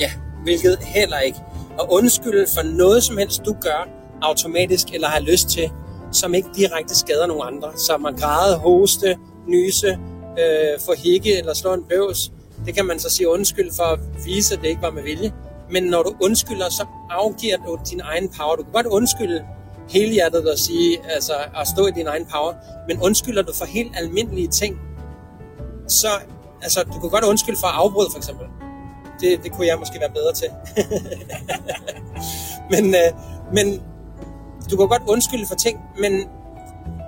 [0.00, 0.10] Ja,
[0.42, 1.38] hvilket heller ikke.
[1.78, 3.88] Og undskylde for noget som helst, du gør,
[4.22, 5.70] automatisk eller har lyst til,
[6.12, 7.68] som ikke direkte skader nogen andre.
[7.76, 9.18] Så man græde, hoste,
[9.48, 9.98] nyse,
[10.38, 12.32] øh, få hikke eller slå en bøvs.
[12.66, 15.32] Det kan man så sige undskyld for at vise, at det ikke var med vilje.
[15.70, 18.56] Men når du undskylder, så afgiver du din egen power.
[18.56, 19.42] Du kan godt undskylde
[19.88, 22.54] hele hjertet og sige, altså at stå i din egen power.
[22.88, 24.80] Men undskylder du for helt almindelige ting,
[25.88, 26.08] så
[26.62, 28.46] altså, du kan godt undskylde for at afbryde for eksempel.
[29.20, 30.48] Det, det kunne jeg måske være bedre til.
[32.72, 33.10] men, øh,
[33.52, 33.82] men
[34.70, 36.12] du kan godt undskylde for ting, men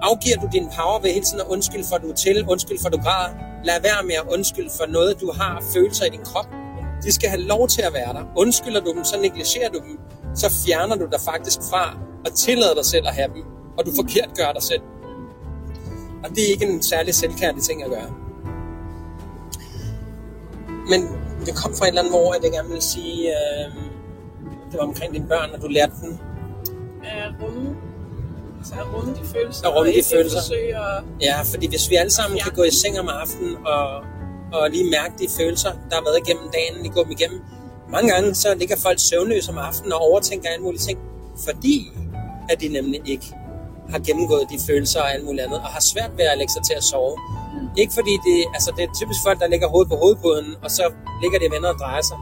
[0.02, 2.78] afgiver du din power ved hele tiden at undskylde for, at du er til, undskyld
[2.80, 3.34] for, at du græder.
[3.64, 6.48] Lad være med at undskylde for noget, du har følelser i din krop.
[7.04, 8.24] De skal have lov til at være der.
[8.36, 9.98] Undskylder du dem, så negligerer du dem.
[10.34, 13.42] Så fjerner du dig faktisk fra og tillader dig selv at have dem.
[13.78, 14.82] Og du forkert gør dig selv.
[16.24, 18.10] Og det er ikke en særlig selvkærlig ting at gøre.
[20.88, 21.08] Men
[21.46, 23.64] det kom fra et eller andet, hvor jeg gerne vil sige, øh,
[24.70, 26.18] det var omkring dine børn, og du lærte dem
[27.04, 27.76] at rumme,
[28.58, 29.68] altså at rumme de følelser.
[29.68, 30.38] At rumme de følelser.
[30.38, 31.04] At...
[31.20, 32.44] Ja, fordi hvis vi alle sammen ja.
[32.44, 33.86] kan gå i seng om aftenen og,
[34.52, 37.40] og lige mærke de følelser, der har været igennem dagen, lige gå dem igennem.
[37.90, 40.98] Mange gange så ligger folk søvnløse om aftenen og overtænker alle mulige ting,
[41.46, 41.92] fordi
[42.50, 43.26] at de nemlig ikke
[43.90, 46.62] har gennemgået de følelser og alt muligt andet, og har svært ved at lægge sig
[46.68, 47.16] til at sove.
[47.52, 47.68] Mm.
[47.76, 50.84] Ikke fordi det, altså det er typisk folk, der ligger hovedet på hovedpuden, og så
[51.22, 52.18] ligger det venner og drejer sig.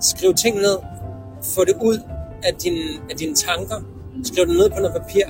[0.00, 0.76] Skriv ting ned,
[1.54, 1.98] få det ud
[2.42, 2.78] af, din,
[3.10, 3.80] af dine tanker,
[4.22, 5.26] Skriv det ned på noget papir,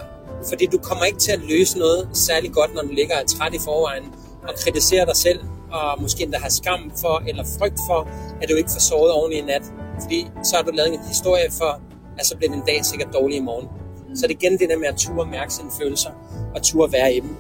[0.49, 3.55] fordi du kommer ikke til at løse noget særlig godt, når du ligger og træt
[3.55, 4.05] i forvejen
[4.49, 5.41] og kritiserer dig selv,
[5.73, 8.09] og måske endda har skam for, eller frygt for,
[8.43, 9.63] at du ikke får sovet ordentligt i nat.
[10.03, 11.81] Fordi så har du lavet en historie for,
[12.19, 13.69] at så bliver din dag sikkert dårlig i morgen.
[14.17, 16.11] Så det er igen det der med at ture mærke sine følelser,
[16.55, 17.37] og ture være i dem.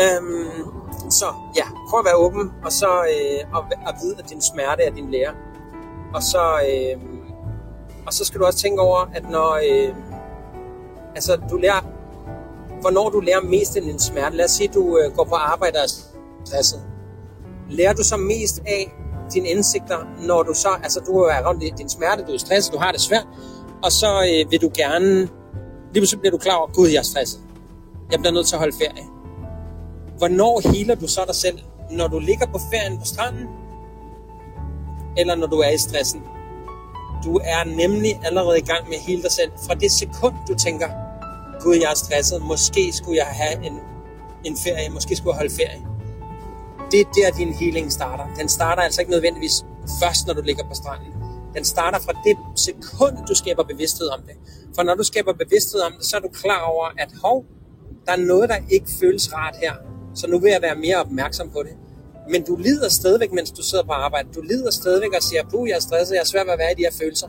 [0.00, 1.26] Øhm, så
[1.56, 4.90] ja, prøv at være åben, og så øh, og, at vide, at din smerte er
[4.90, 5.32] din lærer.
[6.14, 7.02] Og så øh,
[8.06, 9.94] og så skal du også tænke over, at når øh,
[11.14, 11.80] altså, du lærer,
[12.80, 14.36] hvornår du lærer mest af din smerte.
[14.36, 15.88] Lad os sige, at du øh, går på arbejde og
[16.44, 16.80] stresset.
[17.70, 18.94] Lærer du så mest af
[19.34, 22.72] dine indsigter, når du så, altså du er rundt i din smerte, du er stresset,
[22.72, 23.26] du har det svært,
[23.82, 25.14] og så øh, vil du gerne,
[25.92, 27.40] lige pludselig bliver du klar over, gud, jeg er stresset.
[28.10, 29.21] Jeg bliver nødt til at holde ferie.
[30.22, 31.58] Hvornår healer du så dig selv?
[31.90, 33.46] Når du ligger på ferien på stranden?
[35.16, 36.22] Eller når du er i stressen?
[37.24, 39.50] Du er nemlig allerede i gang med at hele dig selv.
[39.66, 40.88] Fra det sekund, du tænker,
[41.62, 43.76] gud, jeg er stresset, måske skulle jeg have en,
[44.44, 45.80] en ferie, måske skulle jeg holde ferie.
[46.90, 48.26] det er der, din healing starter.
[48.38, 49.64] Den starter altså ikke nødvendigvis
[50.02, 51.12] først, når du ligger på stranden.
[51.54, 54.36] Den starter fra det sekund, du skaber bevidsthed om det.
[54.74, 57.44] For når du skaber bevidsthed om det, så er du klar over, at hov,
[58.06, 59.91] der er noget, der ikke føles rart her.
[60.14, 61.72] Så nu vil jeg være mere opmærksom på det.
[62.30, 64.28] Men du lider stadigvæk, mens du sidder på arbejde.
[64.34, 66.72] Du lider stadigvæk og siger, puh, jeg er stresset, jeg er svært ved at være
[66.72, 67.28] i de her følelser.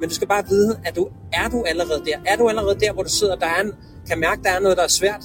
[0.00, 2.18] Men du skal bare vide, at du er du allerede der.
[2.26, 3.72] Er du allerede der, hvor du sidder, der er en,
[4.08, 5.24] kan mærke, der er noget, der er svært,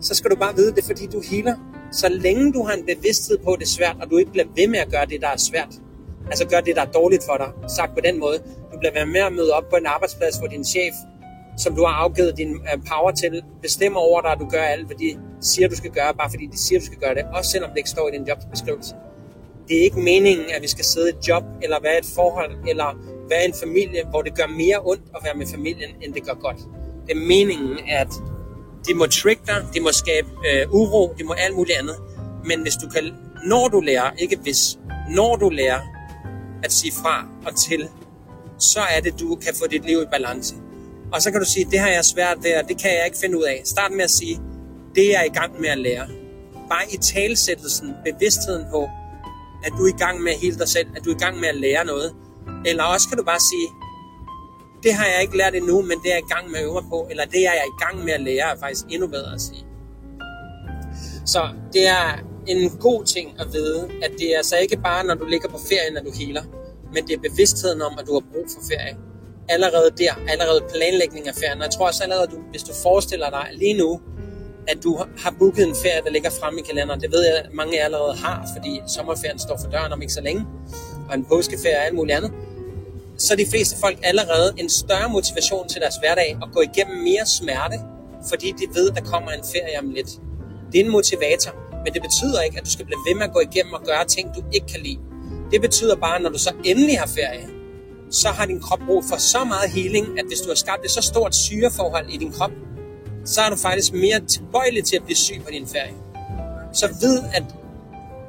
[0.00, 1.54] så skal du bare vide, det er fordi, du healer.
[1.92, 4.46] Så længe du har en bevidsthed på, at det er svært, og du ikke bliver
[4.56, 5.72] ved med at gøre det, der er svært,
[6.26, 8.38] altså gør det, der er dårligt for dig, sagt på den måde,
[8.72, 10.94] du bliver ved med at møde op på en arbejdsplads, hvor din chef,
[11.58, 14.86] som du har afgivet din øh, power til, bestemmer over dig, at du gør alt,
[14.86, 17.70] fordi siger, du skal gøre, bare fordi de siger, du skal gøre det, også selvom
[17.70, 18.94] det ikke står i din jobbeskrivelse.
[19.68, 22.52] Det er ikke meningen, at vi skal sidde i et job, eller være et forhold,
[22.68, 22.88] eller
[23.28, 26.34] være en familie, hvor det gør mere ondt at være med familien, end det gør
[26.34, 26.56] godt.
[27.06, 28.08] Det er meningen, at
[28.88, 31.96] de må trick dig, de må skabe øh, uro, de må alt muligt andet.
[32.44, 33.14] Men hvis du kan,
[33.46, 34.78] når du lærer, ikke hvis,
[35.10, 35.80] når du lærer
[36.64, 37.88] at sige fra og til,
[38.58, 40.54] så er det, du kan få dit liv i balance.
[41.12, 43.18] Og så kan du sige, det har jeg svært ved, og det kan jeg ikke
[43.18, 43.62] finde ud af.
[43.64, 44.40] Start med at sige,
[44.94, 46.06] det er i gang med at lære.
[46.68, 48.88] Bare i talsættelsen, bevidstheden på,
[49.64, 51.40] at du er i gang med at hele dig selv, at du er i gang
[51.40, 52.14] med at lære noget.
[52.66, 53.68] Eller også kan du bare sige,
[54.82, 56.74] det har jeg ikke lært endnu, men det er jeg i gang med at øve
[56.74, 59.34] mig på, eller det er jeg i gang med at lære, er faktisk endnu bedre
[59.34, 59.64] at sige.
[61.26, 62.04] Så det er
[62.46, 65.58] en god ting at vide, at det er altså ikke bare, når du ligger på
[65.70, 66.42] ferien, at du healer,
[66.94, 68.96] men det er bevidstheden om, at du har brug for ferie.
[69.48, 71.58] Allerede der, allerede planlægning af ferien.
[71.58, 74.00] Og jeg tror også allerede, at du, hvis du forestiller dig lige nu,
[74.68, 77.00] at du har booket en ferie, der ligger fremme i kalenderen.
[77.00, 80.02] Det ved jeg, at mange af jer allerede har, fordi sommerferien står for døren om
[80.02, 80.46] ikke så længe,
[81.08, 82.32] og en påskeferie og alt muligt andet
[83.18, 86.96] så er de fleste folk allerede en større motivation til deres hverdag at gå igennem
[87.02, 87.76] mere smerte,
[88.28, 90.10] fordi de ved, at der kommer en ferie om lidt.
[90.72, 91.52] Det er en motivator,
[91.84, 94.04] men det betyder ikke, at du skal blive ved med at gå igennem og gøre
[94.04, 94.98] ting, du ikke kan lide.
[95.50, 97.48] Det betyder bare, at når du så endelig har ferie,
[98.10, 100.90] så har din krop brug for så meget healing, at hvis du har skabt et
[100.90, 102.50] så stort syreforhold i din krop,
[103.24, 105.94] så er du faktisk mere tilbøjelig til at blive syg på din ferie.
[106.72, 107.44] Så ved, at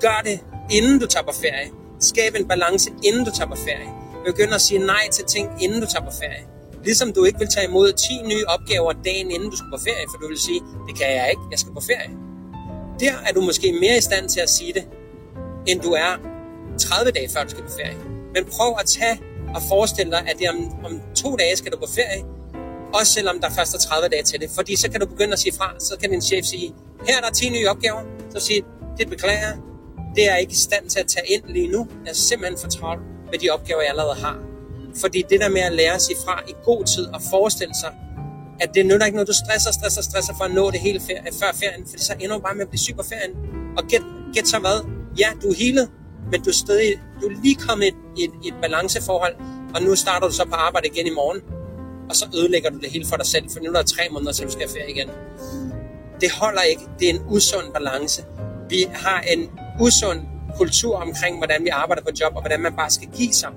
[0.01, 0.39] gør det,
[0.71, 1.67] inden du tager på ferie.
[1.99, 3.89] Skab en balance, inden du tager på ferie.
[4.25, 6.43] Begynd at sige nej til ting, inden du tager på ferie.
[6.83, 10.05] Ligesom du ikke vil tage imod 10 nye opgaver dagen inden du skal på ferie,
[10.11, 12.11] for du vil sige, det kan jeg ikke, jeg skal på ferie.
[12.99, 14.83] Der er du måske mere i stand til at sige det,
[15.67, 16.11] end du er
[16.77, 17.97] 30 dage før du skal på ferie.
[18.33, 19.21] Men prøv at tage
[19.55, 22.21] og forestille dig, at det om, om to dage skal du på ferie,
[22.93, 24.49] også selvom der først er 30 dage til det.
[24.55, 26.73] Fordi så kan du begynde at sige fra, så kan din chef sige,
[27.07, 28.01] her er der 10 nye opgaver,
[28.33, 28.63] så sige,
[28.97, 29.53] det beklager
[30.15, 31.87] det er jeg ikke i stand til at tage ind lige nu.
[32.05, 34.37] Jeg er simpelthen for travlt med de opgaver, jeg allerede har.
[35.01, 37.91] Fordi det der med at lære sig fra i god tid og forestille sig,
[38.59, 41.31] at det nytter ikke noget, du stresser, stresser, stresser for at nå det hele ferie,
[41.41, 43.33] før ferien, for så ender du bare med at blive syg på ferien.
[43.77, 44.77] Og gæt, gæt så hvad?
[45.19, 45.89] Ja, du er healet,
[46.31, 46.91] men du er stadig,
[47.21, 49.35] du er lige kommet i et, et, et balanceforhold,
[49.75, 51.41] og nu starter du så på arbejde igen i morgen,
[52.13, 54.31] og så ødelægger du det hele for dig selv, for nu er der tre måneder,
[54.31, 55.09] til du skal have ferie igen.
[56.21, 56.81] Det holder ikke.
[56.99, 58.25] Det er en usund balance.
[58.69, 59.51] Vi har en
[59.81, 60.19] usund
[60.57, 63.49] kultur omkring, hvordan vi arbejder på job, og hvordan man bare skal give sig.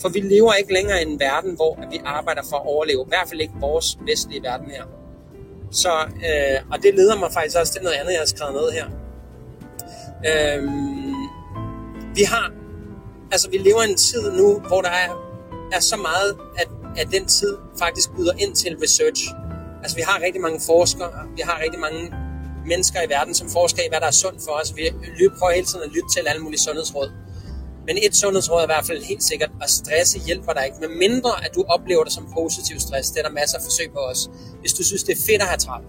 [0.00, 3.02] For vi lever ikke længere i en verden, hvor vi arbejder for at overleve.
[3.02, 4.84] I hvert fald ikke vores vestlige verden her.
[5.70, 5.92] Så,
[6.28, 8.86] øh, og det leder mig faktisk også til noget andet, jeg har skrevet ned her.
[10.30, 10.62] Øh,
[12.14, 12.52] vi har,
[13.32, 15.10] altså vi lever i en tid nu, hvor der er,
[15.72, 16.68] er så meget, at,
[16.98, 19.22] at den tid faktisk byder ind til research.
[19.82, 22.12] Altså vi har rigtig mange forskere, vi har rigtig mange
[22.66, 24.76] mennesker i verden, som forsker i, hvad der er sundt for os.
[24.76, 27.10] Vi prøver hele tiden at lytte til alle mulige sundhedsråd.
[27.86, 30.88] Men et sundhedsråd er i hvert fald helt sikkert, at stresse hjælper dig ikke, med
[30.88, 33.10] mindre at du oplever det som positiv stress.
[33.10, 34.20] Det er der masser af forsøg på os.
[34.60, 35.88] Hvis du synes, det er fedt at have travlt,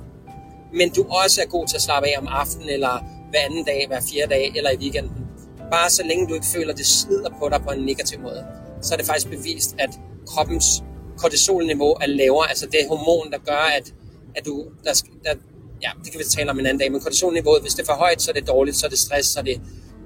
[0.74, 2.94] men du også er god til at slappe af om aftenen, eller
[3.30, 5.26] hver anden dag, hver fjerde dag, eller i weekenden.
[5.72, 8.46] Bare så længe du ikke føler, det slider på dig på en negativ måde,
[8.82, 9.90] så er det faktisk bevist, at
[10.28, 10.84] kroppens
[11.22, 13.94] kortisolniveau er lavere, altså det hormon, der gør, at,
[14.36, 14.94] at du, der,
[15.26, 15.34] der,
[15.82, 17.94] ja, det kan vi tale om en anden dag, men kortisolniveauet, hvis det er for
[17.94, 19.62] højt, så er det dårligt, så er det stress, så er det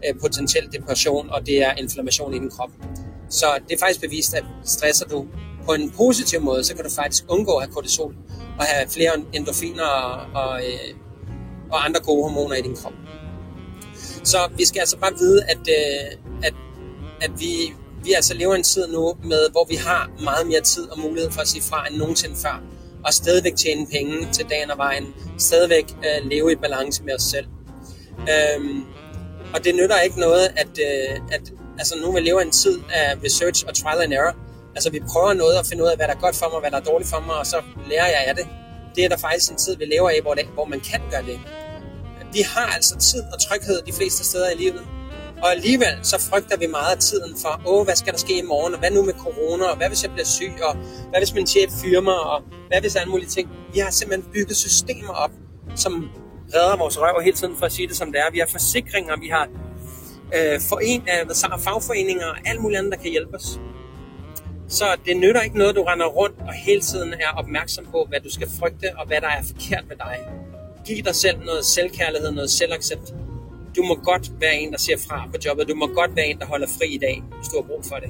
[0.06, 2.70] øh, potentielt depression, og det er inflammation i din krop.
[3.30, 5.28] Så det er faktisk bevist, at stresser du
[5.66, 8.16] på en positiv måde, så kan du faktisk undgå at have kortisol
[8.60, 10.96] og have flere endorfiner og, og, øh,
[11.72, 12.94] og andre gode hormoner i din krop.
[14.24, 16.54] Så vi skal altså bare vide, at, øh, at,
[17.22, 17.74] at vi,
[18.04, 21.32] vi altså lever en tid nu, med, hvor vi har meget mere tid og mulighed
[21.32, 22.64] for at sige fra end nogensinde før
[23.06, 27.22] og stadigvæk tjene penge til dagen og vejen, stadigvæk øh, leve i balance med os
[27.24, 27.46] selv.
[28.20, 28.84] Øhm,
[29.54, 31.42] og det nytter ikke noget, at, øh, at
[31.80, 34.36] altså nu vi lever en tid af research og trial and error.
[34.76, 36.72] Altså vi prøver noget at finde ud af, hvad der er godt for mig, hvad
[36.72, 38.48] der er dårligt for mig, og så lærer jeg af det.
[38.96, 41.26] Det er der faktisk en tid, vi lever i, hvor, det, hvor man kan gøre
[41.26, 41.40] det.
[42.34, 44.82] vi har altså tid og tryghed de fleste steder i livet.
[45.44, 48.42] Og alligevel så frygter vi meget af tiden for, åh, hvad skal der ske i
[48.42, 50.74] morgen, og hvad nu med corona, og hvad hvis jeg bliver syg, og
[51.10, 53.50] hvad hvis min chef fyrer mig, og hvad hvis alle mulige ting.
[53.74, 55.32] Vi har simpelthen bygget systemer op,
[55.76, 56.10] som
[56.56, 58.32] redder vores røv hele tiden, for at sige det som det er.
[58.32, 59.48] Vi har forsikringer, vi har
[60.38, 63.60] øh, foren, øh, fagforeninger og alt muligt andet, der kan hjælpe os.
[64.68, 68.20] Så det nytter ikke noget, du render rundt og hele tiden er opmærksom på, hvad
[68.20, 70.18] du skal frygte og hvad der er forkert med dig.
[70.86, 73.14] Giv dig selv noget selvkærlighed, noget selvaccept.
[73.76, 75.68] Du må godt være en, der ser fra på jobbet.
[75.70, 77.96] Du må godt være en, der holder fri i dag, hvis du har brug for
[77.96, 78.10] det.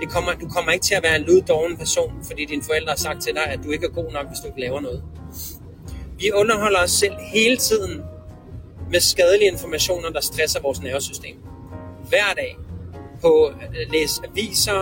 [0.00, 2.96] det kommer, du kommer ikke til at være en luddoven person, fordi dine forældre har
[2.96, 5.02] sagt til dig, at du ikke er god nok, hvis du ikke laver noget.
[6.18, 8.02] Vi underholder os selv hele tiden
[8.90, 11.36] med skadelige informationer, der stresser vores nervesystem.
[12.08, 12.56] Hver dag.
[13.20, 14.80] På at øh, læse aviser,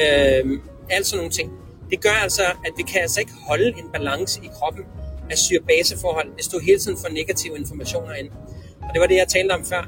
[0.00, 0.60] øh,
[0.90, 1.52] alt sådan nogle ting.
[1.90, 4.84] Det gør altså, at vi kan altså ikke holde en balance i kroppen
[5.30, 8.30] af syre-base-forhold, hvis du hele tiden får negative informationer ind.
[8.88, 9.82] Og det var det, jeg talte om før,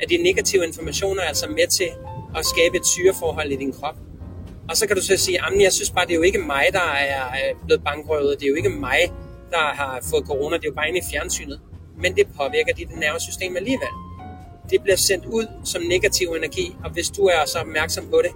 [0.00, 1.88] at de negative informationer er altså med til
[2.36, 3.96] at skabe et syreforhold i din krop.
[4.68, 6.66] Og så kan du så sige, at jeg synes bare, det er jo ikke mig,
[6.72, 8.40] der er øh, blevet bankrøvet.
[8.40, 9.00] Det er jo ikke mig,
[9.50, 10.56] der har fået corona.
[10.56, 11.60] Det er jo bare inde i fjernsynet.
[12.02, 13.94] Men det påvirker dit nervesystem alligevel.
[14.70, 18.30] Det bliver sendt ud som negativ energi, og hvis du er så opmærksom på det,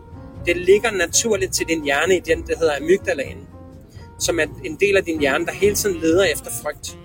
[0.47, 3.49] det ligger naturligt til din hjerne i den, der hedder amygdalaen,
[4.21, 6.99] som er en del af din hjerne, der hele tiden leder efter frygt.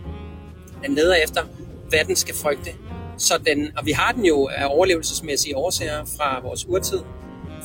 [0.85, 1.41] Den leder efter,
[1.89, 2.71] hvad den skal frygte.
[3.21, 6.99] Så den, og vi har den jo af overlevelsesmæssige årsager fra vores urtid,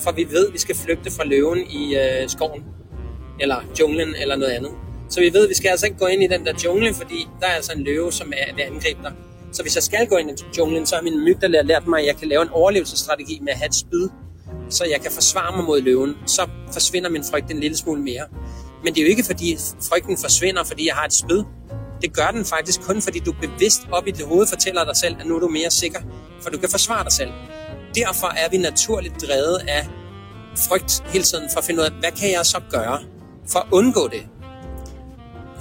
[0.04, 2.64] for vi ved, at vi skal flygte fra løven i øh, skoven,
[3.40, 4.70] eller junglen, eller noget andet.
[5.08, 7.28] Så vi ved, at vi skal altså ikke gå ind i den der jungle, fordi
[7.40, 9.12] der er altså en løve, som er ved angribe dig.
[9.52, 12.06] Så hvis jeg skal gå ind i junglen, så har min mygdala lært mig, at
[12.06, 14.08] jeg kan lave en overlevelsesstrategi med at have et spyd,
[14.70, 16.16] så jeg kan forsvare mig mod løven.
[16.26, 18.24] Så forsvinder min frygt en lille smule mere.
[18.84, 19.56] Men det er jo ikke, fordi
[19.90, 21.42] frygten forsvinder, fordi jeg har et spyd.
[22.02, 25.16] Det gør den faktisk kun, fordi du bevidst op i dit hoved fortæller dig selv,
[25.20, 26.00] at nu er du mere sikker,
[26.42, 27.30] for du kan forsvare dig selv.
[27.94, 29.88] Derfor er vi naturligt drevet af
[30.68, 32.98] frygt hele tiden, for at finde ud af, hvad kan jeg så gøre
[33.48, 34.26] for at undgå det?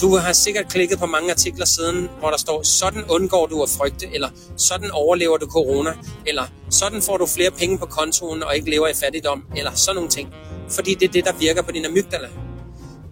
[0.02, 3.70] Du har sikkert klikket på mange artikler siden, hvor der står, sådan undgår du at
[3.70, 5.94] frygte, eller sådan overlever du corona,
[6.28, 9.96] eller sådan får du flere penge på kontoen og ikke lever i fattigdom, eller sådan
[9.96, 10.34] nogle ting.
[10.70, 12.28] Fordi det er det, der virker på din amygdala.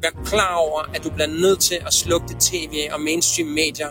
[0.03, 3.89] Vær klar over, at du bliver nødt til at slukke det tv og mainstream medier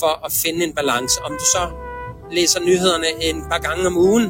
[0.00, 1.22] for at finde en balance.
[1.22, 1.64] Om du så
[2.32, 4.26] læser nyhederne en par gange om ugen,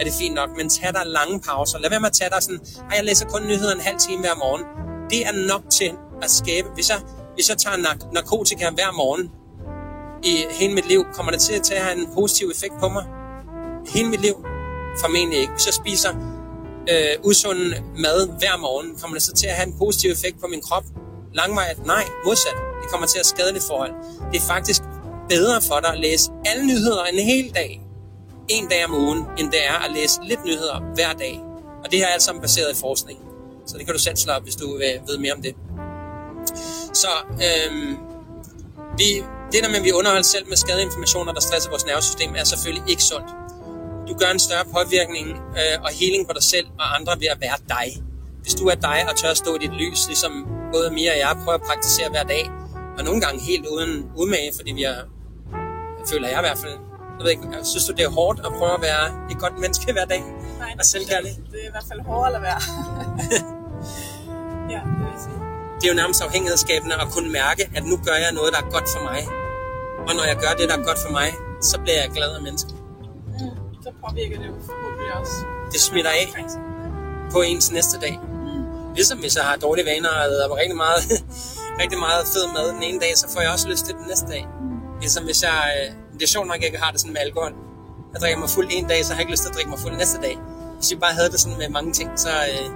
[0.00, 1.78] er det fint nok, men tag dig lange pauser.
[1.78, 4.20] Lad være med at tage dig sådan, at jeg læser kun nyheder en halv time
[4.20, 4.62] hver morgen.
[5.10, 5.90] Det er nok til
[6.22, 7.00] at skabe, hvis jeg
[7.34, 9.30] hvis jeg tager nark- narkotika hver morgen
[10.24, 13.04] i hele mit liv, kommer det til at tage en positiv effekt på mig?
[13.94, 14.34] Hele mit liv?
[15.00, 15.52] Formentlig ikke.
[15.52, 16.10] Hvis jeg spiser
[16.90, 20.46] øh, usund mad hver morgen, kommer det så til at have en positiv effekt på
[20.46, 20.84] min krop?
[21.34, 21.86] Langvejt?
[21.86, 22.56] Nej, modsat.
[22.82, 23.92] Det kommer til at skade det forhold.
[24.32, 24.82] Det er faktisk
[25.28, 27.80] bedre for dig at læse alle nyheder en hel dag,
[28.48, 31.40] en dag om ugen, end det er at læse lidt nyheder hver dag.
[31.84, 33.18] Og det her er alt sammen baseret i forskning.
[33.66, 35.54] Så det kan du selv slå op, hvis du øh, vil vide mere om det.
[36.92, 37.96] Så øhm,
[38.98, 39.08] vi,
[39.52, 42.90] det der med, at vi underholder selv med skadeinformationer, der stresser vores nervesystem, er selvfølgelig
[42.90, 43.28] ikke sundt.
[44.08, 45.28] Du gør en større påvirkning
[45.60, 47.88] øh, og healing på dig selv og andre ved at være dig.
[48.42, 50.32] Hvis du er dig og tør at stå i dit lys, ligesom
[50.74, 52.44] både Mia og jeg prøver at praktisere hver dag,
[52.98, 54.98] og nogle gange helt uden udmage, fordi vi er,
[56.10, 56.76] føler jeg i hvert fald,
[57.16, 59.92] jeg ved ikke, synes du det er hårdt at prøve at være et godt menneske
[59.92, 60.22] hver dag?
[60.58, 61.30] Nej, og selvkærlig?
[61.52, 62.60] det er i hvert fald hårdere at være.
[64.74, 65.46] ja, det vil jeg sige
[65.80, 68.70] det er jo nærmest afhængighedsskabende at kunne mærke, at nu gør jeg noget, der er
[68.70, 69.20] godt for mig.
[70.08, 71.28] Og når jeg gør det, der er godt for mig,
[71.60, 72.70] så bliver jeg glad af menneske.
[73.86, 75.36] Så påvirker det jo forhåbentlig også.
[75.72, 76.26] Det smitter af
[77.32, 78.14] på ens næste dag.
[78.22, 78.94] Mm.
[78.94, 81.02] Ligesom hvis jeg har dårlige vaner og æder rigtig meget,
[81.80, 84.26] rigtig meget fed mad den ene dag, så får jeg også lyst til den næste
[84.34, 84.44] dag.
[84.60, 85.00] Mm.
[85.00, 87.52] Ligesom hvis jeg, øh, det er sjovt nok, jeg ikke har det sådan med alkohol.
[88.12, 89.78] Jeg drikker mig fuld en dag, så har jeg ikke lyst til at drikke mig
[89.78, 90.34] fuld næste dag.
[90.78, 92.66] Hvis jeg bare havde det sådan med mange ting, så, øh,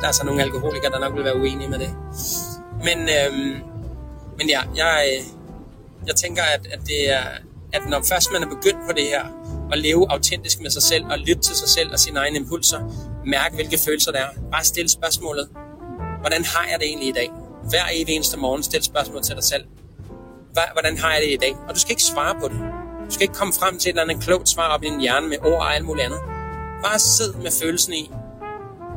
[0.00, 1.90] der er så nogle alkoholikere, der nok vil være uenige med det.
[2.86, 3.54] Men, øhm,
[4.38, 5.20] men ja, jeg, øh,
[6.08, 7.24] jeg tænker, at, at, det er,
[7.72, 9.39] at når først man er begyndt på det her,
[9.72, 12.80] at leve autentisk med sig selv, og lytte til sig selv og sine egne impulser,
[13.26, 14.28] mærke hvilke følelser der er.
[14.52, 15.48] Bare stille spørgsmålet,
[16.20, 17.30] hvordan har jeg det egentlig i dag?
[17.70, 19.64] Hver evig eneste morgen stil spørgsmål til dig selv.
[20.72, 21.56] Hvordan har jeg det i dag?
[21.68, 22.58] Og du skal ikke svare på det.
[23.06, 25.28] Du skal ikke komme frem til et eller andet klogt svar op i din hjerne
[25.28, 26.20] med ord og alt muligt andet.
[26.84, 28.10] Bare sid med følelsen i,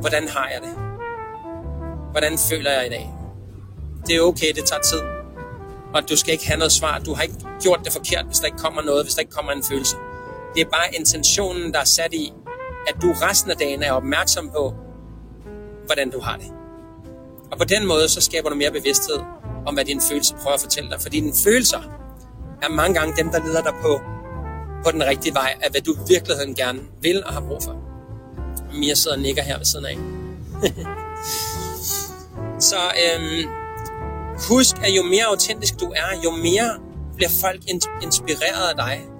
[0.00, 0.74] hvordan har jeg det?
[2.10, 3.14] Hvordan føler jeg i dag?
[4.06, 5.00] Det er okay, det tager tid.
[5.94, 6.98] Og du skal ikke have noget svar.
[6.98, 9.52] Du har ikke gjort det forkert, hvis der ikke kommer noget, hvis der ikke kommer
[9.52, 9.96] en følelse.
[10.54, 12.32] Det er bare intentionen, der er sat i,
[12.88, 14.74] at du resten af dagen er opmærksom på,
[15.86, 16.52] hvordan du har det.
[17.52, 19.18] Og på den måde, så skaber du mere bevidsthed
[19.66, 21.00] om, hvad dine følelser prøver at fortælle dig.
[21.00, 21.80] Fordi dine følelser
[22.62, 24.00] er mange gange dem, der leder dig på
[24.84, 27.76] på den rigtige vej, af hvad du virkelig gerne vil og har brug for.
[28.78, 29.98] Mia sidder og nikker her ved siden af.
[32.70, 33.48] så øhm,
[34.48, 36.78] husk, at jo mere autentisk du er, jo mere
[37.16, 37.60] bliver folk
[38.02, 39.13] inspireret af dig.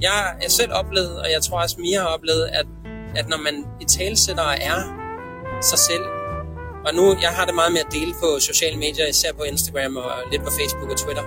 [0.00, 2.66] Jeg er selv oplevet, og jeg tror også Mia har oplevet, at,
[3.16, 4.78] at når man i talsætter er
[5.62, 6.04] sig selv,
[6.86, 9.96] og nu, jeg har det meget med at dele på sociale medier, især på Instagram
[9.96, 11.22] og lidt på Facebook og Twitter.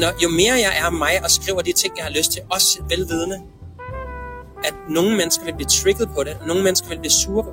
[0.00, 2.82] Når, jo mere jeg er mig og skriver de ting, jeg har lyst til, også
[2.88, 3.42] velvidende,
[4.64, 7.52] at nogle mennesker vil blive trigget på det, og nogle mennesker vil blive sure på.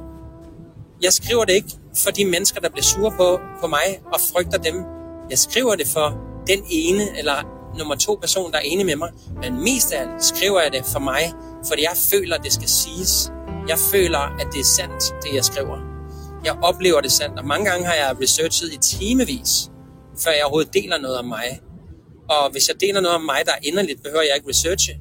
[1.01, 1.71] Jeg skriver det ikke
[2.03, 4.75] for de mennesker, der bliver sure på, på mig og frygter dem.
[5.29, 6.07] Jeg skriver det for
[6.47, 9.11] den ene eller nummer to person, der er enig med mig.
[9.41, 11.33] Men mest af alt skriver jeg det for mig,
[11.67, 13.31] fordi jeg føler, det skal siges.
[13.67, 15.77] Jeg føler, at det er sandt, det jeg skriver.
[16.45, 19.69] Jeg oplever det sandt, og mange gange har jeg researchet i timevis,
[20.23, 21.59] før jeg overhovedet deler noget om mig.
[22.29, 24.93] Og hvis jeg deler noget om mig, der er inderligt, behøver jeg ikke researche.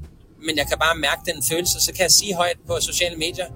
[0.46, 3.46] Men jeg kan bare mærke den følelse, så kan jeg sige højt på sociale medier,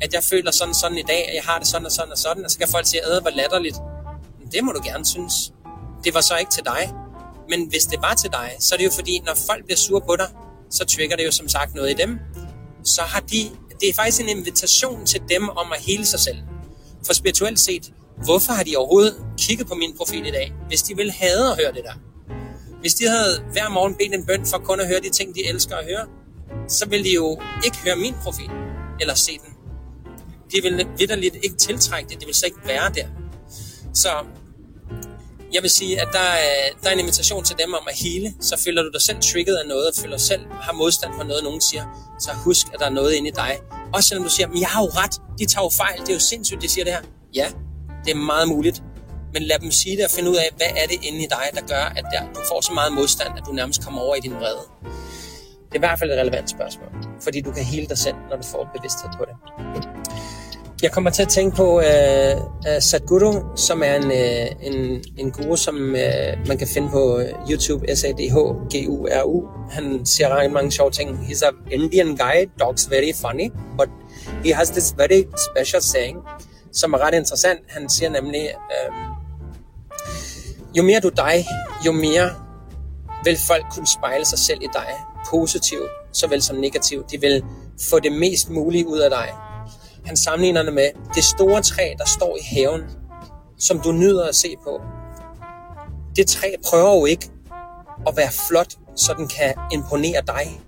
[0.00, 2.18] at jeg føler sådan sådan i dag, at jeg har det sådan og sådan og
[2.18, 3.78] sådan, og så kan folk sige, at hvor latterligt.
[4.38, 5.34] Men Det må du gerne synes.
[6.04, 6.94] Det var så ikke til dig.
[7.50, 10.00] Men hvis det var til dig, så er det jo fordi, når folk bliver sure
[10.00, 10.28] på dig,
[10.70, 12.18] så trigger det jo som sagt noget i dem.
[12.84, 13.50] Så har de,
[13.80, 16.38] det er faktisk en invitation til dem om at hele sig selv.
[17.06, 17.92] For spirituelt set,
[18.24, 21.56] hvorfor har de overhovedet kigget på min profil i dag, hvis de ville have at
[21.56, 21.94] høre det der?
[22.80, 25.48] Hvis de havde hver morgen bedt en bøn for kun at høre de ting, de
[25.48, 26.06] elsker at høre,
[26.68, 28.50] så ville de jo ikke høre min profil
[29.00, 29.54] eller se den.
[30.52, 33.06] De ville vidderligt ikke tiltrække det, de ville så ikke være der.
[33.94, 34.08] Så
[35.54, 38.34] jeg vil sige, at der er, der er en invitation til dem om at hele,
[38.40, 41.44] så føler du dig selv trigget af noget, og føler selv har modstand for noget,
[41.44, 41.84] nogen siger,
[42.20, 43.58] så husk, at der er noget inde i dig.
[43.94, 46.14] Også selvom du siger, men jeg har jo ret, de tager jo fejl, det er
[46.14, 47.02] jo sindssygt, de siger det her.
[47.34, 47.46] Ja,
[48.04, 48.82] det er meget muligt,
[49.32, 51.46] men lad dem sige det og finde ud af, hvad er det inde i dig,
[51.54, 54.20] der gør, at der, du får så meget modstand, at du nærmest kommer over i
[54.20, 54.64] din vrede.
[55.68, 56.88] Det er i hvert fald et relevant spørgsmål,
[57.20, 59.34] fordi du kan hele dig selv, når du får bevidsthed på det.
[60.82, 65.30] Jeg kommer til at tænke på uh, uh, Sadhguru, som er en, uh, en, en
[65.30, 67.20] guru, som uh, man kan finde på
[67.50, 69.48] YouTube, S-A-D-H-G-U-R-U.
[69.70, 71.18] Han siger rigtig mange sjove ting.
[71.18, 73.88] He's an Indian guy, talks very funny, but
[74.44, 76.18] he has this very special saying,
[76.72, 77.60] som er ret interessant.
[77.68, 78.94] Han siger nemlig, uh,
[80.76, 81.46] jo mere du dig,
[81.86, 82.30] jo mere
[83.24, 84.90] vil folk kunne spejle sig selv i dig,
[85.30, 87.10] positivt såvel som negativt.
[87.10, 87.44] De vil
[87.90, 89.28] få det mest mulige ud af dig
[90.04, 92.82] han sammenligner det med det store træ, der står i haven,
[93.58, 94.80] som du nyder at se på.
[96.16, 97.30] Det træ prøver jo ikke
[98.06, 100.60] at være flot, så den kan imponere dig.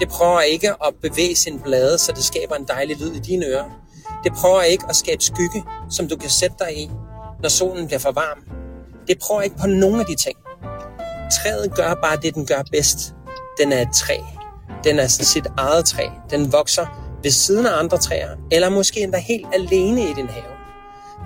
[0.00, 3.46] Det prøver ikke at bevæge sin blade, så det skaber en dejlig lyd i dine
[3.46, 3.70] ører.
[4.24, 6.90] Det prøver ikke at skabe skygge, som du kan sætte dig i,
[7.42, 8.38] når solen bliver for varm.
[9.08, 10.36] Det prøver ikke på nogen af de ting.
[11.32, 13.14] Træet gør bare det, den gør bedst.
[13.58, 14.16] Den er et træ.
[14.84, 16.08] Den er sit eget træ.
[16.30, 20.52] Den vokser ved siden af andre træer, eller måske endda helt alene i din have.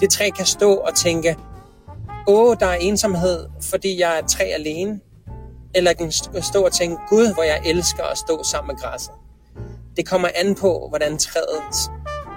[0.01, 1.37] Det træ kan stå og tænke,
[2.29, 5.01] åh, der er ensomhed, fordi jeg er et træ alene.
[5.75, 6.13] Eller kan
[6.43, 9.13] stå og tænke, gud, hvor jeg elsker at stå sammen med græsset.
[9.97, 11.91] Det kommer an på, hvordan træets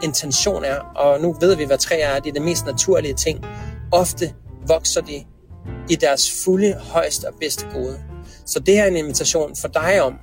[0.04, 2.20] intention er, og nu ved vi, hvad træer er.
[2.20, 3.46] Det er det mest naturlige ting.
[3.92, 4.34] Ofte
[4.68, 5.24] vokser de
[5.90, 8.00] i deres fulde, højeste og bedste gode.
[8.46, 10.14] Så det er en invitation for dig om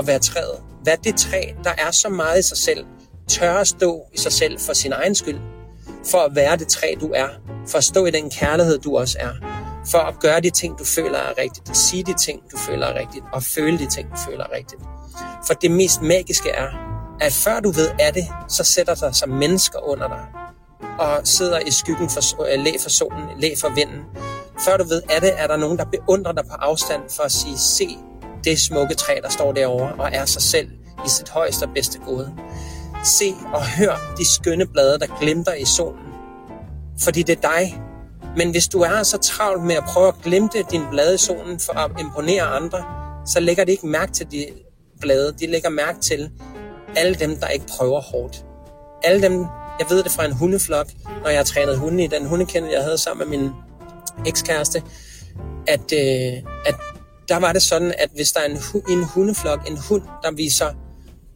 [0.00, 0.62] at være træet.
[0.84, 2.86] Vær det træ, der er så meget i sig selv,
[3.28, 5.38] tør at stå i sig selv for sin egen skyld,
[6.10, 7.28] for at være det træ, du er,
[7.68, 9.32] for at stå i den kærlighed, du også er,
[9.86, 13.00] for at gøre de ting, du føler er rigtigt, sige de ting, du føler er
[13.00, 14.82] rigtigt, og føle de ting, du føler er rigtigt.
[15.46, 16.68] For det mest magiske er,
[17.20, 20.26] at før du ved af det, så sætter der sig mennesker under dig,
[20.98, 24.00] og sidder i skyggen for, øh, læ for solen, læ for vinden.
[24.64, 27.32] Før du ved af det, er der nogen, der beundrer dig på afstand for at
[27.32, 27.98] sige, se,
[28.44, 30.68] det smukke træ, der står derovre og er sig selv
[31.06, 32.32] i sit højeste og bedste gode.
[33.04, 36.06] Se og hør de skønne blade, der glimter i solen.
[37.00, 37.82] Fordi det er dig.
[38.36, 41.60] Men hvis du er så travlt med at prøve at glimte din blade i solen
[41.60, 42.84] for at imponere andre,
[43.26, 44.46] så lægger de ikke mærke til de
[45.00, 45.34] blade.
[45.40, 46.30] De lægger mærke til
[46.96, 48.44] alle dem, der ikke prøver hårdt.
[49.04, 49.40] Alle dem,
[49.78, 50.86] jeg ved det fra en hundeflok,
[51.22, 53.50] når jeg har trænet hunde i den hundekende, jeg havde sammen med min
[54.26, 54.82] ekskæreste,
[55.66, 56.74] at, øh, at
[57.30, 58.58] der var det sådan, at hvis der er en,
[58.90, 60.70] en hundeflok, en hund, der viser,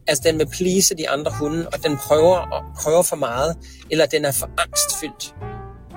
[0.06, 3.56] altså den vil plise de andre hunde, og den prøver, og prøver for meget,
[3.90, 5.34] eller den er for angstfyldt,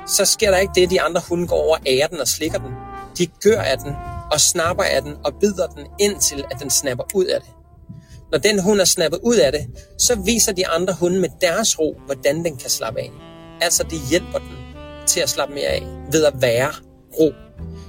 [0.07, 2.27] så sker der ikke det, at de andre hunde går over og ærer den og
[2.27, 2.71] slikker den.
[3.17, 3.93] De gør af den,
[4.31, 7.49] og snapper af den, og bider den indtil, at den snapper ud af det.
[8.31, 9.67] Når den hund er snappet ud af det,
[9.99, 13.11] så viser de andre hunde med deres ro, hvordan den kan slappe af.
[13.61, 14.57] Altså, det hjælper den
[15.07, 16.71] til at slappe mere af ved at være
[17.19, 17.31] ro.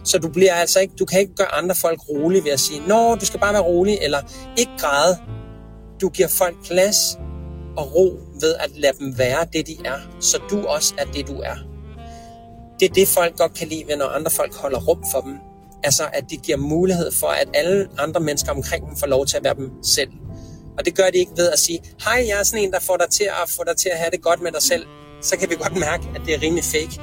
[0.05, 2.83] Så du bliver altså ikke, du kan ikke gøre andre folk rolige ved at sige,
[2.89, 4.21] Nå, du skal bare være rolig, eller
[4.59, 5.19] ikke græde.
[6.01, 7.19] Du giver folk plads
[7.77, 11.27] og ro ved at lade dem være det, de er, så du også er det,
[11.29, 11.57] du er.
[12.81, 15.39] Det er det, folk godt kan lide, når andre folk holder rum for dem.
[15.85, 19.37] Altså, at de giver mulighed for, at alle andre mennesker omkring dem får lov til
[19.37, 20.11] at være dem selv.
[20.79, 22.97] Og det gør de ikke ved at sige, hej, jeg er sådan en, der får
[22.97, 24.87] dig til at, få dig til at have det godt med dig selv.
[25.23, 27.01] Så kan vi godt mærke, at det er rimelig fake.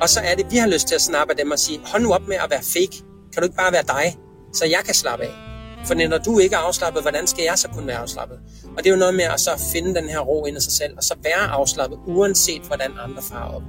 [0.00, 2.12] Og så er det, vi har lyst til at snappe dem og sige, hold nu
[2.12, 3.02] op med at være fake.
[3.32, 4.16] Kan du ikke bare være dig,
[4.52, 5.34] så jeg kan slappe af?
[5.86, 8.38] For når du ikke er afslappet, hvordan skal jeg så kunne være afslappet?
[8.76, 10.72] Og det er jo noget med at så finde den her ro ind i sig
[10.72, 13.62] selv, og så være afslappet, uanset hvordan andre farer op.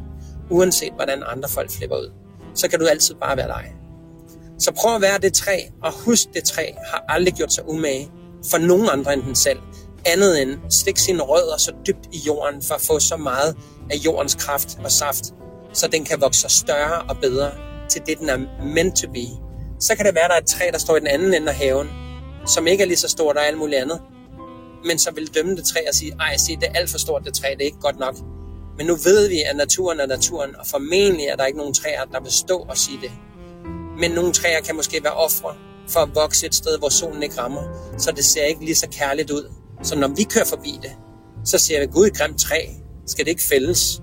[0.49, 2.11] Uanset hvordan andre folk flipper ud.
[2.55, 3.73] Så kan du altid bare være dig.
[4.59, 8.11] Så prøv at være det træ, og husk det træ har aldrig gjort sig umage
[8.51, 9.59] for nogen andre end den selv.
[10.05, 13.57] Andet end stik sine rødder så dybt i jorden for at få så meget
[13.91, 15.33] af jordens kraft og saft,
[15.73, 17.51] så den kan vokse større og bedre
[17.89, 18.37] til det, den er
[18.75, 19.25] meant to be.
[19.79, 21.49] Så kan det være, at der er et træ, der står i den anden ende
[21.49, 21.89] af haven,
[22.47, 24.01] som ikke er lige så stort og alt muligt andet,
[24.85, 27.25] men så vil dømme det træ og sige, ej, se, det er alt for stort
[27.25, 28.15] det træ, det er ikke godt nok.
[28.77, 32.05] Men nu ved vi, at naturen er naturen, og formentlig er der ikke nogen træer,
[32.05, 33.11] der vil stå og sige det.
[33.99, 35.55] Men nogle træer kan måske være ofre
[35.89, 37.63] for at vokse et sted, hvor solen ikke rammer,
[37.97, 39.53] så det ser ikke lige så kærligt ud.
[39.83, 40.91] Så når vi kører forbi det,
[41.45, 42.61] så ser vi, gud, et grimt træ,
[43.07, 44.01] skal det ikke fældes?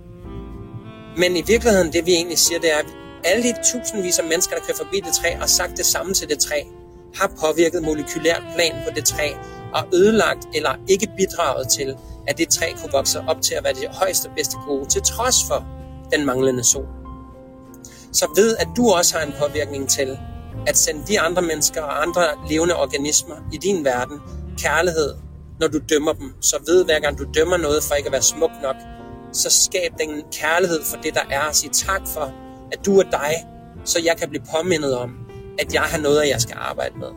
[1.16, 2.86] Men i virkeligheden, det vi egentlig siger, det er, at
[3.24, 6.28] alle de tusindvis af mennesker, der kører forbi det træ, og sagt det samme til
[6.28, 6.62] det træ,
[7.14, 9.30] har påvirket molekylært plan på det træ,
[9.74, 13.74] og ødelagt eller ikke bidraget til, at det træ kunne vokse op til at være
[13.74, 15.66] det højeste bedste gode, til trods for
[16.12, 16.86] den manglende sol.
[18.12, 20.18] Så ved, at du også har en påvirkning til
[20.66, 24.20] at sende de andre mennesker og andre levende organismer i din verden
[24.58, 25.14] kærlighed,
[25.60, 26.34] når du dømmer dem.
[26.40, 28.76] Så ved, hver gang du dømmer noget for ikke at være smuk nok,
[29.36, 32.34] så skab den kærlighed for det, der er, og tak for,
[32.72, 33.34] at du er dig,
[33.84, 35.10] så jeg kan blive påmindet om,
[35.58, 37.08] at jeg har noget, jeg skal arbejde med.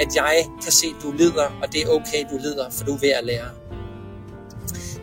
[0.00, 2.94] At jeg kan se, at du lider, og det er okay, du lider, for du
[2.94, 3.48] er ved at lære.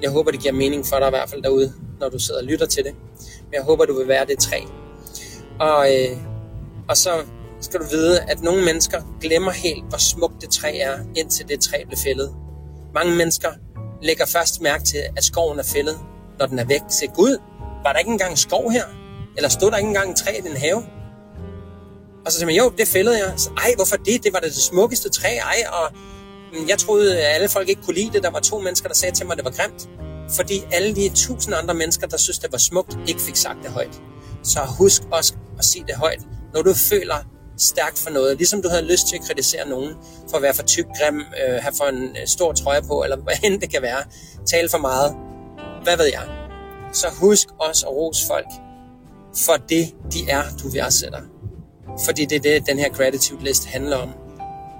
[0.01, 2.45] Jeg håber, det giver mening for dig i hvert fald derude, når du sidder og
[2.45, 2.95] lytter til det.
[3.45, 4.59] Men jeg håber, du vil være det træ.
[5.59, 6.17] Og, øh,
[6.89, 7.11] og så
[7.61, 11.59] skal du vide, at nogle mennesker glemmer helt, hvor smukt det træ er, indtil det
[11.59, 12.35] træ bliver fældet.
[12.93, 13.49] Mange mennesker
[14.01, 15.99] lægger først mærke til, at skoven er fældet,
[16.39, 16.81] når den er væk.
[16.89, 17.37] Se, Gud,
[17.83, 18.83] var der ikke engang skov her?
[19.35, 20.83] Eller stod der ikke engang træ i den have?
[22.25, 23.33] Og så siger man, jo, det fældede jeg.
[23.37, 24.23] Så, ej, hvorfor det?
[24.23, 25.91] Det var det, det smukkeste træ, ej, og
[26.53, 28.23] mm, jeg troede, at alle folk ikke kunne lide det.
[28.23, 29.89] Der var to mennesker, der sagde til mig, at det var grimt.
[30.35, 33.71] Fordi alle de tusind andre mennesker, der synes, det var smukt, ikke fik sagt det
[33.71, 34.01] højt.
[34.43, 36.21] Så husk også at sige det højt,
[36.53, 37.15] når du føler
[37.57, 38.37] stærkt for noget.
[38.37, 39.93] Ligesom du havde lyst til at kritisere nogen
[40.29, 43.17] for at være for tyk, grim, øh, have for en øh, stor trøje på, eller
[43.17, 44.03] hvad end det kan være.
[44.47, 45.15] Tale for meget.
[45.87, 46.27] Hvad ved jeg?
[46.93, 48.47] Så husk også at rose folk
[49.45, 51.21] for det, de er, du værdsætter.
[52.05, 54.09] Fordi det er det, den her gratitude list handler om.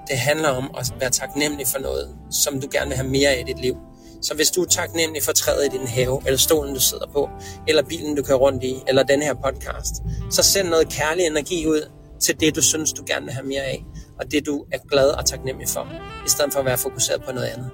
[0.08, 3.40] Det handler om at være taknemmelig for noget, som du gerne vil have mere af
[3.40, 3.76] i dit liv.
[4.22, 7.28] Så hvis du er taknemmelig for træet i din have, eller stolen, du sidder på,
[7.68, 9.94] eller bilen, du kører rundt i, eller den her podcast,
[10.30, 11.90] så send noget kærlig energi ud
[12.20, 13.84] til det, du synes, du gerne vil have mere af,
[14.20, 15.88] og det, du er glad og taknemmelig for,
[16.26, 17.70] i stedet for at være fokuseret på noget andet.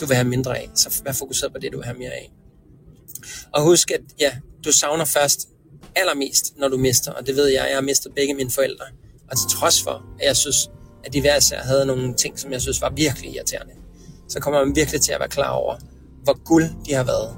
[0.00, 2.32] Du vil have mindre af, så vær fokuseret på det, du vil have mere af.
[3.52, 4.32] Og husk, at ja,
[4.64, 5.48] du savner først
[5.96, 8.84] allermest, når du mister, og det ved jeg, jeg har mistet begge mine forældre.
[9.30, 10.70] Og til trods for, at jeg synes,
[11.04, 13.72] at de hver især havde nogle ting, som jeg synes var virkelig irriterende,
[14.28, 15.76] så kommer man virkelig til at være klar over,
[16.22, 17.36] hvor guld de har været.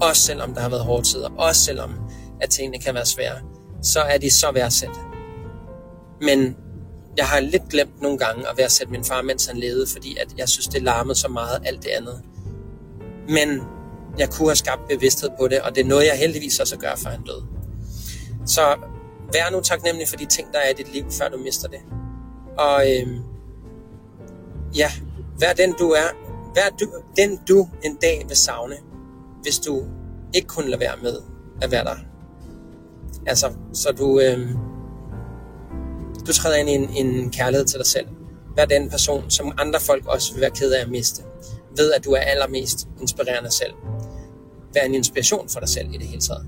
[0.00, 1.94] Også selvom der har været hårde tider, også selvom
[2.40, 3.40] at tingene kan være svære,
[3.82, 4.90] så er de så værdsat.
[6.20, 6.56] Men
[7.16, 10.28] jeg har lidt glemt nogle gange at værdsætte min far, mens han levede, fordi at
[10.38, 12.22] jeg synes, det larmede så meget alt det andet.
[13.28, 13.62] Men
[14.18, 16.94] jeg kunne have skabt bevidsthed på det, og det er noget, jeg heldigvis også gør,
[16.96, 17.46] for han døde.
[18.46, 18.76] Så
[19.32, 21.80] vær nu taknemmelig for de ting, der er i dit liv, før du mister det.
[22.58, 23.22] Og øhm,
[24.76, 24.92] ja,
[25.40, 26.08] vær den du er.
[26.54, 26.86] Vær du,
[27.16, 28.76] den du en dag vil savne,
[29.42, 29.84] hvis du
[30.34, 31.20] ikke kunne lade være med
[31.62, 31.96] at være der.
[33.26, 34.56] Altså, så du, øhm,
[36.26, 38.06] du træder ind i en, en kærlighed til dig selv.
[38.56, 41.22] Vær den person, som andre folk også vil være ked af at miste.
[41.76, 43.74] Ved, at du er allermest inspirerende selv.
[44.74, 46.46] Vær en inspiration for dig selv i det hele taget.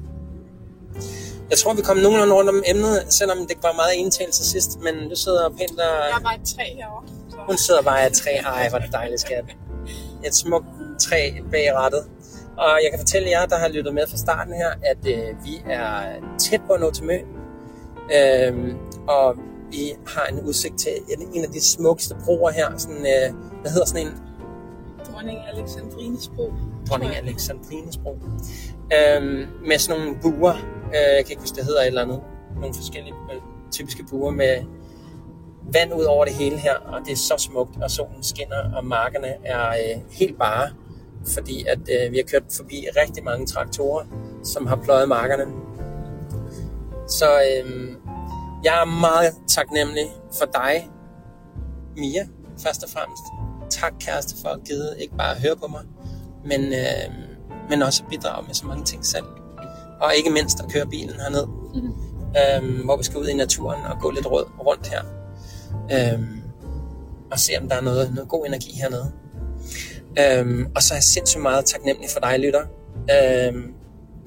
[1.51, 4.81] Jeg tror, vi kom nogenlunde rundt om emnet, selvom det var meget ental til sidst,
[4.81, 5.79] men du sidder pænt og...
[5.79, 7.09] Jeg er bare et træ herovre.
[7.31, 7.37] Så.
[7.47, 8.31] Hun sidder bare et træ.
[8.31, 9.45] Ej, hvor det dejligt, skat.
[10.25, 10.67] Et smukt
[11.01, 12.05] træ bag rettet.
[12.57, 15.63] Og jeg kan fortælle jer, der har lyttet med fra starten her, at øh, vi
[15.71, 16.03] er
[16.39, 17.25] tæt på at nå til Møn.
[18.15, 18.77] Øhm,
[19.09, 19.35] og
[19.71, 20.93] vi har en udsigt til
[21.35, 22.79] en af de smukkeste broer her.
[22.79, 24.13] Sådan, øh, hvad hedder sådan en?
[25.13, 26.53] Dronning Alexandrines bro.
[26.89, 28.19] Dronning Alexandrines bro.
[28.97, 30.55] Øhm, med sådan nogle buer.
[30.87, 32.21] Øh, jeg kan ikke huske, det hedder et eller andet.
[32.61, 33.15] Nogle forskellige.
[33.71, 34.65] typiske buer med
[35.73, 38.85] vand ud over det hele her, og det er så smukt, og solen skinner, og
[38.85, 40.71] markerne er øh, helt bare,
[41.35, 44.05] fordi at øh, vi har kørt forbi rigtig mange traktorer,
[44.45, 45.45] som har pløjet markerne.
[47.09, 47.89] Så øh,
[48.65, 50.07] jeg er meget taknemmelig
[50.39, 50.91] for dig,
[51.97, 52.27] Mia,
[52.63, 53.23] først og fremmest.
[53.71, 55.83] Tak, kæreste, for at give ikke bare at høre på mig,
[56.45, 57.15] men, øh,
[57.71, 59.25] men også at bidrage med så mange ting selv.
[60.01, 61.93] Og ikke mindst at køre bilen herned, mm-hmm.
[62.39, 64.27] øh, hvor vi skal ud i naturen og gå lidt
[64.67, 65.03] rundt her.
[65.93, 66.23] Øh,
[67.31, 69.13] og se, om der er noget, noget god energi hernede.
[70.21, 72.63] Øh, og så er jeg sindssygt meget taknemmelig for dig, lytter.
[73.11, 73.63] Øh,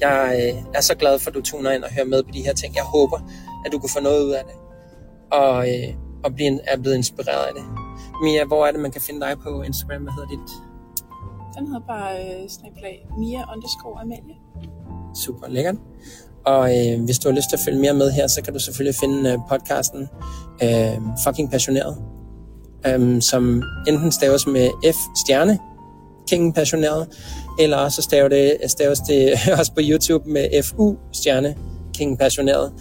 [0.02, 2.42] jeg øh, er så glad for, at du tuner ind og hører med på de
[2.42, 2.76] her ting.
[2.76, 3.20] Jeg håber,
[3.66, 4.56] at du kan få noget ud af det.
[5.32, 5.94] Og, øh,
[6.24, 7.64] og blive, er blevet inspireret af det.
[8.24, 10.02] Mia, hvor er det, man kan finde dig på Instagram?
[10.02, 10.52] Hvad hedder dit?
[11.58, 14.36] Den hedder bare øh, snaplag Mia underscore Amalie.
[15.16, 15.76] Super lækkert.
[16.46, 18.60] Og øh, hvis du har lyst til at følge mere med her, så kan du
[18.60, 20.10] selvfølgelig finde øh, podcasten
[20.64, 21.98] øh, Fucking Passioneret,
[22.88, 25.60] øh, som enten staves med F stjerne,
[26.30, 27.08] King Passioneret,
[27.60, 31.56] eller så staves det, staves det også på YouTube med FU stjerne,
[31.94, 32.74] King Passioneret.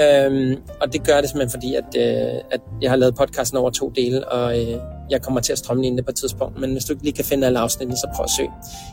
[0.00, 3.70] Øhm, og det gør det simpelthen fordi, at, øh, at jeg har lavet podcasten over
[3.70, 6.60] to dele, og øh, jeg kommer til at strømme det på et tidspunkt.
[6.60, 8.50] Men hvis du ikke lige kan finde alle afsnittene, så prøv at søge.